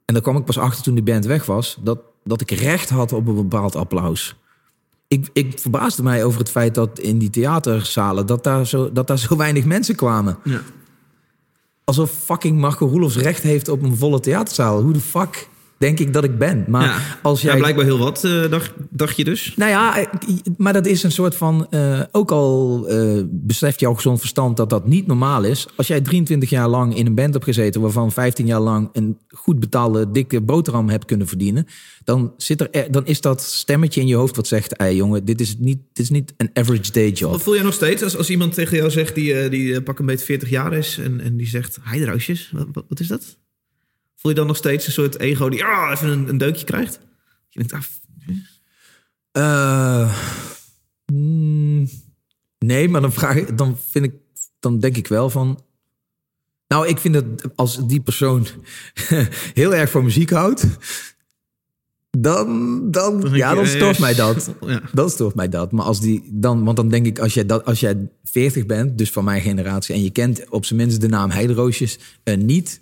en 0.05 0.13
daar 0.13 0.23
kwam 0.23 0.37
ik 0.37 0.45
pas 0.45 0.57
achter 0.57 0.83
toen 0.83 0.93
die 0.93 1.03
band 1.03 1.25
weg 1.25 1.45
was... 1.45 1.77
dat, 1.83 1.99
dat 2.23 2.41
ik 2.41 2.51
recht 2.51 2.89
had 2.89 3.13
op 3.13 3.27
een 3.27 3.35
bepaald 3.35 3.75
applaus. 3.75 4.35
Ik, 5.09 5.29
ik 5.33 5.59
verbaasde 5.59 6.03
mij 6.03 6.23
over 6.23 6.39
het 6.39 6.49
feit 6.49 6.75
dat 6.75 6.99
in 6.99 7.17
die 7.17 7.29
theaterzalen... 7.29 8.25
dat 8.25 8.43
daar 8.43 8.67
zo, 8.67 8.91
dat 8.91 9.07
daar 9.07 9.19
zo 9.19 9.35
weinig 9.35 9.65
mensen 9.65 9.95
kwamen. 9.95 10.37
Ja. 10.43 10.61
Alsof 11.83 12.11
fucking 12.11 12.59
Marco 12.59 12.87
Roelofs 12.87 13.17
recht 13.17 13.43
heeft 13.43 13.67
op 13.67 13.81
een 13.81 13.97
volle 13.97 14.19
theaterzaal. 14.19 14.81
Hoe 14.81 14.93
de 14.93 14.99
fuck 14.99 15.48
denk 15.79 15.99
ik 15.99 16.13
dat 16.13 16.23
ik 16.23 16.37
ben. 16.37 16.65
Maar 16.67 16.83
ja. 16.83 16.99
als 17.21 17.41
jij... 17.41 17.53
Ja, 17.53 17.59
blijkbaar 17.59 17.85
heel 17.85 17.97
wat, 17.97 18.23
eh, 18.23 18.49
dacht, 18.49 18.71
dacht 18.89 19.17
je 19.17 19.23
dus. 19.23 19.53
Nou 19.55 19.71
ja, 19.71 20.09
maar 20.57 20.73
dat 20.73 20.85
is 20.85 21.03
een 21.03 21.11
soort 21.11 21.35
van. 21.35 21.67
eh, 21.69 22.01
ook 22.11 22.31
al 22.31 22.85
eh, 22.87 23.21
beseft 23.29 23.79
jouw 23.79 23.93
gezond 23.93 24.19
verstand 24.19 24.57
dat 24.57 24.69
dat 24.69 24.87
niet 24.87 25.07
normaal 25.07 25.43
is. 25.43 25.67
Als 25.75 25.87
jij 25.87 26.01
23 26.01 26.49
jaar 26.49 26.67
lang 26.67 26.95
in 26.95 27.05
een 27.05 27.15
band 27.15 27.33
hebt 27.33 27.45
gezeten. 27.45 27.81
waarvan 27.81 28.11
15 28.11 28.45
jaar 28.45 28.59
lang 28.59 28.89
een 28.93 29.17
goed 29.27 29.59
betaalde, 29.59 30.11
dikke 30.11 30.41
boterham 30.41 30.89
hebt 30.89 31.05
kunnen 31.05 31.27
verdienen. 31.27 31.65
dan, 32.03 32.33
zit 32.37 32.61
er, 32.61 32.91
dan 32.91 33.05
is 33.05 33.21
dat 33.21 33.41
stemmetje 33.41 34.01
in 34.01 34.07
je 34.07 34.15
hoofd 34.15 34.35
wat 34.35 34.47
zegt: 34.47 34.73
hey, 34.77 34.95
jongen, 34.95 35.25
dit 35.25 35.41
is, 35.41 35.55
niet, 35.57 35.79
dit 35.93 36.03
is 36.05 36.09
niet 36.09 36.33
een 36.37 36.49
average 36.53 36.91
day 36.91 37.09
job. 37.09 37.31
Wat 37.31 37.41
voel 37.41 37.53
jij 37.53 37.63
nog 37.63 37.73
steeds 37.73 38.03
als, 38.03 38.17
als 38.17 38.29
iemand 38.29 38.53
tegen 38.53 38.77
jou 38.77 38.89
zegt 38.89 39.15
die, 39.15 39.49
die 39.49 39.81
pak 39.81 39.99
een 39.99 40.05
beetje 40.05 40.25
40 40.25 40.49
jaar 40.49 40.73
is 40.73 40.97
en, 40.97 41.19
en 41.19 41.37
die 41.37 41.47
zegt 41.47 41.77
heideroosjes? 41.81 42.51
Wat, 42.53 42.67
wat, 42.73 42.85
wat 42.87 42.99
is 42.99 43.07
dat? 43.07 43.37
Voel 44.19 44.31
je 44.31 44.37
dan 44.37 44.47
nog 44.47 44.57
steeds 44.57 44.85
een 44.85 44.91
soort 44.91 45.19
ego 45.19 45.49
die 45.49 45.65
ah, 45.65 45.91
even 45.91 46.09
een, 46.09 46.29
een 46.29 46.37
deukje 46.37 46.65
krijgt? 46.65 46.99
Je 47.49 47.63
denkt, 47.63 47.73
ah, 47.73 47.83
Eh, 49.31 50.15
mm, 51.13 51.89
nee, 52.59 52.89
maar 52.89 53.01
dan, 53.01 53.13
vraag 53.13 53.35
ik, 53.35 53.57
dan, 53.57 53.77
vind 53.89 54.05
ik, 54.05 54.13
dan 54.59 54.79
denk 54.79 54.97
ik 54.97 55.07
wel 55.07 55.29
van. 55.29 55.63
Nou, 56.67 56.87
ik 56.87 56.97
vind 56.97 57.13
dat 57.13 57.25
als 57.55 57.87
die 57.87 58.01
persoon 58.01 58.47
heel 59.53 59.75
erg 59.75 59.91
van 59.91 60.03
muziek 60.03 60.29
houdt, 60.29 60.67
dan, 62.09 62.81
dan, 62.91 63.21
denk 63.21 63.35
ja, 63.35 63.55
dan 63.55 63.63
eh, 63.63 63.69
stoort 63.69 63.99
mij 63.99 64.13
dat. 64.15 64.53
Ja. 64.65 64.81
Dan 64.93 65.09
stoort 65.09 65.35
mij 65.35 65.49
dat. 65.49 65.71
Maar 65.71 65.85
als 65.85 65.99
die, 65.99 66.23
dan, 66.31 66.63
want 66.63 66.77
dan 66.77 66.89
denk 66.89 67.05
ik, 67.05 67.19
als 67.19 67.33
jij, 67.33 67.45
dat, 67.45 67.65
als 67.65 67.79
jij 67.79 68.09
40 68.23 68.65
bent, 68.65 68.97
dus 68.97 69.11
van 69.11 69.23
mijn 69.23 69.41
generatie, 69.41 69.95
en 69.95 70.03
je 70.03 70.09
kent 70.09 70.49
op 70.49 70.65
zijn 70.65 70.79
minst 70.79 71.01
de 71.01 71.07
naam 71.07 71.29
Heideroosjes 71.29 71.99
eh, 72.23 72.37
niet, 72.37 72.81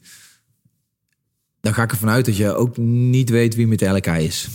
dan 1.67 1.75
ga 1.75 1.84
ik 1.84 1.91
ervan 1.91 2.10
uit 2.10 2.25
dat 2.25 2.38
je 2.38 2.56
ook 2.56 2.77
niet 2.77 3.30
weet 3.30 3.56
wie 3.56 3.67
Metallica 3.67 4.15
is. 4.15 4.47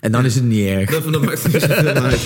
En 0.00 0.12
dan 0.12 0.24
is 0.24 0.34
het 0.34 0.44
niet 0.44 0.66
erg. 0.66 0.90
Dat, 0.90 1.12
dat 1.12 1.22
maakt 1.22 1.52
niet 1.52 1.62
zoveel 1.62 1.94
uit. 1.94 2.20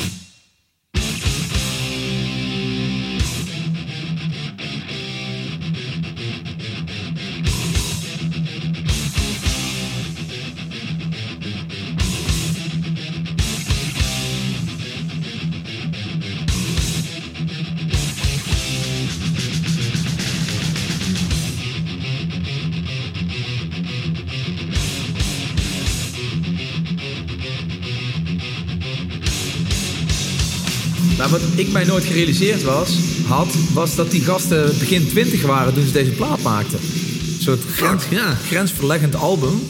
Nooit 32.04 32.16
gerealiseerd 32.16 32.62
was, 32.62 32.98
had, 33.26 33.54
was 33.72 33.94
dat 33.94 34.10
die 34.10 34.20
gasten 34.20 34.78
begin 34.78 35.08
20 35.08 35.42
waren 35.42 35.74
toen 35.74 35.86
ze 35.86 35.92
deze 35.92 36.10
plaat 36.10 36.42
maakten. 36.42 36.78
Een 36.78 37.42
soort 37.42 37.60
grens, 37.74 38.04
ja. 38.10 38.38
grensverleggend 38.46 39.14
album. 39.14 39.62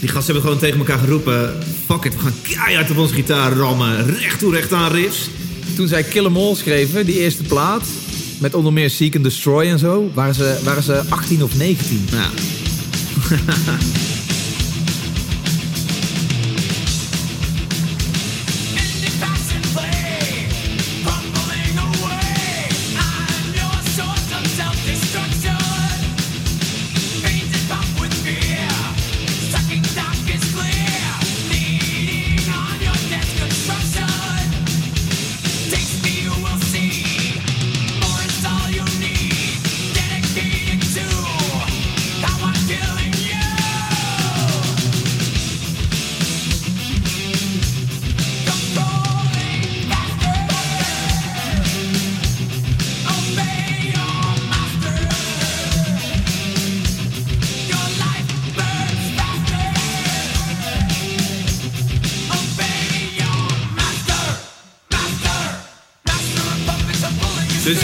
Die 0.00 0.08
gasten 0.08 0.24
hebben 0.24 0.42
gewoon 0.42 0.58
tegen 0.58 0.78
elkaar 0.78 0.98
geroepen: 0.98 1.54
fuck 1.86 2.04
it, 2.04 2.14
we 2.14 2.20
gaan 2.20 2.34
keihard 2.42 2.90
op 2.90 2.98
onze 2.98 3.14
gitaar 3.14 3.52
rammen. 3.52 4.06
Recht 4.18 4.38
toe, 4.38 4.52
recht 4.52 4.72
aan 4.72 4.92
riffs. 4.92 5.28
Toen 5.76 5.88
zij 5.88 6.02
Kill 6.02 6.24
'Em 6.24 6.36
All 6.36 6.54
schreven, 6.54 7.06
die 7.06 7.18
eerste 7.18 7.42
plaat, 7.42 7.86
met 8.38 8.54
onder 8.54 8.72
meer 8.72 8.90
Seek 8.90 9.14
and 9.14 9.24
Destroy 9.24 9.64
en 9.64 9.78
zo, 9.78 10.10
waren 10.14 10.34
ze, 10.34 10.58
waren 10.64 10.82
ze 10.82 11.02
18 11.08 11.42
of 11.42 11.56
19. 11.56 12.06
Ja. 12.10 12.30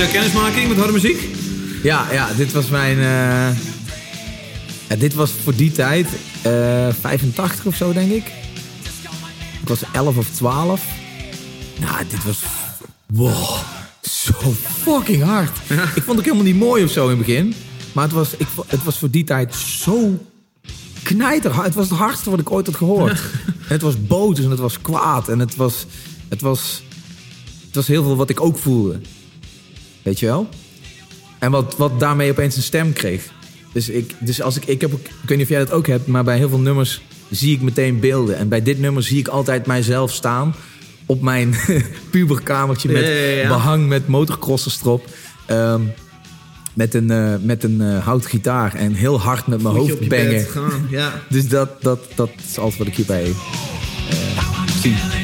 eh, 0.01 0.11
kennismaking 0.13 0.69
met 0.69 0.77
harde 0.77 0.93
muziek? 0.93 1.29
Ja, 1.83 2.13
ja, 2.13 2.29
dit 2.37 2.53
was 2.53 2.69
mijn. 2.69 2.99
eh, 2.99 3.57
ja, 4.89 4.97
dit 4.99 5.15
was 5.15 5.31
voor 5.45 5.55
die 5.55 5.73
tijd 5.73 6.07
eh 6.43 6.89
85 7.01 7.67
of 7.67 7.77
zo, 7.77 7.93
denk 7.93 8.11
ik. 8.11 8.33
Ik 9.63 9.69
was 9.69 9.81
11 9.93 10.17
of 10.17 10.29
12. 10.31 10.83
Nou, 11.81 12.05
dit 12.09 12.25
was. 12.25 12.39
Wow, 13.07 13.57
zo 14.03 14.33
fucking 14.83 15.23
hard. 15.23 15.59
Ik 15.95 16.03
vond 16.03 16.17
het 16.17 16.25
helemaal 16.25 16.47
niet 16.47 16.59
mooi 16.59 16.85
of 16.85 16.91
zo 16.91 17.03
in 17.09 17.17
het 17.17 17.27
begin. 17.27 17.55
Maar 17.93 18.05
het 18.05 18.13
was, 18.13 18.29
ik, 18.37 18.47
het 18.67 18.85
was 18.85 18.99
voor 18.99 19.11
die 19.11 19.25
tijd 19.25 19.55
zo 19.55 20.19
knijterhard. 21.03 21.67
Het 21.67 21.75
was 21.75 21.89
het 21.89 21.99
hardste 21.99 22.31
wat 22.31 22.39
ik 22.41 22.51
ooit 22.51 22.67
had 22.67 22.77
gehoord. 22.77 23.21
Het 23.71 23.83
was 23.83 24.07
boos 24.07 24.39
en 24.39 24.51
het 24.51 24.59
was 24.59 24.81
kwaad. 24.81 25.29
En 25.29 25.39
het 25.39 25.57
was, 25.57 25.87
het 26.29 26.41
was, 26.41 26.83
het 27.67 27.75
was 27.75 27.87
heel 27.87 28.03
veel 28.03 28.17
wat 28.17 28.31
ik 28.31 28.41
ook 28.41 28.59
voelde. 28.59 29.01
Weet 30.03 30.19
je 30.19 30.27
wel? 30.27 30.49
En 31.39 31.51
wat, 31.51 31.77
wat 31.77 32.01
daarmee 32.01 32.31
opeens 32.31 32.57
een 32.57 32.63
stem 32.63 32.93
kreeg. 32.93 33.31
Dus, 33.73 33.89
ik, 33.89 34.15
dus 34.19 34.43
als 34.43 34.57
ik, 34.57 34.65
ik 34.65 34.81
heb 34.81 34.93
ik 34.93 35.11
weet 35.27 35.37
niet 35.37 35.47
of 35.47 35.49
jij 35.49 35.59
dat 35.59 35.73
ook 35.73 35.87
hebt, 35.87 36.07
maar 36.07 36.25
bij 36.25 36.37
heel 36.37 36.49
veel 36.49 36.61
nummers 36.61 37.01
zie 37.31 37.55
ik 37.55 37.61
meteen 37.61 38.01
beelden. 38.01 38.37
En 38.37 38.49
bij 38.49 38.63
dit 38.63 38.79
nummer 38.79 39.03
zie 39.03 39.19
ik 39.19 39.29
altijd 39.29 39.67
mijzelf 39.67 40.13
staan 40.13 40.55
op 41.07 41.23
mijn 41.23 41.55
puberkamertje 42.11 42.89
met 42.89 43.03
Ja, 43.03 43.09
ja, 43.11 43.41
ja. 43.41 43.49
behang 43.49 43.89
met 43.89 44.07
motorcrossers 44.07 44.81
erop. 44.81 45.05
Ehm, 45.47 45.83
met 46.75 46.95
een, 46.95 47.11
eh, 47.11 47.35
met 47.43 47.65
een 47.65 47.81
eh, 47.81 48.05
houten 48.05 48.31
gitaar 48.31 48.75
en 48.75 48.95
heel 48.95 49.21
hard 49.21 49.47
met 49.47 49.63
mijn 49.63 49.75
hoofd 49.75 50.09
bangen. 50.09 50.45
gaan. 50.45 50.87
Ja. 50.91 51.23
Dus 51.29 51.49
dat, 51.49 51.83
dat, 51.83 52.01
dat 52.15 52.31
is 52.51 52.59
alles 52.59 52.77
wat 52.77 52.87
ik 52.87 52.95
hierbij 52.95 53.25
eh, 54.11 54.17
zie. 54.83 55.20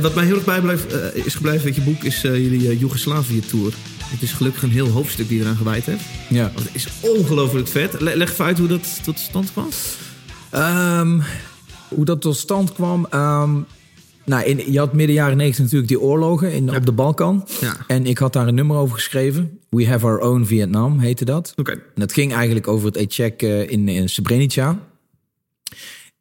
Wat 0.00 0.14
mij 0.14 0.24
heel 0.24 0.34
erg 0.34 0.44
bijblijft, 0.44 0.92
eh, 0.92 1.24
is 1.24 1.34
gebleven 1.34 1.64
met 1.64 1.74
je 1.74 1.82
boek 1.82 2.02
is 2.02 2.24
eh, 2.24 2.36
jullie 2.36 2.68
eh, 2.68 2.80
Joegoslavië-tour. 2.80 3.72
Het 4.04 4.22
is 4.22 4.32
gelukkig 4.32 4.62
een 4.62 4.70
heel 4.70 4.88
hoofdstuk 4.88 5.28
die 5.28 5.36
je 5.38 5.42
eraan 5.44 5.56
gewijd 5.56 5.86
hebt. 5.86 6.02
Ja. 6.28 6.50
Want 6.54 6.66
het 6.66 6.74
is 6.74 6.88
ongelooflijk 7.00 7.68
vet. 7.68 8.00
Le- 8.00 8.14
leg 8.16 8.30
even 8.30 8.44
uit 8.44 8.58
hoe 8.58 8.68
dat 8.68 9.00
tot 9.04 9.18
stand 9.18 9.52
kwam. 9.52 9.68
Ehm, 10.50 11.20
hoe 11.88 12.04
dat 12.04 12.20
tot 12.20 12.36
stand 12.36 12.72
kwam. 12.72 13.06
ehm, 13.10 13.50
nou, 14.24 14.44
in, 14.44 14.72
je 14.72 14.78
had 14.78 14.92
midden 14.92 15.14
jaren 15.14 15.36
90 15.36 15.62
natuurlijk 15.64 15.88
die 15.88 16.00
oorlogen 16.00 16.52
in, 16.52 16.76
op 16.76 16.86
de 16.86 16.92
Balkan. 16.92 17.48
Ja. 17.60 17.76
En 17.86 18.06
ik 18.06 18.18
had 18.18 18.32
daar 18.32 18.48
een 18.48 18.54
nummer 18.54 18.76
over 18.76 18.94
geschreven. 18.94 19.58
We 19.70 19.86
Have 19.86 20.06
Our 20.06 20.18
Own 20.18 20.44
Vietnam 20.44 20.98
heette 20.98 21.24
dat. 21.24 21.52
Oké. 21.56 21.70
En 21.70 21.80
dat 21.94 22.12
ging 22.12 22.32
eigenlijk 22.34 22.68
over 22.68 22.86
het 22.86 22.96
Echec 22.96 23.42
eh, 23.42 23.70
in, 23.70 23.88
in 23.88 24.08
Srebrenica. 24.08 24.78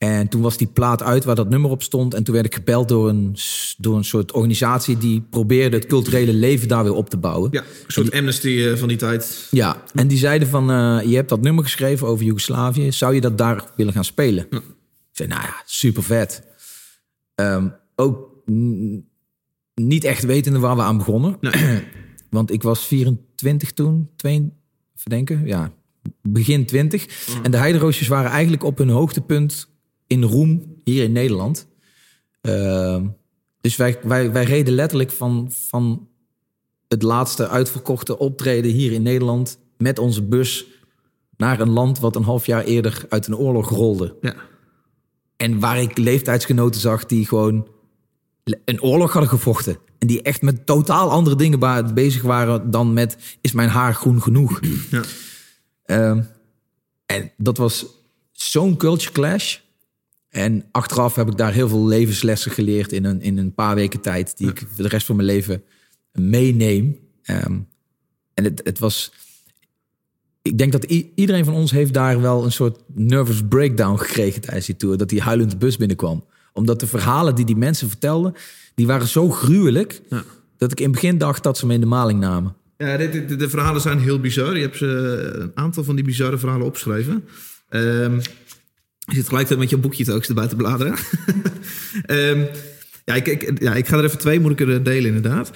En 0.01 0.27
toen 0.27 0.41
was 0.41 0.57
die 0.57 0.67
plaat 0.67 1.03
uit 1.03 1.23
waar 1.23 1.35
dat 1.35 1.49
nummer 1.49 1.69
op 1.69 1.83
stond. 1.83 2.13
En 2.13 2.23
toen 2.23 2.33
werd 2.33 2.45
ik 2.45 2.53
gebeld 2.53 2.87
door 2.87 3.09
een, 3.09 3.35
door 3.77 3.97
een 3.97 4.03
soort 4.03 4.31
organisatie... 4.31 4.97
die 4.97 5.21
probeerde 5.29 5.75
het 5.75 5.85
culturele 5.85 6.33
leven 6.33 6.67
daar 6.67 6.83
weer 6.83 6.93
op 6.93 7.09
te 7.09 7.17
bouwen. 7.17 7.49
Ja, 7.51 7.59
een 7.61 7.91
soort 7.91 8.11
amnesty 8.11 8.61
eh, 8.61 8.77
van 8.77 8.87
die 8.87 8.97
tijd. 8.97 9.47
Ja, 9.51 9.83
en 9.93 10.07
die 10.07 10.17
zeiden 10.17 10.47
van, 10.47 10.71
eh, 10.71 10.99
je 11.09 11.15
hebt 11.15 11.29
dat 11.29 11.41
nummer 11.41 11.63
geschreven 11.63 12.07
over 12.07 12.25
Joegoslavië. 12.25 12.91
Zou 12.91 13.13
je 13.13 13.21
dat 13.21 13.37
daar 13.37 13.63
willen 13.75 13.93
gaan 13.93 14.05
spelen? 14.05 14.47
Ik 14.49 14.61
zei, 15.11 15.29
nou 15.29 15.41
ja, 15.41 15.61
super 15.65 16.03
vet. 16.03 16.43
Ehm, 17.35 17.67
ook 17.95 18.29
niet 19.75 20.03
echt 20.03 20.23
wetende 20.23 20.59
waar 20.59 20.75
we 20.75 20.81
aan 20.81 20.97
begonnen. 20.97 21.37
Want 22.29 22.51
ik 22.51 22.63
was 22.63 22.85
24 22.85 23.71
toen, 23.71 24.09
twee, 24.15 24.51
verdenken, 24.95 25.45
ja, 25.45 25.71
begin 26.21 26.65
20. 26.65 27.05
En 27.43 27.51
de 27.51 27.57
heideroosjes 27.57 28.07
waren 28.07 28.31
eigenlijk 28.31 28.63
op 28.63 28.77
hun 28.77 28.89
hoogtepunt 28.89 29.69
in 30.11 30.23
roem 30.23 30.79
hier 30.83 31.03
in 31.03 31.11
Nederland. 31.11 31.67
Ehm, 32.41 33.07
dus 33.61 33.75
wij, 33.75 33.99
wij, 34.03 34.31
wij 34.31 34.43
reden 34.43 34.73
letterlijk 34.73 35.11
van, 35.11 35.51
van 35.51 36.07
het 36.87 37.03
laatste 37.03 37.47
uitverkochte 37.47 38.17
optreden 38.17 38.71
hier 38.71 38.91
in 38.91 39.01
Nederland 39.01 39.59
met 39.77 39.99
onze 39.99 40.21
bus 40.21 40.65
naar 41.37 41.59
een 41.59 41.69
land 41.69 41.99
wat 41.99 42.15
een 42.15 42.23
half 42.23 42.45
jaar 42.45 42.63
eerder 42.63 43.05
uit 43.09 43.27
een 43.27 43.35
oorlog 43.35 43.69
rolde. 43.69 44.15
Ja. 44.21 44.35
En 45.37 45.59
waar 45.59 45.81
ik 45.81 45.97
leeftijdsgenoten 45.97 46.81
zag 46.81 47.05
die 47.05 47.27
gewoon 47.27 47.67
een 48.65 48.81
oorlog 48.81 49.11
hadden 49.11 49.29
gevochten. 49.29 49.77
En 49.97 50.07
die 50.07 50.21
echt 50.21 50.41
met 50.41 50.65
totaal 50.65 51.09
andere 51.09 51.35
dingen 51.35 51.93
bezig 51.93 52.21
waren 52.21 52.71
dan 52.71 52.93
met 52.93 53.37
is 53.41 53.51
mijn 53.51 53.69
haar 53.69 53.93
groen 53.93 54.21
genoeg. 54.21 54.59
Ja. 54.89 55.01
Ehm, 55.83 56.21
en 57.05 57.31
dat 57.37 57.57
was 57.57 57.85
zo'n 58.31 58.77
culture 58.77 59.11
clash. 59.11 59.59
En 60.31 60.65
achteraf 60.71 61.15
heb 61.15 61.27
ik 61.29 61.37
daar 61.37 61.53
heel 61.53 61.69
veel 61.69 61.87
levenslessen 61.87 62.51
geleerd 62.51 62.91
in 62.91 63.05
een, 63.05 63.21
in 63.21 63.37
een 63.37 63.53
paar 63.53 63.75
weken 63.75 63.99
tijd. 64.01 64.37
Die 64.37 64.49
ik 64.49 64.59
voor 64.73 64.83
de 64.83 64.89
rest 64.89 65.05
van 65.05 65.15
mijn 65.15 65.27
leven 65.27 65.63
meeneem. 66.11 66.97
Ehm, 67.23 67.57
en 68.33 68.43
het, 68.43 68.61
het 68.63 68.79
was... 68.79 69.11
Ik 70.41 70.57
denk 70.57 70.71
dat 70.71 70.83
iedereen 71.15 71.45
van 71.45 71.53
ons 71.53 71.71
heeft 71.71 71.93
daar 71.93 72.21
wel 72.21 72.43
een 72.43 72.51
soort 72.51 72.79
nervous 72.93 73.41
breakdown 73.49 73.97
gekregen 73.97 74.41
tijdens 74.41 74.65
die 74.65 74.75
tour. 74.75 74.97
Dat 74.97 75.09
die 75.09 75.21
huilend 75.21 75.51
de 75.51 75.57
bus 75.57 75.77
binnenkwam. 75.77 76.25
Omdat 76.53 76.79
de 76.79 76.87
verhalen 76.87 77.35
die 77.35 77.45
die 77.45 77.55
mensen 77.55 77.87
vertelden, 77.89 78.33
die 78.75 78.87
waren 78.87 79.07
zo 79.07 79.29
gruwelijk... 79.29 80.01
Ja. 80.09 80.23
dat 80.57 80.71
ik 80.71 80.77
in 80.79 80.85
het 80.85 80.93
begin 80.93 81.17
dacht 81.17 81.43
dat 81.43 81.57
ze 81.57 81.65
me 81.65 81.73
in 81.73 81.79
de 81.79 81.85
maling 81.85 82.19
namen. 82.19 82.55
Ja, 82.77 82.97
dit- 82.97 83.39
de 83.39 83.49
verhalen 83.49 83.81
zijn 83.81 83.99
heel 83.99 84.19
bizar. 84.19 84.55
Je 84.55 84.61
hebt 84.61 84.77
ze, 84.77 84.85
een 85.39 85.51
aantal 85.53 85.83
van 85.83 85.95
die 85.95 86.03
bizarre 86.03 86.37
verhalen 86.37 86.65
opgeschreven. 86.65 87.23
Ehm, 87.69 88.19
je 89.05 89.15
zit 89.15 89.27
gelijk 89.27 89.57
met 89.57 89.69
je 89.69 89.77
boekje 89.77 90.13
ook 90.13 90.23
erbij 90.23 90.47
te 90.47 90.55
bladeren. 90.55 90.95
Ehm, 92.05 92.45
ja, 93.05 93.13
ik, 93.13 93.51
ja, 93.61 93.75
ik 93.75 93.87
ga 93.87 93.97
er 93.97 94.03
even 94.03 94.17
twee, 94.17 94.39
moet 94.39 94.51
ik 94.51 94.59
er 94.59 94.75
eh, 94.75 94.83
delen 94.83 95.05
inderdaad. 95.05 95.51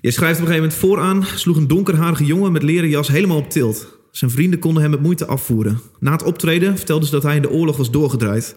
Je 0.00 0.10
schrijft 0.10 0.40
op 0.40 0.46
een 0.46 0.52
gegeven 0.52 0.70
moment 0.70 0.74
vooraan... 0.74 1.24
sloeg 1.38 1.56
een 1.56 1.68
donkerharige 1.68 2.24
jongen 2.24 2.52
met 2.52 2.62
leren 2.62 2.88
jas 2.88 3.08
helemaal 3.08 3.36
op 3.36 3.50
tilt. 3.50 3.98
Zijn 4.10 4.30
vrienden 4.30 4.58
konden 4.58 4.82
hem 4.82 4.90
met 4.90 5.00
moeite 5.00 5.26
afvoeren. 5.26 5.80
Na 6.00 6.12
het 6.12 6.22
optreden 6.22 6.76
vertelden 6.76 7.06
ze 7.06 7.14
dat 7.14 7.22
hij 7.22 7.36
in 7.36 7.42
de 7.42 7.50
oorlog 7.50 7.76
was 7.76 7.90
doorgedraaid. 7.90 8.56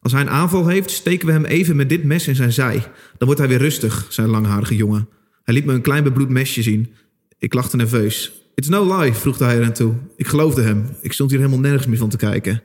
Als 0.00 0.12
hij 0.12 0.20
een 0.20 0.30
aanval 0.30 0.66
heeft, 0.66 0.90
steken 0.90 1.26
we 1.26 1.32
hem 1.32 1.44
even 1.44 1.76
met 1.76 1.88
dit 1.88 2.04
mes 2.04 2.28
in 2.28 2.34
zijn 2.34 2.52
zij. 2.52 2.74
Dan 3.18 3.26
wordt 3.26 3.38
hij 3.38 3.48
weer 3.48 3.58
rustig, 3.58 4.06
zei 4.08 4.26
een 4.26 4.32
langharige 4.32 4.76
jongen. 4.76 5.08
Hij 5.42 5.54
liet 5.54 5.64
me 5.64 5.72
een 5.72 5.80
klein 5.80 6.04
bebloed 6.04 6.28
mesje 6.28 6.62
zien. 6.62 6.92
Ik 7.38 7.54
lachte 7.54 7.76
nerveus. 7.76 8.32
It's 8.54 8.68
no 8.68 8.98
lie, 8.98 9.12
voegde 9.12 9.44
hij 9.44 9.56
eraan 9.56 9.72
toe. 9.72 9.94
Ik 10.16 10.26
geloofde 10.26 10.62
hem. 10.62 10.86
Ik 11.00 11.12
stond 11.12 11.30
hier 11.30 11.38
helemaal 11.38 11.60
nergens 11.60 11.86
meer 11.86 11.98
van 11.98 12.08
te 12.08 12.16
kijken. 12.16 12.62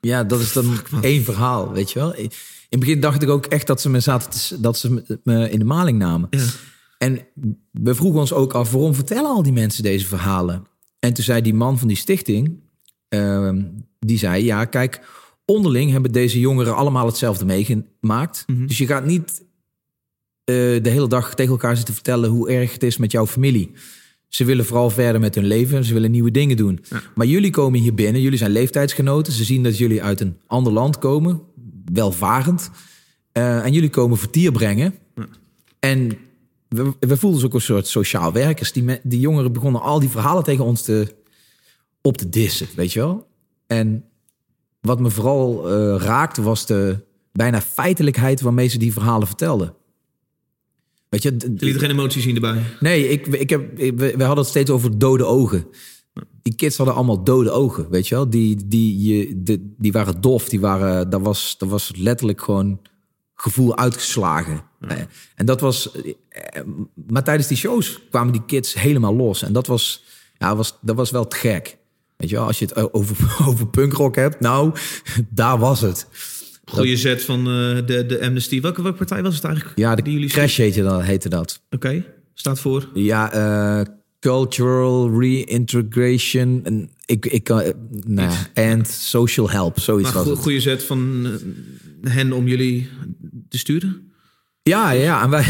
Ja, 0.00 0.24
dat 0.24 0.40
is 0.40 0.52
dan 0.52 0.78
één 1.00 1.24
verhaal, 1.24 1.72
weet 1.72 1.90
je 1.92 1.98
wel. 1.98 2.14
In 2.14 2.30
het 2.68 2.80
begin 2.80 3.00
dacht 3.00 3.22
ik 3.22 3.28
ook 3.28 3.46
echt 3.46 3.66
dat 3.66 3.80
ze 3.80 3.90
me, 3.90 4.00
zaten 4.00 4.30
te- 4.30 4.60
dat 4.60 4.78
ze 4.78 5.18
me- 5.24 5.50
in 5.50 5.58
de 5.58 5.64
maling 5.64 5.98
namen. 5.98 6.28
Ja. 6.30 6.44
En 6.98 7.20
we 7.70 7.94
vroegen 7.94 8.20
ons 8.20 8.32
ook 8.32 8.52
af, 8.52 8.70
waarom 8.72 8.94
vertellen 8.94 9.30
al 9.30 9.42
die 9.42 9.52
mensen 9.52 9.82
deze 9.82 10.06
verhalen? 10.06 10.66
En 10.98 11.12
toen 11.14 11.24
zei 11.24 11.42
die 11.42 11.54
man 11.54 11.78
van 11.78 11.88
die 11.88 11.96
stichting, 11.96 12.60
ehm, 13.08 13.62
die 13.98 14.18
zei, 14.18 14.44
ja, 14.44 14.64
kijk, 14.64 15.00
onderling 15.44 15.90
hebben 15.90 16.12
deze 16.12 16.40
jongeren 16.40 16.76
allemaal 16.76 17.06
hetzelfde 17.06 17.44
meegemaakt. 17.44 18.44
Dus 18.66 18.78
je 18.78 18.86
gaat 18.86 19.04
niet 19.06 19.46
eh, 20.44 20.54
de 20.54 20.80
hele 20.90 21.08
dag 21.08 21.34
tegen 21.34 21.52
elkaar 21.52 21.76
zitten 21.76 21.94
vertellen 21.94 22.30
hoe 22.30 22.50
erg 22.50 22.72
het 22.72 22.82
is 22.82 22.96
met 22.96 23.12
jouw 23.12 23.26
familie. 23.26 23.72
Ze 24.28 24.44
willen 24.44 24.64
vooral 24.64 24.90
verder 24.90 25.20
met 25.20 25.34
hun 25.34 25.46
leven, 25.46 25.84
ze 25.84 25.92
willen 25.92 26.10
nieuwe 26.10 26.30
dingen 26.30 26.56
doen. 26.56 26.80
Maar 27.14 27.26
jullie 27.26 27.50
komen 27.50 27.80
hier 27.80 27.94
binnen, 27.94 28.20
jullie 28.22 28.38
zijn 28.38 28.50
leeftijdsgenoten. 28.50 29.32
Ze 29.32 29.44
zien 29.44 29.62
dat 29.62 29.78
jullie 29.78 30.02
uit 30.02 30.20
een 30.20 30.36
ander 30.46 30.72
land 30.72 30.98
komen, 30.98 31.40
welvarend. 31.92 32.70
Eh, 33.32 33.64
en 33.64 33.72
jullie 33.72 33.90
komen 33.90 34.18
vertier 34.18 34.52
brengen. 34.52 34.94
En 35.80 36.18
we, 36.68 36.82
we 37.00 37.16
voelden 37.16 37.32
ons 37.40 37.44
ook 37.44 37.54
een 37.54 37.60
soort 37.60 37.86
sociaal 37.86 38.32
werkers. 38.32 38.72
Die, 38.72 38.82
me- 38.82 39.00
die 39.02 39.20
jongeren 39.20 39.52
begonnen 39.52 39.80
al 39.80 40.00
die 40.00 40.08
verhalen 40.08 40.42
tegen 40.44 40.64
ons 40.64 40.82
te, 40.82 41.14
op 42.02 42.16
te 42.16 42.28
dissen, 42.28 42.66
weet 42.76 42.92
je 42.92 42.98
wel. 43.00 43.26
En 43.66 44.04
wat 44.80 45.00
me 45.00 45.10
vooral 45.10 45.68
eh, 45.70 46.02
raakte 46.02 46.42
was 46.42 46.66
de 46.66 46.98
bijna 47.32 47.60
feitelijkheid 47.60 48.40
waarmee 48.40 48.68
ze 48.68 48.78
die 48.78 48.92
verhalen 48.92 49.26
vertelden. 49.26 49.74
Weet 51.08 51.22
je, 51.22 51.34
Je 51.38 51.50
liet 51.64 51.74
er 51.74 51.80
geen 51.80 51.90
emotie 51.90 52.22
zien 52.22 52.34
erbij. 52.34 52.62
Nee, 52.80 53.08
ik, 53.08 53.26
ik 53.26 53.50
heb, 53.50 53.78
ik- 53.78 53.98
we, 53.98 54.14
we 54.16 54.24
hadden 54.24 54.38
het 54.44 54.46
steeds 54.46 54.70
over 54.70 54.98
dode 54.98 55.24
ogen. 55.24 55.66
Die 56.42 56.54
kids 56.54 56.76
hadden 56.76 56.94
allemaal 56.94 57.24
dode 57.24 57.50
ogen, 57.50 57.90
weet 57.90 58.08
je 58.08 58.14
wel? 58.14 58.30
Die, 58.30 58.66
die, 58.66 59.02
je, 59.02 59.42
de, 59.42 59.74
die 59.78 59.92
waren 59.92 60.20
dof, 60.20 60.48
die 60.48 60.60
waren, 60.60 61.10
dat, 61.10 61.20
was, 61.20 61.54
dat 61.58 61.68
was 61.68 61.90
letterlijk 61.96 62.40
gewoon 62.40 62.80
gevoel 63.34 63.76
uitgeslagen. 63.76 64.62
Eh, 64.80 64.96
En 65.34 65.46
dat 65.46 65.60
was, 65.60 65.90
eh, 65.92 66.62
maar 67.06 67.24
tijdens 67.24 67.48
die 67.48 67.56
shows 67.56 68.00
kwamen 68.10 68.32
die 68.32 68.44
kids 68.46 68.74
helemaal 68.74 69.14
los. 69.14 69.42
En 69.42 69.52
dat 69.52 69.66
was, 69.66 70.04
ja, 70.38 70.56
was, 70.56 70.78
dat 70.80 70.96
was 70.96 71.10
wel 71.10 71.26
te 71.26 71.36
gek. 71.36 71.76
Weet 72.16 72.30
je 72.30 72.36
wel, 72.36 72.46
als 72.46 72.58
je 72.58 72.64
het 72.64 72.92
over, 72.92 73.36
over 73.48 73.66
punkrock 73.66 74.16
hebt, 74.16 74.40
nou, 74.40 74.72
daar 75.30 75.58
was 75.58 75.80
het. 75.80 76.06
Goeie 76.68 76.96
zet 76.96 77.24
van 77.24 77.38
eh, 77.38 77.86
de, 77.86 78.04
de 78.06 78.20
Amnesty. 78.22 78.60
Welke, 78.60 78.82
welke 78.82 78.98
partij 78.98 79.22
was 79.22 79.34
het 79.34 79.44
eigenlijk? 79.44 79.78
Ja, 79.78 79.94
de 79.94 80.02
die 80.02 80.12
jullie 80.12 80.28
Crash 80.28 80.56
heette 80.56 80.82
dat. 80.82 81.02
Heette 81.02 81.28
dat. 81.28 81.62
Oké, 81.70 82.04
staat 82.34 82.60
voor. 82.60 82.88
Ja, 82.94 83.32
eh, 83.32 83.86
cultural 84.20 85.20
reintegration. 85.20 86.60
En 86.64 86.90
ik, 87.04 87.26
ik 87.26 87.44
kan, 87.44 87.60
eh, 87.60 87.72
nou 88.06 88.30
ja, 88.30 88.70
and 88.70 88.88
social 88.88 89.50
help, 89.50 89.80
zoiets 89.80 90.12
Maar 90.12 90.18
was 90.18 90.28
het. 90.28 90.38
goede 90.38 90.60
zet 90.60 90.82
van 90.82 91.26
eh, 92.02 92.12
hen 92.12 92.32
om 92.32 92.48
jullie 92.48 92.88
te 93.48 93.58
sturen. 93.58 94.10
Ja, 94.62 94.90
ja, 94.90 95.02
ja. 95.02 95.22
En 95.22 95.30
wij, 95.30 95.44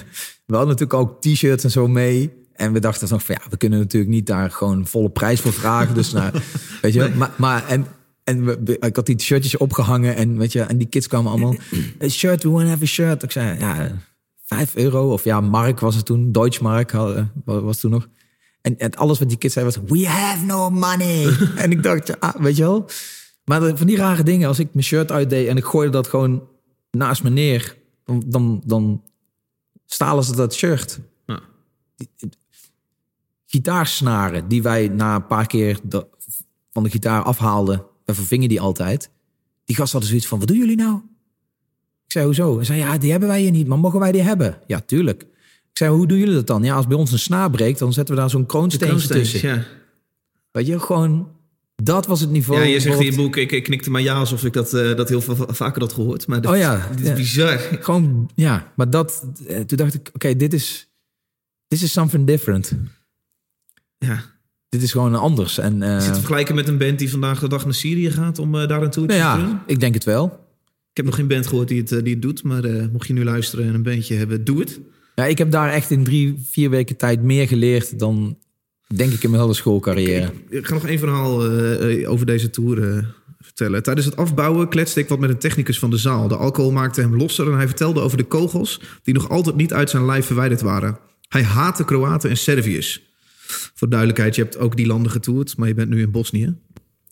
we 0.46 0.56
hadden 0.56 0.76
natuurlijk 0.76 0.94
ook 0.94 1.22
t-shirts 1.22 1.64
en 1.64 1.70
zo 1.70 1.88
mee. 1.88 2.30
En 2.52 2.72
we 2.72 2.80
dachten 2.80 3.08
nog 3.10 3.24
van 3.24 3.36
ja, 3.42 3.50
we 3.50 3.56
kunnen 3.56 3.78
natuurlijk 3.78 4.12
niet 4.12 4.26
daar 4.26 4.50
gewoon 4.50 4.86
volle 4.86 5.10
prijs 5.10 5.40
voor 5.40 5.52
vragen. 5.52 5.94
Dus 5.94 6.12
nou, 6.12 6.32
weet 6.82 6.92
je, 6.92 7.12
maar, 7.16 7.30
maar 7.36 7.68
en, 7.68 7.86
en 8.30 8.44
we, 8.44 8.58
we- 8.64 8.78
ik 8.78 8.96
had 8.96 9.06
die 9.06 9.20
shirtjes 9.20 9.56
opgehangen 9.56 10.16
en 10.16 10.38
weet 10.38 10.52
je, 10.52 10.60
en 10.62 10.78
die 10.78 10.86
kids 10.88 11.06
kwamen 11.08 11.30
allemaal, 11.30 11.54
a 12.04 12.08
shirt, 12.08 12.42
we 12.42 12.48
want 12.48 12.62
to 12.64 12.68
have 12.70 12.82
a 12.82 12.86
shirt. 12.86 13.22
Ik 13.22 13.30
zei 13.30 13.58
ja, 13.58 13.96
vijf 14.44 14.76
euro 14.76 15.12
of 15.12 15.24
ja, 15.24 15.40
mark 15.40 15.80
was 15.80 15.94
het 15.94 16.04
toen, 16.06 16.32
Deutschmark 16.32 16.90
hadden- 16.92 17.32
was 17.44 17.80
toen 17.80 17.90
nog. 17.90 18.08
En, 18.60 18.78
en 18.78 18.94
alles 18.94 19.18
wat 19.18 19.28
die 19.28 19.38
kids 19.38 19.54
zeiden 19.54 19.80
was, 19.80 19.98
we 19.98 20.06
have 20.08 20.44
no 20.44 20.70
money. 20.70 21.36
en 21.56 21.70
ik 21.70 21.82
dacht, 21.82 22.06
ja, 22.06 22.34
weet 22.38 22.56
je 22.56 22.62
wel. 22.62 22.88
Maar 23.44 23.76
van 23.76 23.86
die 23.86 23.96
rare 23.96 24.22
dingen, 24.22 24.48
als 24.48 24.58
ik 24.58 24.68
mijn 24.72 24.84
shirt 24.84 25.12
uitdeed 25.12 25.48
en 25.48 25.56
ik 25.56 25.64
gooide 25.64 25.92
dat 25.92 26.06
gewoon 26.08 26.42
naast 26.90 27.22
me 27.22 27.30
neer, 27.30 27.76
dan, 28.04 28.22
dan, 28.26 28.62
dan 28.64 29.02
stalen 29.86 30.24
ze 30.24 30.36
dat 30.36 30.54
shirt. 30.54 30.98
Ja. 31.26 31.40
Gitaarsnaren 33.46 34.48
die 34.48 34.62
wij 34.62 34.88
na 34.88 35.14
een 35.14 35.26
paar 35.26 35.46
keer 35.46 35.78
de- 35.82 36.06
van 36.72 36.82
de 36.82 36.90
gitaar 36.90 37.22
afhaalden, 37.22 37.82
vervingen 38.14 38.48
die 38.48 38.60
altijd. 38.60 39.10
Die 39.64 39.76
gasten 39.76 39.92
hadden 39.92 40.08
zoiets 40.08 40.26
van, 40.26 40.38
wat 40.38 40.48
doen 40.48 40.56
jullie 40.58 40.76
nou? 40.76 41.00
Ik 42.04 42.12
zei, 42.12 42.24
hoezo? 42.24 42.56
Hij 42.56 42.64
zei, 42.64 42.78
ja, 42.78 42.98
die 42.98 43.10
hebben 43.10 43.28
wij 43.28 43.40
hier 43.40 43.50
niet, 43.50 43.66
maar 43.66 43.78
mogen 43.78 44.00
wij 44.00 44.12
die 44.12 44.22
hebben? 44.22 44.58
Ja, 44.66 44.80
tuurlijk. 44.80 45.22
Ik 45.70 45.76
zei, 45.76 45.90
hoe 45.90 46.06
doen 46.06 46.18
jullie 46.18 46.34
dat 46.34 46.46
dan? 46.46 46.62
Ja, 46.62 46.74
als 46.74 46.86
bij 46.86 46.96
ons 46.96 47.12
een 47.12 47.18
snaar 47.18 47.50
breekt, 47.50 47.78
dan 47.78 47.92
zetten 47.92 48.14
we 48.14 48.20
daar 48.20 48.30
zo'n 48.30 48.46
kroonsteentje 48.46 49.08
tussen. 49.08 49.48
ja. 49.48 49.64
Weet 50.50 50.66
je, 50.66 50.80
gewoon, 50.80 51.28
dat 51.82 52.06
was 52.06 52.20
het 52.20 52.30
niveau. 52.30 52.60
ja, 52.60 52.66
je 52.66 52.80
zegt 52.80 52.98
in 53.00 53.04
je 53.04 53.14
boek, 53.14 53.36
ik, 53.36 53.52
ik 53.52 53.62
knikte 53.62 53.90
maar 53.90 54.00
ja 54.00 54.14
alsof 54.14 54.44
ik 54.44 54.52
dat, 54.52 54.74
eh, 54.74 54.96
dat 54.96 55.08
heel 55.08 55.20
veel 55.20 55.36
vaker 55.48 55.80
had 55.80 55.92
gehoord. 55.92 56.26
Maar 56.26 56.40
dit, 56.40 56.50
Oh 56.50 56.56
ja, 56.56 56.88
dit 56.90 57.00
is 57.00 57.08
ja. 57.08 57.14
bizar. 57.14 57.58
Gewoon, 57.58 58.30
ja, 58.34 58.72
maar 58.76 58.90
dat, 58.90 59.26
eh, 59.46 59.60
toen 59.60 59.76
dacht 59.78 59.94
ik, 59.94 60.10
oké, 60.12 60.36
dit 60.36 60.52
is, 60.52 60.88
this 61.68 61.82
is 61.82 61.92
something 61.92 62.26
different. 62.26 62.72
Ja. 63.98 64.24
Dit 64.70 64.82
is 64.82 64.92
gewoon 64.92 65.14
anders. 65.14 65.58
En, 65.58 65.82
eh, 65.82 65.96
Is 65.96 66.04
het 66.04 66.12
te 66.12 66.18
vergelijken 66.18 66.54
met 66.54 66.68
een 66.68 66.78
band 66.78 66.98
die 66.98 67.10
vandaag 67.10 67.40
de 67.40 67.48
dag 67.48 67.64
naar 67.64 67.74
Syrië 67.74 68.10
gaat 68.10 68.38
om 68.38 68.54
eh, 68.54 68.68
daar 68.68 68.82
een 68.82 68.90
tour 68.90 69.08
te 69.08 69.16
nou 69.16 69.40
doen? 69.40 69.48
ja, 69.48 69.62
ik 69.66 69.80
denk 69.80 69.94
het 69.94 70.04
wel. 70.04 70.48
Ik 70.90 70.96
heb 70.96 71.04
nog 71.04 71.14
geen 71.14 71.26
band 71.28 71.46
gehoord 71.46 71.68
die 71.68 71.80
het, 71.80 71.92
eh, 71.92 72.02
die 72.02 72.12
het 72.12 72.22
doet, 72.22 72.42
maar 72.42 72.64
eh, 72.64 72.84
mocht 72.92 73.06
je 73.06 73.12
nu 73.12 73.24
luisteren 73.24 73.66
en 73.66 73.74
een 73.74 73.82
bandje 73.82 74.14
hebben, 74.14 74.44
doe 74.44 74.60
het. 74.60 74.80
Ja, 75.14 75.26
ik 75.26 75.38
heb 75.38 75.50
daar 75.50 75.70
echt 75.70 75.90
in 75.90 76.04
drie, 76.04 76.46
vier 76.50 76.70
weken 76.70 76.96
tijd 76.96 77.22
meer 77.22 77.48
geleerd 77.48 77.98
dan, 77.98 78.38
denk 78.94 79.12
ik, 79.12 79.22
in 79.22 79.30
mijn 79.30 79.42
hele 79.42 79.54
schoolcarrière. 79.54 80.32
Ik 80.48 80.66
ga 80.66 80.74
nog 80.74 80.86
één 80.86 80.98
verhaal 80.98 81.46
eh, 81.46 82.02
eh, 82.02 82.10
over 82.10 82.26
deze 82.26 82.50
tour 82.50 82.88
eh, 82.88 83.04
vertellen. 83.40 83.82
Tijdens 83.82 84.06
het 84.06 84.16
afbouwen 84.16 84.68
kletste 84.68 85.00
ik 85.00 85.08
wat 85.08 85.18
met 85.18 85.30
een 85.30 85.38
technicus 85.38 85.78
van 85.78 85.90
de 85.90 85.96
zaal. 85.96 86.28
De 86.28 86.36
alcohol 86.36 86.72
maakte 86.72 87.00
hem 87.00 87.16
losser 87.16 87.46
en 87.46 87.56
hij 87.56 87.66
vertelde 87.66 88.00
over 88.00 88.16
de 88.16 88.24
kogels... 88.24 88.80
die 89.02 89.14
nog 89.14 89.28
altijd 89.28 89.56
niet 89.56 89.72
uit 89.72 89.90
zijn 89.90 90.06
lijf 90.06 90.26
verwijderd 90.26 90.60
waren. 90.60 90.98
Hij 91.28 91.42
haatte 91.42 91.84
Kroaten 91.84 92.30
en 92.30 92.36
Serviërs. 92.36 93.09
Voor 93.74 93.88
duidelijkheid, 93.88 94.34
je 94.34 94.42
hebt 94.42 94.58
ook 94.58 94.76
die 94.76 94.86
landen 94.86 95.10
getoerd, 95.12 95.56
maar 95.56 95.68
je 95.68 95.74
bent 95.74 95.88
nu 95.88 96.00
in 96.00 96.10
Bosnië. 96.10 96.56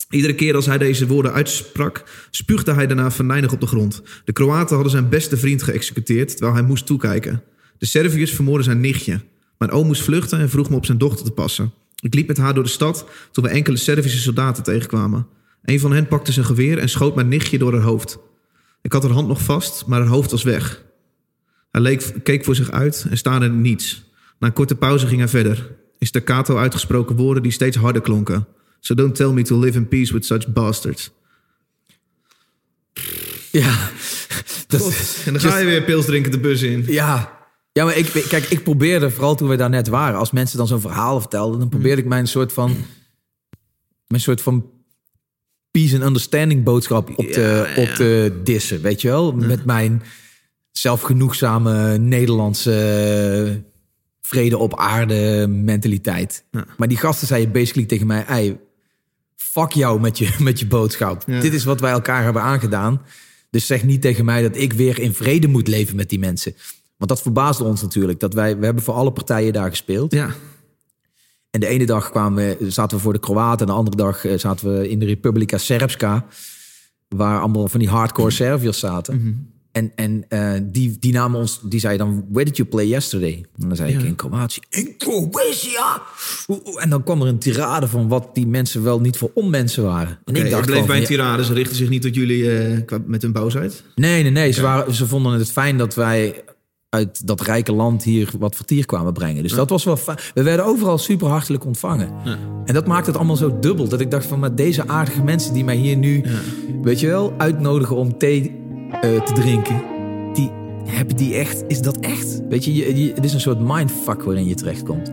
Iedere 0.09 0.35
keer 0.35 0.55
als 0.55 0.65
hij 0.65 0.77
deze 0.77 1.07
woorden 1.07 1.33
uitsprak, 1.33 2.03
spuugde 2.31 2.73
hij 2.73 2.87
daarna 2.87 3.11
venijnig 3.11 3.51
op 3.51 3.59
de 3.59 3.67
grond. 3.67 4.01
De 4.25 4.31
Kroaten 4.31 4.73
hadden 4.73 4.91
zijn 4.91 5.09
beste 5.09 5.37
vriend 5.37 5.63
geëxecuteerd, 5.63 6.29
terwijl 6.29 6.53
hij 6.53 6.63
moest 6.63 6.85
toekijken. 6.85 7.43
De 7.77 7.85
Serviërs 7.85 8.31
vermoorden 8.31 8.63
zijn 8.63 8.79
nichtje. 8.79 9.21
Mijn 9.57 9.71
oom 9.71 9.87
moest 9.87 10.01
vluchten 10.01 10.39
en 10.39 10.49
vroeg 10.49 10.69
me 10.69 10.75
op 10.75 10.85
zijn 10.85 10.97
dochter 10.97 11.25
te 11.25 11.31
passen. 11.31 11.73
Ik 12.01 12.13
liep 12.13 12.27
met 12.27 12.37
haar 12.37 12.53
door 12.53 12.63
de 12.63 12.69
stad 12.69 13.05
toen 13.31 13.43
we 13.43 13.49
enkele 13.49 13.77
Servische 13.77 14.19
soldaten 14.19 14.63
tegenkwamen. 14.63 15.27
Een 15.63 15.79
van 15.79 15.91
hen 15.91 16.07
pakte 16.07 16.31
zijn 16.31 16.45
geweer 16.45 16.77
en 16.77 16.89
schoot 16.89 17.15
mijn 17.15 17.27
nichtje 17.27 17.57
door 17.57 17.73
haar 17.73 17.81
hoofd. 17.81 18.19
Ik 18.81 18.93
had 18.93 19.03
haar 19.03 19.11
hand 19.11 19.27
nog 19.27 19.41
vast, 19.41 19.85
maar 19.85 19.99
haar 19.99 20.09
hoofd 20.09 20.31
was 20.31 20.43
weg. 20.43 20.83
Hij 21.71 21.81
leek, 21.81 22.13
keek 22.23 22.45
voor 22.45 22.55
zich 22.55 22.71
uit 22.71 23.05
en 23.09 23.17
staarde 23.17 23.45
in 23.45 23.61
niets. 23.61 24.03
Na 24.39 24.47
een 24.47 24.53
korte 24.53 24.75
pauze 24.75 25.07
ging 25.07 25.19
hij 25.19 25.29
verder. 25.29 25.77
In 25.99 26.07
staccato 26.07 26.57
uitgesproken 26.57 27.15
woorden 27.15 27.43
die 27.43 27.51
steeds 27.51 27.77
harder 27.77 28.01
klonken. 28.01 28.47
So 28.79 28.95
don't 28.95 29.15
tell 29.15 29.31
me 29.31 29.41
to 29.41 29.59
live 29.59 29.77
in 29.77 29.87
peace 29.87 30.13
with 30.13 30.25
such 30.25 30.47
bastards. 30.47 31.11
Ja, 33.51 33.89
dat, 34.67 34.93
En 35.25 35.33
dan 35.33 35.41
ga 35.41 35.57
je 35.57 35.65
weer 35.65 35.83
pils 35.83 36.05
drinken 36.05 36.31
de 36.31 36.39
bus 36.39 36.61
in. 36.61 36.83
Ja. 36.87 37.37
Ja, 37.71 37.85
maar 37.85 37.97
ik, 37.97 38.25
kijk, 38.27 38.45
ik 38.45 38.63
probeerde, 38.63 39.09
vooral 39.09 39.35
toen 39.35 39.49
we 39.49 39.55
daar 39.55 39.69
net 39.69 39.87
waren, 39.87 40.19
als 40.19 40.31
mensen 40.31 40.57
dan 40.57 40.67
zo'n 40.67 40.81
verhaal 40.81 41.19
vertelden, 41.19 41.59
dan 41.59 41.69
probeerde 41.69 42.01
ik 42.01 42.07
mijn 42.07 42.27
soort 42.27 42.53
van, 42.53 42.75
mijn 44.07 44.21
soort 44.21 44.41
van 44.41 44.69
peace 45.71 45.95
and 45.95 46.03
understanding 46.03 46.63
boodschap 46.63 47.09
op 47.17 47.25
te, 47.25 47.73
op 47.75 47.87
te 47.87 48.39
dissen, 48.43 48.81
weet 48.81 49.01
je 49.01 49.07
wel? 49.07 49.31
Met 49.31 49.65
mijn 49.65 50.03
zelfgenoegzame 50.71 51.97
Nederlandse 51.97 53.63
vrede 54.29 54.57
op 54.57 54.77
aarde 54.77 55.47
mentaliteit. 55.47 56.43
Maar 56.77 56.87
die 56.87 56.97
gasten 56.97 57.27
zeiden 57.27 57.51
basically 57.51 57.87
tegen 57.87 58.07
mij, 58.07 58.25
ei, 58.25 58.57
fuck 59.35 59.71
jou 59.71 59.99
met 59.99 60.17
je, 60.17 60.35
met 60.49 60.59
je 60.59 60.67
boodschap. 60.67 61.25
Dit 61.25 61.53
is 61.53 61.63
wat 61.63 61.79
wij 61.79 61.91
elkaar 61.91 62.23
hebben 62.23 62.41
aangedaan. 62.41 63.01
Dus 63.49 63.65
zeg 63.65 63.83
niet 63.83 64.01
tegen 64.01 64.25
mij 64.25 64.41
dat 64.41 64.57
ik 64.57 64.73
weer 64.73 64.99
in 64.99 65.13
vrede 65.13 65.47
moet 65.47 65.67
leven 65.67 65.95
met 65.95 66.09
die 66.09 66.19
mensen. 66.19 66.53
Want 66.97 67.09
dat 67.09 67.21
verbaasde 67.21 67.63
ons 67.63 67.81
natuurlijk. 67.81 68.19
Dat 68.19 68.33
wij, 68.33 68.57
we 68.57 68.65
hebben 68.65 68.83
voor 68.83 68.93
alle 68.93 69.11
partijen 69.11 69.53
daar 69.53 69.69
gespeeld. 69.69 70.11
Ja, 70.11 70.35
En 71.49 71.59
de 71.59 71.67
ene 71.67 71.85
dag 71.85 72.09
kwamen 72.09 72.57
we, 72.59 72.71
zaten 72.71 72.97
we 72.97 73.03
voor 73.03 73.13
de 73.13 73.19
Kroaten. 73.19 73.59
En 73.59 73.73
de 73.73 73.77
andere 73.77 73.97
dag 73.97 74.25
eh, 74.25 74.37
zaten 74.37 74.73
we 74.73 74.89
in 74.89 74.99
de 74.99 75.05
Republika 75.05 75.57
Srpska. 75.57 76.25
Waar 77.07 77.39
allemaal 77.39 77.67
van 77.67 77.79
die 77.79 77.89
hardcore 77.89 78.31
Serviërs 78.31 78.79
zaten. 78.79 79.51
En, 79.71 79.91
en 79.95 80.25
eh, 80.29 80.51
die, 80.63 80.97
die 80.99 81.13
namen 81.13 81.39
ons, 81.39 81.59
die 81.63 81.79
zei 81.79 81.97
dan, 81.97 82.25
where 82.29 82.45
did 82.45 82.57
you 82.57 82.69
play 82.69 82.87
yesterday? 82.87 83.45
En 83.59 83.67
dan 83.67 83.75
zei 83.75 83.93
ik, 83.93 84.01
in 84.01 84.15
Kroatië. 84.15 84.59
In 84.69 84.93
Kroatia! 84.97 86.01
Oeh. 86.47 86.59
En 86.83 86.89
dan 86.89 87.03
kwam 87.03 87.21
er 87.21 87.27
een 87.27 87.39
tirade 87.39 87.87
van 87.87 88.07
wat 88.07 88.29
die 88.33 88.47
mensen 88.47 88.83
wel 88.83 88.99
niet 88.99 89.17
voor 89.17 89.31
onmensen 89.33 89.83
waren. 89.83 90.19
En 90.25 90.35
ik 90.35 90.43
ik 90.43 90.51
dacht 90.51 90.65
bleef 90.65 90.85
bij 90.85 90.97
een 90.97 91.05
tirade. 91.05 91.43
Ze 91.45 91.53
richten 91.53 91.75
zich 91.75 91.89
niet 91.89 92.01
tot 92.01 92.15
jullie 92.15 92.83
qua- 92.85 93.01
met 93.05 93.21
hun 93.21 93.31
boosheid. 93.31 93.83
Nee, 93.95 94.21
nee, 94.23 94.31
nee. 94.31 94.51
Ze, 94.51 94.61
waren, 94.61 94.93
ze 94.93 95.07
vonden 95.07 95.33
het 95.33 95.51
fijn 95.51 95.77
dat 95.77 95.95
wij 95.95 96.43
uit 96.89 97.27
dat 97.27 97.41
rijke 97.41 97.71
land 97.71 98.03
hier 98.03 98.31
wat 98.39 98.55
vertier 98.55 98.85
kwamen 98.85 99.13
brengen. 99.13 99.43
Dus 99.43 99.51
dat 99.51 99.69
was 99.69 99.83
wel 99.83 99.97
fijn. 99.97 100.17
We 100.33 100.43
werden 100.43 100.65
overal 100.65 100.97
super 100.97 101.27
hartelijk 101.27 101.65
ontvangen. 101.65 102.11
En 102.65 102.73
dat 102.73 102.87
maakte 102.87 103.09
het 103.09 103.17
allemaal 103.17 103.35
zo 103.35 103.59
dubbel. 103.59 103.87
Dat 103.87 104.01
ik 104.01 104.11
dacht 104.11 104.25
van, 104.25 104.39
maar 104.39 104.55
deze 104.55 104.87
aardige 104.87 105.23
mensen 105.23 105.53
die 105.53 105.63
mij 105.63 105.75
hier 105.75 105.95
nu, 105.97 106.23
weet 106.81 106.99
je 106.99 107.07
wel, 107.07 107.33
uitnodigen 107.37 107.95
om 107.95 108.17
thee 108.17 108.67
eh, 108.91 109.21
te 109.21 109.33
drinken. 109.33 109.81
Die 110.33 110.51
hebben 110.85 111.15
die 111.15 111.35
echt, 111.35 111.63
is 111.67 111.81
dat 111.81 111.97
echt? 111.99 112.41
Weet 112.49 112.65
je, 112.65 112.75
je, 112.75 113.03
je- 113.05 113.11
het 113.13 113.23
is 113.25 113.33
een 113.33 113.39
soort 113.39 113.59
mindfuck 113.59 114.23
waarin 114.23 114.47
je 114.47 114.53
terechtkomt. 114.55 115.11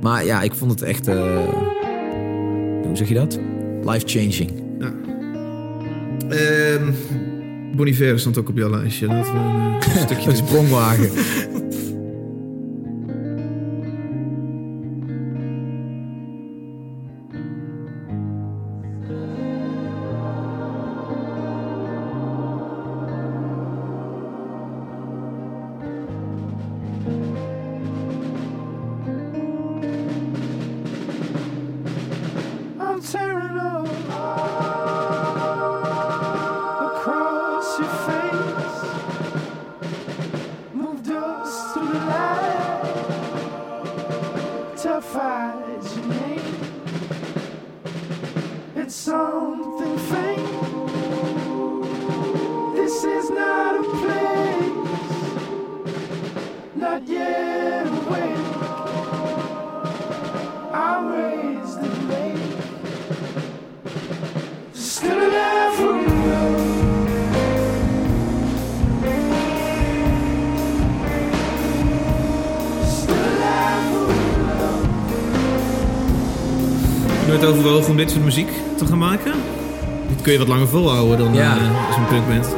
Maar 0.00 0.24
ja, 0.24 0.42
ik 0.42 0.54
vond 0.54 0.70
het 0.70 0.82
echt, 0.82 1.06
eh, 1.08 1.48
hoe 2.86 2.96
zeg 2.96 3.08
je 3.08 3.14
dat? 3.14 3.38
Life-changing. 3.84 4.50
Ehm 6.28 6.90
Bon 7.76 7.86
Iver 7.86 8.18
stond 8.20 8.38
ook 8.38 8.48
op 8.48 8.56
jouw 8.56 8.70
lijstje. 8.70 9.06
Laten 9.06 9.32
we 9.32 9.38
een 9.38 9.80
eh, 9.80 10.02
stukje 10.02 10.30
Een 10.30 10.36
sprongwagen. 10.36 11.10
kun 80.30 80.38
je 80.38 80.44
wat 80.46 80.54
langer 80.56 80.68
volhouden 80.68 81.18
dan 81.18 81.34
Ja. 81.34 81.56
eh, 81.56 81.86
als 81.86 81.96
een 81.96 82.06
punkband. 82.06 82.46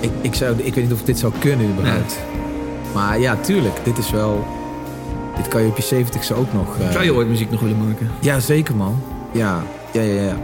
Ik, 0.00 0.10
ik, 0.20 0.34
zou, 0.34 0.52
ik 0.62 0.74
weet 0.74 0.84
niet 0.84 0.92
of 0.92 1.02
dit 1.02 1.18
zou 1.18 1.32
kunnen 1.38 1.70
überhaupt. 1.70 2.18
Maar 2.94 3.20
ja, 3.20 3.36
tuurlijk. 3.36 3.74
Dit 3.84 3.98
is 3.98 4.10
wel... 4.10 4.46
Dit 5.36 5.48
kan 5.48 5.62
je 5.62 5.68
op 5.68 5.76
je 5.76 6.04
70ste 6.04 6.36
ook 6.36 6.52
nog... 6.52 6.78
eh, 6.78 6.90
Zou 6.90 7.04
je 7.04 7.14
ooit 7.14 7.28
muziek 7.28 7.50
nog 7.50 7.60
willen 7.60 7.86
maken? 7.88 8.10
Ja, 8.20 8.40
zeker 8.40 8.76
man. 8.76 9.02
Ja, 9.32 9.62
ja, 9.92 10.00
ja, 10.02 10.22
ja. 10.22 10.36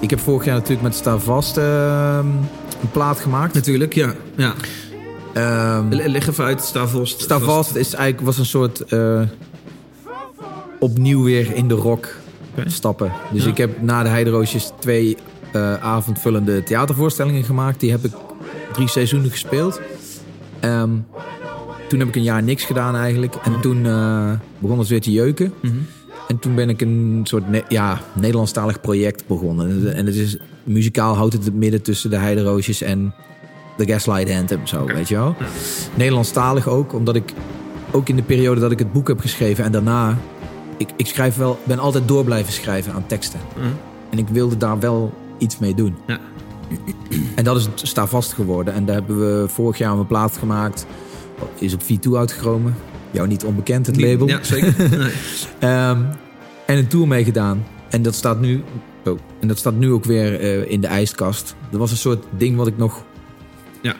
Ik 0.00 0.10
heb 0.10 0.20
vorig 0.20 0.44
jaar 0.44 0.54
natuurlijk 0.54 0.82
met 0.82 0.94
Sta 0.94 1.18
Vast 1.18 1.56
ehm, 1.56 2.26
een 2.80 2.90
plaat 2.92 3.20
gemaakt. 3.20 3.54
Natuurlijk, 3.54 3.94
ja. 3.94 4.12
ja. 4.36 4.52
Le- 5.88 6.08
Leg 6.08 6.28
even 6.28 6.44
uit, 6.44 6.62
sta 6.62 6.86
vast. 6.86 7.20
Sta 7.20 7.38
Vast 7.38 7.74
is 7.74 7.94
eigenlijk, 7.94 8.26
was 8.26 8.38
een 8.38 8.46
soort... 8.46 8.80
eh, 8.84 9.20
opnieuw 10.78 11.22
weer 11.22 11.54
in 11.54 11.68
de 11.68 11.74
rock 11.74 12.08
stappen. 12.66 13.12
Dus 13.32 13.44
ik 13.44 13.56
heb 13.56 13.82
na 13.82 14.02
de 14.02 14.08
Heideroosjes 14.08 14.72
twee 14.78 15.16
eh, 15.16 15.22
avondvullende 15.80 16.62
theatervoorstellingen 16.62 17.44
gemaakt. 17.44 17.80
Die 17.80 17.90
heb 17.90 18.04
ik 18.04 18.12
drie 18.72 18.88
seizoenen 18.88 19.30
gespeeld. 19.30 19.80
Ehm, 20.60 20.90
toen 21.88 21.98
heb 21.98 22.08
ik 22.08 22.16
een 22.16 22.22
jaar 22.22 22.42
niks 22.42 22.64
gedaan 22.64 22.96
eigenlijk. 22.96 23.34
En 23.34 23.60
toen 23.60 23.86
eh, 23.86 24.30
begon 24.58 24.78
het 24.78 24.88
weer 24.88 25.00
te 25.00 25.12
jeuken. 25.12 25.52
En 26.28 26.38
toen 26.38 26.54
ben 26.54 26.68
ik 26.68 26.80
een 26.80 27.20
soort 27.24 27.48
ne- 27.48 27.64
ja, 27.68 28.00
Nederlandstalig 28.12 28.80
project 28.80 29.26
begonnen. 29.26 29.94
En 29.94 30.06
het 30.06 30.14
is, 30.14 30.36
muzikaal 30.64 31.14
houdt 31.14 31.32
het 31.32 31.44
het 31.44 31.54
midden 31.54 31.82
tussen 31.82 32.10
de 32.10 32.16
Heideroosjes 32.16 32.82
en 32.82 33.14
de 33.76 33.86
Gaslight 33.86 34.30
Anthem. 34.30 34.66
Zo, 34.66 34.84
weet 34.84 35.08
je 35.08 35.14
wel. 35.14 35.36
Nederlandstalig 35.94 36.68
ook, 36.68 36.92
omdat 36.94 37.14
ik 37.14 37.32
ook 37.90 38.08
in 38.08 38.16
de 38.16 38.22
periode 38.22 38.60
dat 38.60 38.70
ik 38.70 38.78
het 38.78 38.92
boek 38.92 39.08
heb 39.08 39.20
geschreven 39.20 39.64
en 39.64 39.72
daarna... 39.72 40.18
Ik, 40.76 40.88
ik 40.96 41.06
schrijf 41.06 41.36
wel, 41.36 41.58
ben 41.64 41.78
altijd 41.78 42.08
door 42.08 42.24
blijven 42.24 42.52
schrijven 42.52 42.92
aan 42.92 43.06
teksten. 43.06 43.40
En 44.10 44.18
ik 44.18 44.28
wilde 44.28 44.56
daar 44.56 44.78
wel 44.80 45.12
iets 45.42 45.58
mee 45.58 45.74
doen. 45.74 45.94
Ja. 46.06 46.18
En 47.34 47.44
dat 47.44 47.56
is 47.56 47.68
sta 47.74 48.06
vast 48.06 48.32
geworden. 48.32 48.74
En 48.74 48.84
daar 48.84 48.94
hebben 48.94 49.18
we 49.18 49.48
vorig 49.48 49.78
jaar 49.78 49.92
een 49.98 50.06
plaat 50.06 50.36
gemaakt. 50.36 50.86
Is 51.58 51.74
op 51.74 51.82
V2 51.82 52.10
uitgekomen. 52.16 52.74
Jou 53.10 53.28
niet 53.28 53.44
onbekend, 53.44 53.86
het 53.86 54.00
label. 54.00 54.28
Ja, 54.28 54.42
zeker. 54.42 54.74
Nee. 54.98 55.12
Ehm, 55.58 56.02
en 56.66 56.78
een 56.78 56.86
tour 56.86 57.08
meegedaan. 57.08 57.64
En 57.90 58.02
dat 58.02 58.14
staat 58.14 58.40
nu, 58.40 58.62
oh, 59.04 59.18
en 59.40 59.48
dat 59.48 59.58
staat 59.58 59.74
nu 59.74 59.92
ook 59.92 60.04
weer 60.04 60.40
eh, 60.40 60.70
in 60.70 60.80
de 60.80 60.86
ijskast. 60.86 61.54
Dat 61.70 61.80
was 61.80 61.90
een 61.90 61.96
soort 61.96 62.24
ding 62.36 62.56
wat 62.56 62.66
ik 62.66 62.76
nog 62.76 63.04
Ja. 63.82 63.94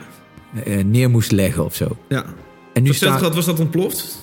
eh, 0.63 0.83
neer 0.83 1.09
moest 1.09 1.31
leggen 1.31 1.65
of 1.65 1.75
zo. 1.75 1.87
ja. 2.07 2.25
En 2.73 2.83
nu 2.83 2.93
staat 2.93 3.35
was 3.35 3.45
dat 3.45 3.59
ontploft? 3.59 4.21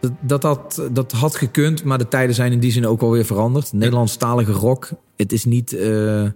dat, 0.00 0.12
dat, 0.20 0.42
had, 0.42 0.82
dat 0.92 1.12
had 1.12 1.36
gekund, 1.36 1.84
maar 1.84 1.98
de 1.98 2.08
tijden 2.08 2.34
zijn 2.34 2.52
in 2.52 2.60
die 2.60 2.72
zin 2.72 2.86
ook 2.86 3.00
alweer 3.02 3.24
veranderd. 3.24 3.72
Nederlandstalige 3.72 4.52
rock, 4.52 4.88
het 5.18 5.32
is 5.32 5.44
niet 5.44 5.72
eh, 5.72 6.28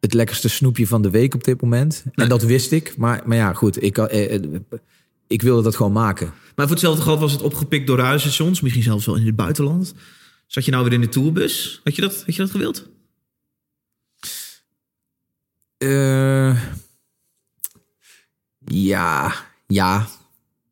het 0.00 0.14
lekkerste 0.14 0.48
snoepje 0.48 0.86
van 0.86 1.02
de 1.02 1.10
week 1.10 1.34
op 1.34 1.44
dit 1.44 1.60
moment. 1.62 2.04
En 2.12 2.28
dat 2.28 2.42
wist 2.42 2.72
ik. 2.72 2.96
Maar, 2.96 3.22
maar 3.26 3.36
ja, 3.36 3.52
goed, 3.52 3.82
ik, 3.82 3.98
eh, 3.98 4.34
eh, 4.34 4.42
ik 5.26 5.42
wilde 5.42 5.62
dat 5.62 5.76
gewoon 5.76 5.92
maken. 5.92 6.26
Maar 6.26 6.66
voor 6.66 6.76
hetzelfde 6.76 7.02
geld 7.02 7.20
was 7.20 7.32
het 7.32 7.42
opgepikt 7.42 7.86
door 7.86 7.98
radiostations. 7.98 8.60
Misschien 8.60 8.82
zelfs 8.82 9.06
wel 9.06 9.16
in 9.16 9.26
het 9.26 9.36
buitenland. 9.36 9.94
Zat 10.46 10.64
je 10.64 10.70
nou 10.70 10.84
weer 10.84 10.92
in 10.92 11.00
de 11.00 11.08
tourbus? 11.08 11.80
Had 11.84 11.94
je 11.96 12.02
dat, 12.02 12.22
had 12.26 12.34
je 12.34 12.42
dat 12.42 12.50
gewild? 12.50 12.88
Ja, 18.64 19.32
ja. 19.66 20.06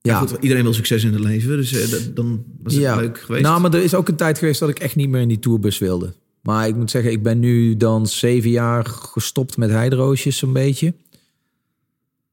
Ja, 0.01 0.19
Goed, 0.19 0.37
iedereen 0.41 0.63
wil 0.63 0.75
succes 0.75 1.05
in 1.05 1.13
het 1.13 1.23
leven, 1.23 1.57
dus 1.57 1.73
eh, 1.73 1.91
dat- 1.91 2.17
dan 2.17 2.45
was 2.63 2.73
het 2.73 2.83
ja. 2.83 2.97
leuk 2.97 3.21
geweest. 3.21 3.45
Nou, 3.45 3.61
maar 3.61 3.75
er 3.75 3.83
is 3.83 3.95
ook 3.95 4.09
een 4.09 4.17
tijd 4.17 4.39
geweest 4.39 4.61
dat 4.61 4.69
ik 4.69 4.79
echt 4.79 4.97
niet 4.97 5.09
meer 5.09 5.21
in 5.21 5.29
die 5.29 5.39
tourbus 5.39 5.79
wilde. 5.79 6.15
Maar 6.43 6.69
ik 6.69 6.77
moet 6.77 6.91
zeggen, 6.91 7.11
ik 7.13 7.23
ben 7.23 7.39
nu 7.39 7.77
dan 7.77 8.07
zeven 8.07 8.51
jaar 8.51 8.85
gestopt 8.87 9.57
met 9.57 9.71
heideroosjes 9.71 10.37
zo'n 10.37 10.53
beetje. 10.53 10.95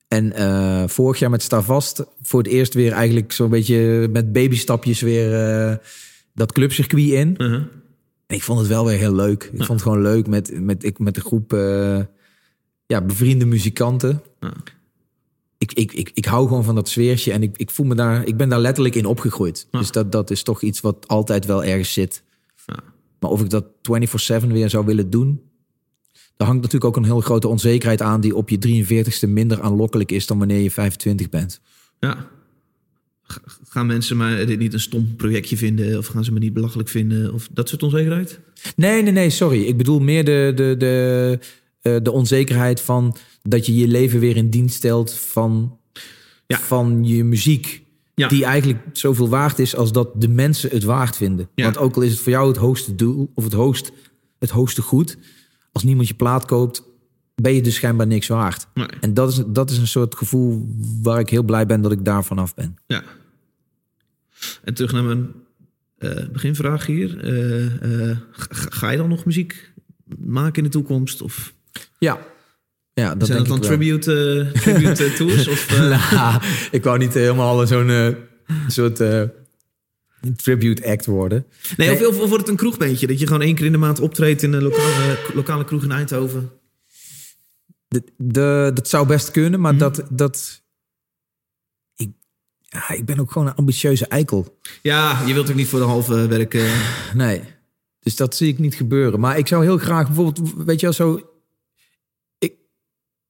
En 0.07 0.33
eh, 0.33 0.87
vorig 0.87 1.19
jaar 1.19 1.29
met 1.29 1.41
Sta 1.41 1.61
Vast 1.61 2.05
voor 2.21 2.39
het 2.39 2.51
eerst 2.51 2.73
weer 2.73 2.91
eigenlijk 2.91 3.31
zo'n 3.31 3.49
beetje 3.49 4.07
met 4.11 4.33
babystapjes 4.33 5.01
weer 5.01 5.33
eh, 5.33 5.75
dat 6.33 6.51
clubcircuit 6.51 7.09
in. 7.09 7.35
Uh-huh. 7.37 7.61
En 8.27 8.35
ik 8.35 8.43
vond 8.43 8.59
het 8.59 8.67
wel 8.67 8.85
weer 8.85 8.97
heel 8.97 9.15
leuk. 9.15 9.43
Ik 9.43 9.57
vond 9.57 9.69
het 9.69 9.81
gewoon 9.81 10.01
leuk 10.01 10.27
met, 10.27 10.61
met, 10.61 10.83
ik, 10.83 10.99
met 10.99 11.15
de 11.15 11.21
groep 11.21 11.53
eh, 11.53 11.99
ja, 12.85 13.01
bevriende 13.01 13.45
muzikanten. 13.45 14.21
Ja. 14.39 14.53
Ik, 15.57 15.73
ik, 15.73 15.93
ik, 15.93 16.11
ik 16.13 16.25
hou 16.25 16.47
gewoon 16.47 16.63
van 16.63 16.75
dat 16.75 16.89
sfeertje 16.89 17.31
en 17.31 17.43
ik, 17.43 17.57
ik 17.57 17.71
voel 17.71 17.85
me 17.85 17.95
daar, 17.95 18.27
ik 18.27 18.37
ben 18.37 18.49
daar 18.49 18.59
letterlijk 18.59 18.95
in 18.95 19.05
opgegroeid. 19.05 19.67
Ja. 19.71 19.79
Dus 19.79 19.91
dat, 19.91 20.11
dat 20.11 20.31
is 20.31 20.43
toch 20.43 20.61
iets 20.61 20.81
wat 20.81 21.07
altijd 21.07 21.45
wel 21.45 21.63
ergens 21.63 21.93
zit. 21.93 22.23
Maar 23.19 23.29
of 23.29 23.41
ik 23.41 23.49
dat 23.49 23.65
24-7 24.43 24.47
weer 24.47 24.69
zou 24.69 24.85
willen 24.85 25.09
doen, 25.09 25.41
daar 26.37 26.47
hangt 26.47 26.63
natuurlijk 26.63 26.95
ook 26.95 27.03
een 27.03 27.09
heel 27.09 27.21
grote 27.21 27.47
onzekerheid 27.47 28.01
aan 28.01 28.21
die 28.21 28.35
op 28.35 28.49
je 28.49 28.85
43ste 28.85 29.29
minder 29.29 29.61
aanlokkelijk 29.61 30.11
is 30.11 30.27
dan 30.27 30.37
wanneer 30.37 30.59
je 30.61 30.71
25 30.71 31.29
bent. 31.29 31.61
Ja. 31.99 32.27
Gaan 33.67 33.85
mensen 33.85 34.17
maar 34.17 34.45
dit 34.45 34.59
niet 34.59 34.73
een 34.73 34.79
stom 34.79 35.15
projectje 35.15 35.57
vinden? 35.57 35.97
Of 35.97 36.07
gaan 36.07 36.23
ze 36.23 36.31
me 36.31 36.39
niet 36.39 36.53
belachelijk 36.53 36.89
vinden? 36.89 37.33
Of 37.33 37.47
dat 37.51 37.69
soort 37.69 37.83
onzekerheid? 37.83 38.39
Nee, 38.75 39.01
nee, 39.01 39.11
nee, 39.11 39.29
sorry. 39.29 39.63
Ik 39.63 39.77
bedoel 39.77 39.99
meer 39.99 40.25
de, 40.25 40.51
de, 40.55 40.75
de, 40.77 41.39
eh, 41.81 41.95
de 42.03 42.11
onzekerheid 42.11 42.81
van 42.81 43.15
dat 43.43 43.65
je 43.65 43.75
je 43.75 43.87
leven 43.87 44.19
weer 44.19 44.35
in 44.35 44.49
dienst 44.49 44.75
stelt 44.75 45.13
van, 45.13 45.77
Ja. 46.47 46.59
van 46.59 47.03
je 47.03 47.23
muziek. 47.23 47.81
Ja. 48.19 48.27
Die 48.27 48.45
eigenlijk 48.45 48.79
zoveel 48.93 49.29
waard 49.29 49.59
is 49.59 49.75
als 49.75 49.91
dat 49.91 50.21
de 50.21 50.27
mensen 50.27 50.69
het 50.69 50.83
waard 50.83 51.15
vinden. 51.15 51.49
Ja. 51.55 51.63
Want 51.63 51.77
ook 51.77 51.95
al 51.95 52.01
is 52.01 52.11
het 52.11 52.19
voor 52.19 52.31
jou 52.31 52.47
het 52.47 52.57
hoogste 52.57 52.95
doel 52.95 53.31
of 53.35 53.43
het, 53.43 53.53
hoogst, 53.53 53.91
het 54.39 54.49
hoogste 54.49 54.81
goed, 54.81 55.17
als 55.71 55.83
niemand 55.83 56.07
je 56.07 56.13
plaat 56.13 56.45
koopt, 56.45 56.83
ben 57.35 57.53
je 57.53 57.61
dus 57.61 57.75
schijnbaar 57.75 58.07
niks 58.07 58.27
waard. 58.27 58.67
Nee. 58.73 58.87
En 58.99 59.13
dat 59.13 59.29
is, 59.31 59.43
dat 59.47 59.69
is 59.69 59.77
een 59.77 59.87
soort 59.87 60.15
gevoel 60.15 60.75
waar 61.01 61.19
ik 61.19 61.29
heel 61.29 61.43
blij 61.43 61.65
ben 61.65 61.81
dat 61.81 61.91
ik 61.91 62.05
daar 62.05 62.23
vanaf 62.23 62.53
ben. 62.53 62.77
Ja. 62.87 63.03
En 64.63 64.73
terug 64.73 64.91
naar 64.91 65.03
mijn 65.03 65.31
eh, 65.97 66.27
beginvraag 66.31 66.85
hier. 66.85 67.23
Eh, 67.23 68.09
eh, 68.09 68.17
ga, 68.31 68.47
ga 68.49 68.89
je 68.89 68.97
dan 68.97 69.09
nog 69.09 69.25
muziek 69.25 69.71
maken 70.17 70.57
in 70.57 70.63
de 70.63 70.69
toekomst? 70.69 71.21
Of 71.21 71.53
Ja, 71.99 72.19
ja 72.99 73.15
dat 73.15 73.27
zijn 73.27 73.37
denk 73.43 73.49
dat 73.49 73.61
dan 73.61 73.77
tribute, 73.77 74.51
eh, 74.53 74.61
tribute 74.61 75.03
eh, 75.05 75.13
tours? 75.13 75.47
Of, 75.53 75.71
eh, 75.71 76.11
Nou, 76.11 76.41
ik 76.71 76.83
wou 76.83 76.97
niet 76.97 77.13
helemaal 77.13 77.67
zo'n 77.67 78.15
soort 78.67 79.01
tribute 80.35 80.85
act 80.87 81.05
worden. 81.05 81.45
nee, 81.77 81.91
of, 81.91 82.07
of, 82.07 82.19
of 82.19 82.27
wordt 82.27 82.37
het 82.37 82.47
een 82.47 82.55
kroegbeentje? 82.55 83.07
Dat 83.07 83.19
je 83.19 83.27
gewoon 83.27 83.41
één 83.41 83.55
keer 83.55 83.65
in 83.65 83.71
de 83.71 83.77
maand 83.77 83.99
optreedt 83.99 84.43
in 84.43 84.53
een 84.53 84.61
lokale, 84.63 85.17
lokale 85.33 85.65
kroeg 85.65 85.83
in 85.83 85.91
Eindhoven? 85.91 86.51
De, 87.87 88.03
de, 88.17 88.71
dat 88.73 88.87
zou 88.87 89.07
best 89.07 89.31
kunnen, 89.31 89.59
maar 89.59 89.77
dat, 89.77 90.03
dat 90.09 90.61
ik, 91.95 92.09
ja, 92.61 92.89
ik 92.89 93.05
ben 93.05 93.19
ook 93.19 93.31
gewoon 93.31 93.47
een 93.47 93.55
ambitieuze 93.55 94.07
eikel. 94.07 94.57
Ja, 94.81 95.21
je 95.25 95.33
wilt 95.33 95.49
ook 95.49 95.55
niet 95.55 95.67
voor 95.67 95.79
de 95.79 95.85
halve 95.85 96.27
werk... 96.27 96.53
eh, 96.53 96.71
Nee, 97.13 97.41
dus 97.99 98.15
dat 98.15 98.35
zie 98.35 98.47
ik 98.47 98.59
niet 98.59 98.75
gebeuren. 98.75 99.19
Maar 99.19 99.37
ik 99.37 99.47
zou 99.47 99.63
heel 99.63 99.77
graag 99.77 100.05
bijvoorbeeld, 100.05 100.53
weet 100.65 100.79
je 100.79 100.85
wel, 100.85 100.95
zo... 100.95 101.29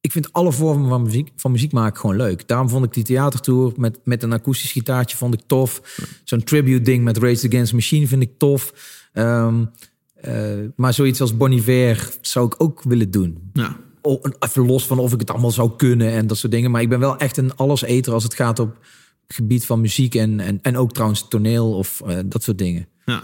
Ik, 0.10 0.16
vind 0.16 0.34
alle 0.34 0.52
vormen 0.52 0.90
van 0.90 1.02
muziek, 1.02 1.32
van 1.36 1.52
muziek 1.52 1.72
maken 1.72 2.00
gewoon 2.00 2.16
leuk. 2.16 2.48
Daarom 2.48 2.70
vond 2.70 2.86
ik 2.86 2.94
die 2.94 3.04
theatertour 3.04 3.74
met, 3.78 4.00
met 4.04 4.24
een 4.24 4.34
akoestisch 4.34 4.72
gitaartje 4.72 5.18
vond 5.18 5.34
ik 5.34 5.42
tof. 5.48 5.82
Zo'n 6.24 6.44
tribute 6.44 6.82
ding 6.82 7.04
met 7.04 7.18
Rage 7.18 7.48
Against 7.48 7.70
the 7.70 7.76
Machine 7.76 8.08
vind 8.08 8.22
ik 8.22 8.32
tof. 8.38 8.74
Ehm, 9.14 9.66
eh, 10.14 10.34
maar 10.76 10.94
zoiets 10.94 11.22
als 11.22 11.38
Bon 11.38 11.52
Iver 11.52 12.10
zou 12.22 12.46
ik 12.46 12.56
ook 12.58 12.84
willen 12.84 13.12
doen. 13.12 13.50
nou, 13.54 13.72
Oh, 14.02 14.24
even 14.40 14.66
los 14.66 14.86
van 14.86 15.00
of 15.00 15.14
ik 15.14 15.20
het 15.20 15.32
allemaal 15.32 15.52
zou 15.52 15.72
kunnen 15.76 16.12
en 16.12 16.28
dat 16.28 16.38
soort 16.38 16.52
dingen. 16.52 16.72
Maar 16.72 16.82
ik 16.82 16.90
ben 16.90 17.00
wel 17.00 17.18
echt 17.18 17.38
een 17.38 17.56
alleseter 17.56 18.14
als 18.14 18.24
het 18.24 18.34
gaat 18.34 18.60
op 18.60 18.78
het 19.28 19.36
gebied 19.36 19.66
van 19.66 19.82
muziek 19.82 20.16
en, 20.16 20.40
en, 20.40 20.60
en 20.62 20.78
ook 20.78 20.92
trouwens 20.94 21.28
toneel 21.28 21.74
of 21.74 22.02
eh, 22.06 22.18
dat 22.26 22.44
soort 22.44 22.58
dingen. 22.58 22.88
ja. 23.06 23.22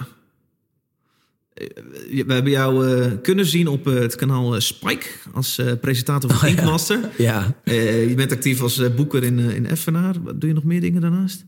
Eh, 1.56 2.26
We 2.26 2.34
hebben 2.34 2.52
jou 2.52 2.88
eh, 2.88 3.12
kunnen 3.22 3.46
zien 3.46 3.68
op 3.68 3.88
eh, 3.88 3.94
het 3.94 4.16
kanaal 4.16 4.62
Spike 4.62 5.06
als 5.34 5.62
presentator 5.82 6.34
van 6.34 6.48
Inkmaster. 6.50 7.00
Ja. 7.18 7.56
Je 7.64 8.14
bent 8.16 8.32
actief 8.32 8.62
als 8.62 8.82
boeker 8.96 9.24
in, 9.24 9.40
in 9.40 9.66
Effenaar. 9.68 10.16
Wat- 10.24 10.40
Doe 10.42 10.50
je 10.50 10.56
nog 10.56 10.64
meer 10.64 10.82
dingen 10.82 11.02
daarnaast? 11.02 11.46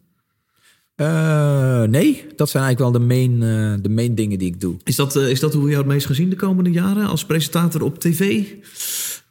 Nee, 1.92 2.26
dat 2.36 2.50
zijn 2.50 2.64
eigenlijk 2.64 2.80
wel 2.80 2.92
de 2.92 3.00
main, 3.00 3.40
de 3.82 3.90
main 3.90 4.16
dingen 4.16 4.40
die 4.40 4.48
ik 4.48 4.60
doe. 4.60 4.76
Is 4.84 4.96
dat, 4.96 5.16
is 5.16 5.40
dat 5.40 5.54
hoe 5.54 5.64
we 5.64 5.70
jou 5.70 5.82
het 5.84 5.92
meest 5.92 6.06
gezien 6.06 6.30
de 6.30 6.36
komende 6.36 6.72
jaren? 6.72 7.08
Als 7.08 7.26
presentator 7.26 7.82
op 7.82 8.00
tv? 8.00 8.44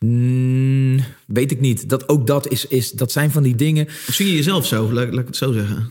Mm, 0.01 1.01
weet 1.27 1.51
ik 1.51 1.61
niet. 1.61 1.89
Dat, 1.89 2.09
ook 2.09 2.27
dat, 2.27 2.49
is, 2.49 2.67
is, 2.67 2.91
dat 2.93 3.13
zijn 3.13 3.31
van 3.31 3.43
die 3.43 3.55
dingen. 3.55 3.87
Of 3.87 4.15
zie 4.15 4.27
je 4.27 4.35
jezelf 4.35 4.67
zo? 4.67 4.93
Laat, 4.93 5.11
laat 5.11 5.21
ik 5.21 5.27
het 5.27 5.37
zo 5.37 5.53
zeggen. 5.53 5.91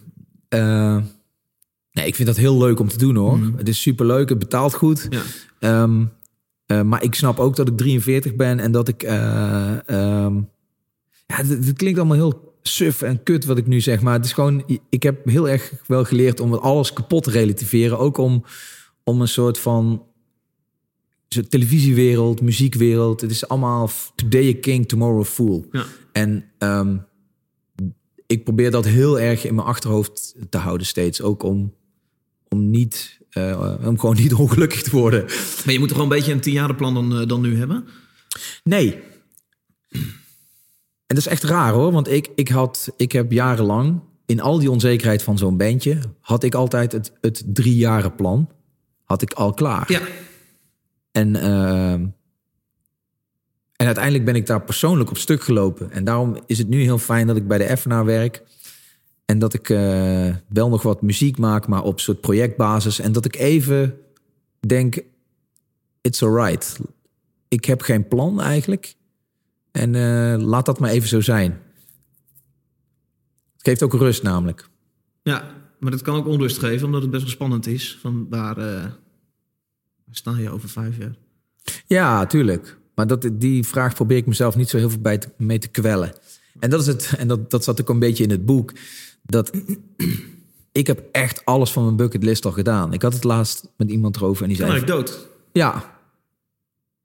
Nee, 1.95 2.07
ik 2.07 2.15
vind 2.15 2.27
dat 2.27 2.37
heel 2.37 2.57
leuk 2.57 2.79
om 2.79 2.87
te 2.87 2.97
doen 2.97 3.15
hoor. 3.15 3.39
Het 3.57 3.67
is 3.67 3.81
superleuk, 3.81 4.29
het 4.29 4.39
betaalt 4.39 4.73
goed. 4.73 5.07
Ja. 5.09 5.21
Ehm, 5.59 6.05
eh, 6.65 6.81
maar 6.81 7.03
ik 7.03 7.15
snap 7.15 7.39
ook 7.39 7.55
dat 7.55 7.67
ik 7.67 7.77
43 7.77 8.35
ben 8.35 8.59
en 8.59 8.71
dat 8.71 8.87
ik. 8.87 9.03
eh, 9.03 9.89
ehm, 9.89 10.35
ja, 11.27 11.35
het, 11.35 11.49
het 11.49 11.73
klinkt 11.73 11.99
allemaal 11.99 12.17
heel 12.17 12.53
suf 12.61 13.01
en 13.01 13.23
kut 13.23 13.45
wat 13.45 13.57
ik 13.57 13.67
nu 13.67 13.81
zeg. 13.81 14.01
Maar 14.01 14.13
het 14.13 14.25
is 14.25 14.33
gewoon. 14.33 14.79
Ik 14.89 15.03
heb 15.03 15.25
heel 15.25 15.49
erg 15.49 15.71
wel 15.87 16.03
geleerd 16.03 16.39
om 16.39 16.53
alles 16.53 16.93
kapot 16.93 17.23
te 17.23 17.31
relativeren. 17.31 17.99
Ook 17.99 18.17
om, 18.17 18.43
om 19.03 19.21
een 19.21 19.27
soort 19.27 19.59
van. 19.59 20.03
televisiewereld, 21.49 22.41
muziekwereld. 22.41 23.21
Het 23.21 23.31
is 23.31 23.47
allemaal 23.47 23.89
today 24.15 24.49
a 24.55 24.59
king, 24.61 24.87
tomorrow 24.87 25.19
a 25.21 25.23
fool. 25.23 25.65
Ja. 25.71 25.85
En 26.11 26.45
ehm, 26.57 26.97
ik 28.27 28.43
probeer 28.43 28.71
dat 28.71 28.85
heel 28.85 29.19
erg 29.19 29.45
in 29.45 29.55
mijn 29.55 29.67
achterhoofd 29.67 30.35
te 30.49 30.57
houden 30.57 30.87
steeds. 30.87 31.21
Ook 31.21 31.43
om, 31.43 31.73
om, 32.49 32.69
niet, 32.69 33.19
eh, 33.29 33.75
om 33.83 33.99
gewoon 33.99 34.15
niet 34.15 34.33
ongelukkig 34.43 34.83
te 34.83 34.91
worden. 34.91 35.23
Maar 35.65 35.73
je 35.73 35.79
moet 35.79 35.87
toch 35.87 35.97
gewoon 35.97 36.11
een 36.11 36.17
beetje 36.17 36.33
een 36.33 36.39
tienjarenplan 36.39 36.93
dan, 36.93 37.19
eh, 37.19 37.27
dan 37.27 37.41
nu 37.41 37.57
hebben? 37.57 37.87
Nee. 38.63 38.99
En 41.07 41.15
dat 41.15 41.17
is 41.17 41.27
echt 41.27 41.43
raar 41.43 41.73
hoor. 41.73 41.91
Want 41.91 42.11
ik, 42.11 42.29
ik, 42.35 42.47
had, 42.47 42.93
ik 42.97 43.11
heb 43.11 43.31
jarenlang, 43.31 44.01
in 44.25 44.41
al 44.41 44.59
die 44.59 44.71
onzekerheid 44.71 45.23
van 45.23 45.37
zo'n 45.37 45.57
bandje... 45.57 45.99
had 46.19 46.43
ik 46.43 46.55
altijd 46.55 46.91
het, 46.91 47.11
het 47.21 47.43
drie 47.45 48.11
plan 48.11 48.49
had 49.03 49.21
ik 49.21 49.33
al 49.33 49.53
klaar. 49.53 49.91
Ja. 49.91 50.01
En, 51.11 51.35
ehm, 51.35 52.05
en 53.75 53.85
uiteindelijk 53.85 54.25
ben 54.25 54.35
ik 54.35 54.45
daar 54.45 54.61
persoonlijk 54.61 55.09
op 55.09 55.17
stuk 55.17 55.43
gelopen. 55.43 55.91
En 55.91 56.03
daarom 56.03 56.37
is 56.45 56.57
het 56.57 56.67
nu 56.67 56.81
heel 56.81 56.97
fijn 56.97 57.27
dat 57.27 57.35
ik 57.35 57.47
bij 57.47 57.57
de 57.57 57.63
Effenaar 57.63 58.05
werk. 58.05 58.43
En 59.25 59.39
dat 59.39 59.53
ik 59.53 59.69
eh, 59.69 60.35
wel 60.49 60.69
nog 60.69 60.81
wat 60.81 61.01
muziek 61.01 61.37
maak, 61.37 61.67
maar 61.67 61.83
op 61.83 61.99
soort 61.99 62.21
projectbasis. 62.21 62.99
En 62.99 63.11
dat 63.11 63.25
ik 63.25 63.35
even 63.35 63.97
denk, 64.59 64.99
it's 66.01 66.23
alright. 66.23 66.79
Ik 67.47 67.65
heb 67.65 67.81
geen 67.81 68.07
plan 68.07 68.41
eigenlijk. 68.41 68.95
En 69.71 69.95
eh, 69.95 70.43
laat 70.45 70.65
dat 70.65 70.79
maar 70.79 70.89
even 70.89 71.07
zo 71.07 71.21
zijn. 71.21 71.51
Het 73.53 73.67
geeft 73.67 73.83
ook 73.83 73.93
rust 73.93 74.23
namelijk. 74.23 74.69
Ja, 75.23 75.51
maar 75.79 75.91
dat 75.91 76.01
kan 76.01 76.15
ook 76.15 76.27
onrust 76.27 76.57
geven, 76.57 76.85
omdat 76.85 77.01
het 77.01 77.11
best 77.11 77.23
wel 77.23 77.31
spannend 77.31 77.67
is. 77.67 77.97
Van 78.01 78.27
waar, 78.29 78.55
waar 78.55 78.95
sta 80.11 80.37
je 80.37 80.49
over 80.49 80.69
vijf 80.69 80.97
jaar? 80.97 81.15
Ja, 81.87 82.25
tuurlijk. 82.25 82.77
Maar 82.95 83.07
dat, 83.07 83.29
die 83.33 83.63
vraag 83.63 83.93
probeer 83.93 84.17
ik 84.17 84.25
mezelf 84.25 84.55
niet 84.55 84.69
zo 84.69 84.77
heel 84.77 84.89
veel 84.89 84.99
bij 84.99 85.17
te, 85.17 85.27
mee 85.37 85.59
te 85.59 85.67
kwellen. 85.67 86.13
En 86.59 86.69
dat 86.69 86.79
is 86.79 86.87
het. 86.87 87.13
En 87.17 87.27
dat, 87.27 87.51
dat 87.51 87.63
zat 87.63 87.81
ook 87.81 87.89
een 87.89 87.99
beetje 87.99 88.23
in 88.23 88.29
het 88.29 88.45
boek. 88.45 88.73
Dat 89.25 89.51
ik 90.71 90.87
heb 90.87 91.03
echt 91.11 91.45
alles 91.45 91.71
van 91.71 91.83
mijn 91.83 91.95
bucketlist 91.95 92.45
al 92.45 92.51
gedaan. 92.51 92.93
Ik 92.93 93.01
had 93.01 93.13
het 93.13 93.23
laatst 93.23 93.67
met 93.77 93.89
iemand 93.89 94.15
erover 94.15 94.43
en 94.43 94.49
die 94.49 94.57
Kan 94.57 94.67
zei: 94.67 94.79
eigenlijk 94.79 95.07
dood. 95.07 95.27
Ja, 95.51 95.97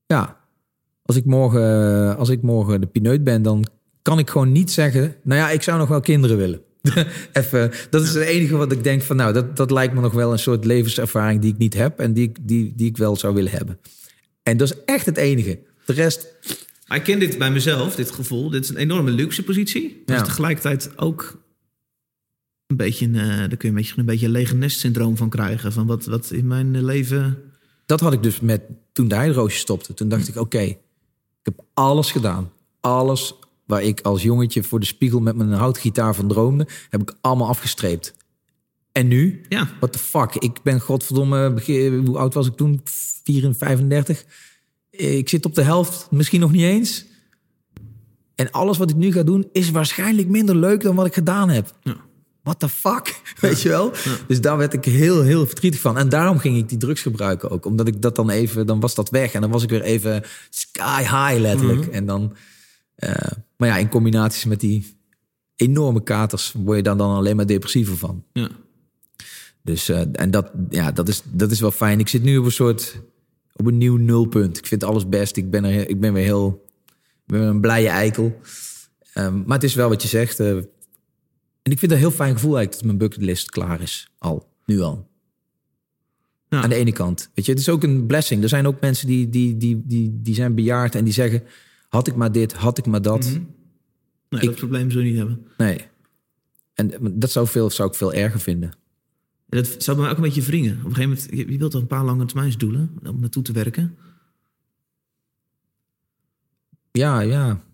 ja. 0.07 0.39
Als 1.03 1.17
ik 1.17 1.25
morgen, 1.25 2.17
als 2.17 2.29
ik 2.29 2.43
morgen 2.43 2.81
de 2.81 2.87
pineut 2.87 3.25
ben, 3.25 3.43
dan 3.43 3.67
kan 4.03 4.19
ik 4.19 4.31
gewoon 4.31 4.53
niet 4.53 4.71
zeggen: 4.73 5.15
Nou 5.23 5.41
ja, 5.41 5.51
ik 5.51 5.63
zou 5.63 5.79
nog 5.79 5.89
wel 5.89 6.01
kinderen 6.01 6.37
willen. 6.37 6.61
Even, 7.33 7.71
dat 7.91 8.03
is 8.03 8.15
het 8.15 8.23
enige 8.23 8.57
wat 8.57 8.73
ik 8.73 8.85
denk 8.85 9.03
van, 9.03 9.17
nou, 9.17 9.33
dat, 9.33 9.57
dat 9.57 9.71
lijkt 9.71 9.95
me 9.95 10.01
nog 10.01 10.13
wel 10.13 10.33
een 10.33 10.39
soort 10.39 10.65
levenservaring 10.65 11.41
die 11.41 11.53
ik 11.53 11.59
niet 11.59 11.75
heb 11.75 11.99
en 11.99 12.13
die, 12.13 12.29
ik- 12.29 12.37
die, 12.41 12.73
die 12.77 12.87
ik 12.89 12.97
wel 12.97 13.17
zou 13.17 13.35
willen 13.35 13.51
hebben. 13.51 13.79
En 14.43 14.57
dat 14.57 14.71
is 14.71 14.77
echt 14.85 15.07
het 15.07 15.17
enige. 15.17 15.59
De 15.85 15.93
rest, 15.93 16.27
Ik 16.95 17.03
ken 17.03 17.19
dit 17.19 17.39
bij 17.39 17.51
mezelf, 17.51 17.95
dit 17.95 18.11
gevoel. 18.11 18.51
Dit 18.51 18.63
is 18.65 18.69
een 18.71 18.77
enorme 18.77 19.11
luxe 19.11 19.45
positie. 19.45 20.03
Maar 20.07 20.17
Ja. 20.17 20.23
is 20.23 20.29
tegelijkertijd 20.29 20.91
ook 20.99 21.39
een 22.71 22.77
beetje, 22.77 23.07
een, 23.07 23.15
eh, 23.15 23.37
daar 23.37 23.57
kun 23.57 23.59
je 23.59 23.69
een 23.69 23.75
beetje 23.75 23.95
een 23.97 24.05
beetje 24.05 24.27
een 24.27 24.33
lege 24.33 24.55
nest 24.55 24.79
syndroom 24.79 25.17
van 25.17 25.29
krijgen. 25.29 25.73
Van 25.73 25.87
wat, 25.87 26.05
wat 26.05 26.31
in 26.31 26.47
mijn 26.47 26.85
leven. 26.85 27.39
Dat 27.87 28.01
had 28.01 28.13
ik 28.13 28.23
dus 28.23 28.41
met 28.41 28.63
toen 28.93 29.09
de 29.09 29.15
heideroosje 29.15 29.59
stopte. 29.59 29.95
Toen 29.95 30.09
dacht 30.09 30.29
ik, 30.29 30.37
oké, 30.37 30.61
ik 30.61 30.79
heb 31.43 31.65
alles 31.75 32.11
gedaan. 32.13 32.51
Alles 32.81 33.35
waar 33.67 33.83
ik 33.83 34.01
als 34.01 34.23
jongetje 34.23 34.63
voor 34.63 34.81
de 34.81 34.87
spiegel 34.87 35.21
met 35.21 35.37
mijn 35.37 35.53
houtgitaar 35.53 36.15
van 36.15 36.29
droomde, 36.29 36.67
heb 36.89 37.01
ik 37.01 37.17
allemaal 37.21 37.49
afgestreept. 37.49 38.15
En 38.93 39.09
nu? 39.09 39.41
Ja. 39.49 39.69
What 39.79 39.93
the 39.93 39.99
fuck? 39.99 40.35
Ik 40.35 40.63
ben 40.63 40.81
godverdomme, 40.81 41.63
hoe 42.05 42.19
oud 42.19 42.35
was 42.35 42.47
ik 42.47 42.57
toen? 42.57 42.81
34, 42.85 43.57
35. 43.59 44.25
Ik 44.91 45.29
zit 45.29 45.45
op 45.45 45.55
de 45.55 45.63
helft, 45.63 46.11
misschien 46.11 46.41
nog 46.41 46.53
niet 46.53 46.63
eens. 46.63 47.05
En 48.35 48.51
alles 48.51 48.79
wat 48.79 48.91
ik 48.91 48.97
nu 48.97 49.13
ga 49.13 49.23
doen 49.23 49.49
is 49.53 49.71
waarschijnlijk 49.71 50.29
minder 50.29 50.57
leuk 50.57 50.83
dan 50.83 50.95
wat 50.95 51.07
ik 51.07 51.15
gedaan 51.15 51.49
heb. 51.49 51.75
Ja. 51.83 51.97
What 52.43 52.59
the 52.59 52.69
fuck? 52.69 53.21
Weet 53.41 53.61
je 53.61 53.69
wel? 53.69 53.93
Dus 54.27 54.41
daar 54.41 54.57
werd 54.57 54.73
ik 54.73 54.85
heel, 54.85 55.23
heel 55.23 55.47
verdrietig 55.47 55.81
van. 55.81 55.99
En 55.99 56.09
daarom 56.09 56.39
ging 56.39 56.57
ik 56.57 56.69
die 56.69 56.79
drugs 56.79 57.03
gebruiken 57.03 57.51
ook. 57.51 57.65
Omdat 57.65 57.87
ik 57.87 58.03
dat 58.03 58.17
dan 58.17 58.31
even, 58.31 58.67
dan 58.67 58.81
was 58.81 58.95
dat 58.95 59.11
weg. 59.11 59.33
En 59.33 59.41
dan 59.41 59.51
was 59.51 59.63
ik 59.63 59.69
weer 59.71 59.83
even 59.83 60.23
sky 60.51 61.01
high 61.01 61.41
letterlijk. 61.41 61.87
En 61.87 62.07
dan, 62.07 62.37
eh, 62.95 63.13
maar 63.57 63.69
ja, 63.69 63.77
in 63.77 63.89
combinaties 63.89 64.45
met 64.45 64.61
die 64.61 64.97
enorme 65.57 66.03
katers 66.03 66.55
word 66.57 66.77
je 66.77 66.83
dan, 66.83 66.99
dan 66.99 67.15
alleen 67.17 67.37
maar 67.37 67.47
depressiever 67.47 67.97
van. 67.97 68.25
Ja. 68.33 68.49
Dus 69.63 69.89
eh, 69.89 70.03
en 70.13 70.31
dat, 70.31 70.51
ja, 70.71 70.93
dat, 70.93 71.09
is, 71.09 71.23
dat 71.25 71.51
is 71.51 71.61
wel 71.61 71.71
fijn. 71.71 71.99
Ik 71.99 72.09
zit 72.09 72.23
nu 72.23 72.39
op 72.39 72.45
een 72.45 72.53
soort 72.53 73.01
op 73.57 73.67
een 73.67 73.79
nieuw 73.79 73.97
nulpunt. 73.97 74.59
Ik 74.59 74.67
vind 74.67 74.85
alles 74.85 75.09
best. 75.09 75.37
Ik 75.37 75.51
ben, 75.51 75.65
er, 75.65 75.89
ik 75.89 76.01
ben 76.01 76.13
weer 76.13 76.25
heel 76.25 76.65
ik 77.27 77.37
ben 77.37 77.41
een 77.41 77.61
blije 77.61 77.89
eikel. 77.89 78.41
Ehm, 79.13 79.43
maar 79.47 79.57
het 79.57 79.65
is 79.65 79.75
wel 79.75 79.89
wat 79.89 80.03
je 80.03 80.09
zegt. 80.09 80.41
eh, 80.41 80.57
en 81.71 81.77
ik 81.77 81.79
vind 81.79 81.93
het 81.93 82.01
een 82.01 82.07
heel 82.09 82.17
fijn 82.17 82.35
gevoel 82.35 82.57
eigenlijk 82.57 82.73
dat 82.73 82.85
mijn 82.85 82.99
bucketlist 83.11 83.51
klaar 83.51 83.81
is. 83.81 84.11
Al, 84.19 84.49
nu 84.67 84.81
al. 84.81 85.09
Ja. 86.49 86.63
Aan 86.63 86.69
de 86.69 86.75
ene 86.75 86.93
kant. 86.93 87.31
Weet 87.35 87.45
je, 87.47 87.51
het 87.53 87.61
is 87.61 87.69
ook 87.69 87.83
een 87.83 88.07
blessing. 88.07 88.43
Er 88.43 88.49
zijn 88.49 88.67
ook 88.67 88.81
mensen 88.81 89.07
die, 89.07 89.29
die, 89.29 89.57
die, 89.57 89.83
die, 89.87 90.19
die 90.23 90.35
zijn 90.35 90.55
bejaard 90.55 90.95
en 90.95 91.05
die 91.05 91.13
zeggen... 91.13 91.43
had 91.89 92.07
ik 92.09 92.15
maar 92.17 92.33
dit, 92.33 92.53
had 92.53 92.79
ik 92.79 92.87
maar 92.87 93.03
dat. 93.03 93.23
Nee, 94.29 94.41
Ik- 94.41 94.47
dat 94.47 94.55
probleem 94.55 94.89
we 94.89 95.03
niet 95.03 95.17
hebben. 95.17 95.47
Nee. 95.57 95.81
En 96.75 96.93
dat 97.19 97.31
zou, 97.31 97.47
veel, 97.47 97.71
zou 97.71 97.89
ik 97.89 97.95
veel 97.95 98.13
erger 98.13 98.41
vinden. 98.41 98.71
En 99.49 99.59
Dat 99.63 99.75
zou 99.83 99.99
mij 99.99 100.11
ook 100.11 100.17
een 100.17 100.23
beetje 100.23 100.43
wringen. 100.43 100.79
Op 100.79 100.85
een 100.85 100.95
gegeven 100.95 101.09
moment, 101.11 101.29
je, 101.31 101.53
je 101.53 101.59
wilt 101.59 101.71
toch 101.71 101.81
een 101.81 101.87
paar 101.87 102.05
lange 102.05 102.25
termijnsdoelen 102.25 102.99
om 103.05 103.21
naartoe 103.21 103.43
te 103.43 103.53
werken. 103.53 103.97
Ja, 106.93 107.21
ja. 107.21 107.65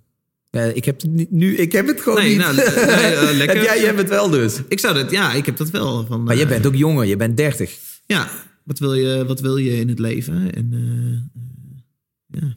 Ja 0.50 0.62
ik 0.62 0.84
heb 0.84 1.00
het 1.00 1.10
niet, 1.10 1.30
nu, 1.30 1.56
ik 1.56 1.72
heb 1.72 1.86
het 1.86 2.00
gewoon 2.00 2.18
Nee, 2.18 2.28
niet. 2.28 2.38
nou, 2.38 2.54
nee, 2.56 2.64
eh, 2.66 3.36
lekker. 3.36 3.56
Heb 3.56 3.64
jij, 3.64 3.76
jij 3.76 3.86
hebt 3.86 3.98
het 3.98 4.08
wel 4.08 4.30
dus. 4.30 4.60
Ik 4.68 4.80
zou 4.80 4.94
dat, 4.94 5.10
ja, 5.10 5.32
ik 5.32 5.46
heb 5.46 5.56
dat 5.56 5.70
wel. 5.70 6.06
Van, 6.06 6.22
Maar 6.22 6.34
jij 6.34 6.44
eh, 6.44 6.50
bent 6.50 6.66
ook 6.66 6.74
jonger, 6.74 7.04
je 7.06 7.16
bent 7.16 7.36
30. 7.36 7.78
Ja, 8.06 8.28
wat 8.64 8.78
wil 8.78 8.94
je, 8.94 9.24
wat 9.26 9.40
wil 9.40 9.56
je 9.56 9.76
in 9.80 9.88
het 9.88 9.98
leven? 9.98 10.52
En 10.54 10.70
eh, 10.72 12.40
ja. 12.40 12.56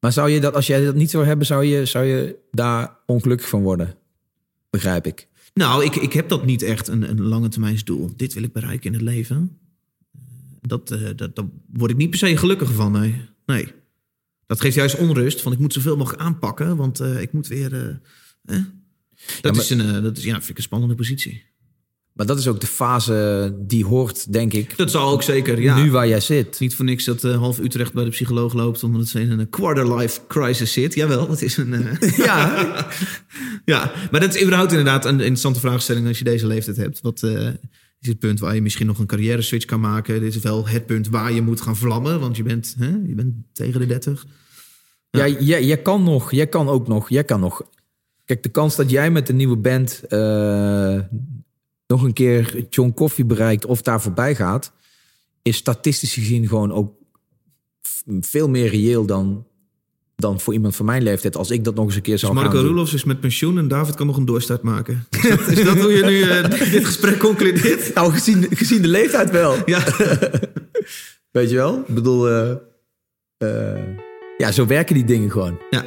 Maar 0.00 0.12
zou 0.12 0.30
je 0.30 0.40
dat, 0.40 0.54
als 0.54 0.66
jij 0.66 0.84
dat 0.84 0.94
niet 0.94 1.10
zou 1.10 1.24
hebben, 1.24 1.46
zou 1.46 1.64
je, 1.64 1.84
zou 1.86 2.04
je 2.04 2.36
daar 2.50 2.96
ongelukkig 3.06 3.48
van 3.48 3.62
worden? 3.62 3.94
Begrijp 4.70 5.06
ik. 5.06 5.28
Nou, 5.54 5.84
ik, 5.84 5.96
ik 5.96 6.12
heb 6.12 6.28
dat 6.28 6.44
niet 6.44 6.62
echt 6.62 6.88
een, 6.88 7.10
een 7.10 7.22
lange 7.22 7.48
termijnsdoel. 7.48 8.10
Dit 8.16 8.34
wil 8.34 8.42
ik 8.42 8.52
bereiken 8.52 8.86
in 8.86 8.92
het 8.92 9.02
leven. 9.02 9.58
Dat, 10.60 10.90
eh 10.90 11.08
dat, 11.16 11.36
daar 11.36 11.44
word 11.72 11.90
ik 11.90 11.96
niet 11.96 12.10
per 12.10 12.18
se 12.18 12.36
gelukkiger 12.36 12.74
van, 12.74 12.92
nee. 12.92 13.20
nee. 13.46 13.72
Dat 14.46 14.60
geeft 14.60 14.74
juist 14.74 14.96
onrust, 14.96 15.40
van 15.42 15.52
ik 15.52 15.58
moet 15.58 15.72
zoveel 15.72 15.96
mogelijk 15.96 16.22
aanpakken, 16.22 16.76
want 16.76 17.00
eh, 17.00 17.20
ik 17.20 17.32
moet 17.32 17.46
weer... 17.46 18.00
eh. 18.44 18.56
Dat, 19.40 19.54
maar- 19.54 19.62
is 19.62 19.70
een, 19.70 19.80
eh, 19.80 20.02
dat 20.02 20.16
is, 20.16 20.24
ja, 20.24 20.32
vind 20.34 20.48
ik 20.48 20.56
een 20.56 20.62
spannende 20.62 20.94
positie. 20.94 21.42
Maar 22.12 22.26
dat 22.26 22.38
is 22.38 22.48
ook 22.48 22.60
de 22.60 22.66
fase 22.66 23.54
die 23.60 23.84
hoort, 23.84 24.32
denk 24.32 24.52
ik, 24.52 24.76
Dat 24.76 24.90
zal 24.90 25.10
ook 25.10 25.22
zeker, 25.22 25.60
ja. 25.60 25.82
nu 25.82 25.90
waar 25.90 26.08
jij 26.08 26.20
zit. 26.20 26.60
Niet 26.60 26.74
voor 26.74 26.84
niks 26.84 27.04
dat 27.04 27.24
eh, 27.24 27.36
half 27.36 27.58
Utrecht 27.58 27.92
bij 27.92 28.04
de 28.04 28.10
psycholoog 28.10 28.52
loopt... 28.52 28.82
omdat 28.82 29.08
ze 29.08 29.20
in 29.20 29.30
een 29.30 29.48
quarter-life 29.50 30.20
crisis 30.28 30.72
zit. 30.72 30.94
Jawel, 30.94 31.26
dat 31.28 31.42
is 31.42 31.56
een... 31.56 31.74
Ja, 32.16 32.86
Ja, 33.64 33.92
maar 34.10 34.20
dat 34.20 34.34
is 34.34 34.42
überhaupt 34.42 34.70
inderdaad 34.70 35.04
een 35.04 35.20
interessante 35.20 35.60
vraagstelling 35.60 36.06
als 36.06 36.18
je 36.18 36.24
deze 36.24 36.46
leeftijd 36.46 36.76
hebt. 36.76 37.00
Wat 37.00 37.22
is 38.04 38.10
het 38.10 38.18
punt 38.18 38.40
waar 38.40 38.54
je 38.54 38.62
misschien 38.62 38.86
nog 38.86 38.98
een 38.98 39.06
carrière 39.06 39.42
switch 39.42 39.64
kan 39.64 39.80
maken? 39.80 40.20
Dit 40.20 40.34
is 40.34 40.42
wel 40.42 40.68
het 40.68 40.86
punt 40.86 41.08
waar 41.08 41.32
je 41.32 41.42
moet 41.42 41.60
gaan 41.60 41.76
vlammen, 41.76 42.20
want 42.20 42.36
je 42.36 42.42
bent, 42.42 42.74
hè, 42.78 42.86
je 43.06 43.14
bent 43.14 43.34
tegen 43.52 43.80
de 43.80 43.86
30. 43.86 44.26
ja 45.10 45.28
jij, 45.28 45.64
jij 45.64 45.82
kan 45.82 46.02
nog, 46.02 46.30
jij 46.30 46.46
kan 46.46 46.68
ook 46.68 46.88
nog, 46.88 47.08
jij 47.08 47.24
kan 47.24 47.40
nog. 47.40 47.62
Kijk, 48.24 48.42
de 48.42 48.48
kans 48.48 48.76
dat 48.76 48.90
jij 48.90 49.10
met 49.10 49.26
de 49.26 49.32
nieuwe 49.32 49.56
band 49.56 50.02
eh, 50.08 51.00
nog 51.86 52.02
een 52.02 52.12
keer 52.12 52.66
John 52.70 52.92
Coffee 52.94 53.24
bereikt 53.24 53.64
of 53.64 53.82
daar 53.82 54.00
voorbij 54.00 54.34
gaat, 54.34 54.72
is 55.42 55.56
statistisch 55.56 56.14
gezien 56.14 56.48
gewoon 56.48 56.72
ook 56.72 56.92
veel 58.20 58.48
meer 58.48 58.68
reëel 58.68 59.06
dan, 59.06 59.46
dan 60.16 60.40
voor 60.40 60.52
iemand 60.52 60.76
van 60.76 60.86
mijn 60.86 61.02
leeftijd. 61.02 61.36
Als 61.36 61.50
ik 61.50 61.64
dat 61.64 61.74
nog 61.74 61.84
eens 61.84 61.94
een 61.94 62.02
keer 62.02 62.12
Dus 62.12 62.22
zou 62.22 62.34
Marco 62.34 62.50
gaan. 62.50 62.66
Roelofs 62.66 62.94
is 62.94 63.04
met 63.04 63.20
pensioen 63.20 63.58
en 63.58 63.68
David 63.68 63.94
kan 63.94 64.06
nog 64.06 64.16
een 64.16 64.24
doorstart 64.24 64.62
maken. 64.62 65.06
Is 65.22 65.28
dat, 65.28 65.46
is 65.48 65.64
dat 65.64 65.80
hoe 65.80 65.92
je 65.92 66.04
nu 66.04 66.22
eh, 66.22 66.70
dit 66.72 66.84
gesprek 66.84 67.18
concludeert? 67.18 67.94
Nou, 67.94 68.12
gezien, 68.12 68.46
gezien 68.50 68.82
de 68.82 68.88
leeftijd 68.88 69.30
wel. 69.30 69.56
Ja, 69.66 69.84
Weet 71.30 71.50
je 71.50 71.56
wel? 71.56 71.84
Ik 71.86 71.94
bedoel, 71.94 72.28
eh, 72.28 72.50
eh, 73.36 73.82
ja, 74.38 74.52
zo 74.52 74.66
werken 74.66 74.94
die 74.94 75.04
dingen 75.04 75.30
gewoon. 75.30 75.58
ja. 75.70 75.84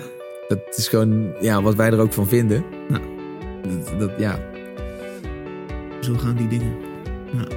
Dat 0.48 0.60
is 0.76 0.88
gewoon 0.88 1.34
ja, 1.42 1.62
wat 1.62 1.76
wij 1.76 1.92
er 1.92 2.00
ook 2.00 2.14
van 2.14 2.28
vinden. 2.28 2.64
Ja. 2.90 3.02
Dat, 3.62 4.00
dat, 4.00 4.12
ja. 4.18 4.40
zo 6.02 6.14
gaan 6.14 6.36
die 6.36 6.48
dingen. 6.48 6.76
Ja. 7.34 7.48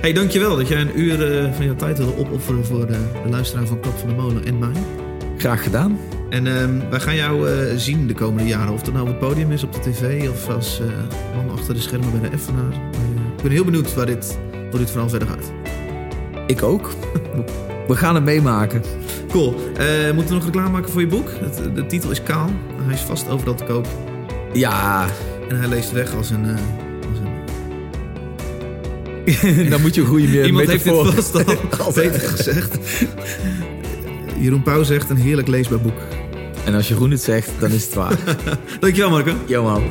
Hey, 0.00 0.12
dankjewel 0.12 0.56
dat 0.56 0.68
jij 0.68 0.80
een 0.80 1.00
uur 1.00 1.16
van 1.54 1.64
jouw 1.64 1.76
tijd 1.76 1.98
wilde 1.98 2.16
opofferen 2.16 2.64
voor 2.64 2.86
de, 2.86 2.98
de 3.22 3.28
luisteraar 3.30 3.66
van 3.66 3.80
Klap 3.80 3.98
van 3.98 4.08
de 4.08 4.14
Molen 4.14 4.44
en 4.44 4.58
mij. 4.58 5.05
Graag 5.38 5.62
gedaan. 5.62 5.98
En 6.30 6.46
ehm, 6.46 6.90
wij 6.90 7.00
gaan 7.00 7.16
jou 7.16 7.50
eh, 7.50 7.56
zien 7.76 8.06
de 8.06 8.14
komende 8.14 8.48
jaren. 8.48 8.72
Of 8.72 8.82
dat 8.82 8.94
nou 8.94 9.06
op 9.06 9.10
het 9.20 9.28
podium 9.28 9.52
is, 9.52 9.62
op 9.62 9.72
de 9.72 9.80
tv 9.90 10.28
of 10.28 10.48
als 10.48 10.80
eh, 10.80 10.86
man 11.36 11.50
achter 11.58 11.74
de 11.74 11.80
schermen 11.80 12.10
bij 12.10 12.20
de 12.30 12.36
Effenaar. 12.36 12.64
Maar, 12.68 12.90
eh, 12.92 12.98
ik 13.36 13.42
ben 13.42 13.50
heel 13.52 13.64
benieuwd 13.64 13.94
waar 13.94 14.06
dit, 14.06 14.38
hoe 14.70 14.78
dit 14.78 14.90
verhaal 14.90 15.08
verder 15.08 15.28
gaat. 15.28 15.52
Ik 16.46 16.62
ook. 16.62 16.90
We 17.88 17.96
gaan 17.96 18.14
het 18.14 18.24
meemaken. 18.24 18.82
Cool. 19.30 19.50
Moeten 20.14 20.26
we 20.28 20.34
nog 20.34 20.44
reclame 20.44 20.70
maken 20.70 20.90
voor 20.90 21.00
je 21.00 21.06
boek? 21.06 21.28
Het, 21.40 21.60
de 21.74 21.86
titel 21.86 22.10
is 22.10 22.22
Kaal. 22.22 22.50
Hij 22.82 22.94
is 22.94 23.00
vast 23.00 23.28
overal 23.28 23.54
te 23.54 23.64
koop. 23.64 23.86
Ja, 24.52 25.06
En 25.48 25.58
hij 25.58 25.68
leest 25.68 25.92
weg 25.92 26.14
als 26.14 26.30
een... 26.30 26.44
als 27.10 27.18
een... 27.18 27.26
dan 29.70 29.80
moet 29.80 29.94
je 29.94 30.00
een 30.00 30.06
goede 30.06 30.26
meer 30.28 30.46
Iemand 30.46 30.68
heeft 30.68 30.84
dit 30.84 30.92
metafoor- 30.92 31.14
vast 31.22 31.80
al 31.80 31.92
beter 32.02 32.20
gezegd. 32.28 32.78
Jeroen 34.38 34.62
Pauw 34.62 34.82
zegt 34.82 35.10
een 35.10 35.16
heerlijk 35.16 35.48
leesbaar 35.48 35.80
boek. 35.80 35.98
En 36.64 36.74
als 36.74 36.88
Jeroen 36.88 37.10
het 37.10 37.22
zegt, 37.22 37.50
dan 37.58 37.70
is 37.70 37.84
het 37.84 37.94
waar. 37.94 38.18
Dankjewel 38.80 39.10
Marco. 39.10 39.32
Yo 39.46 39.62
man. 39.62 39.82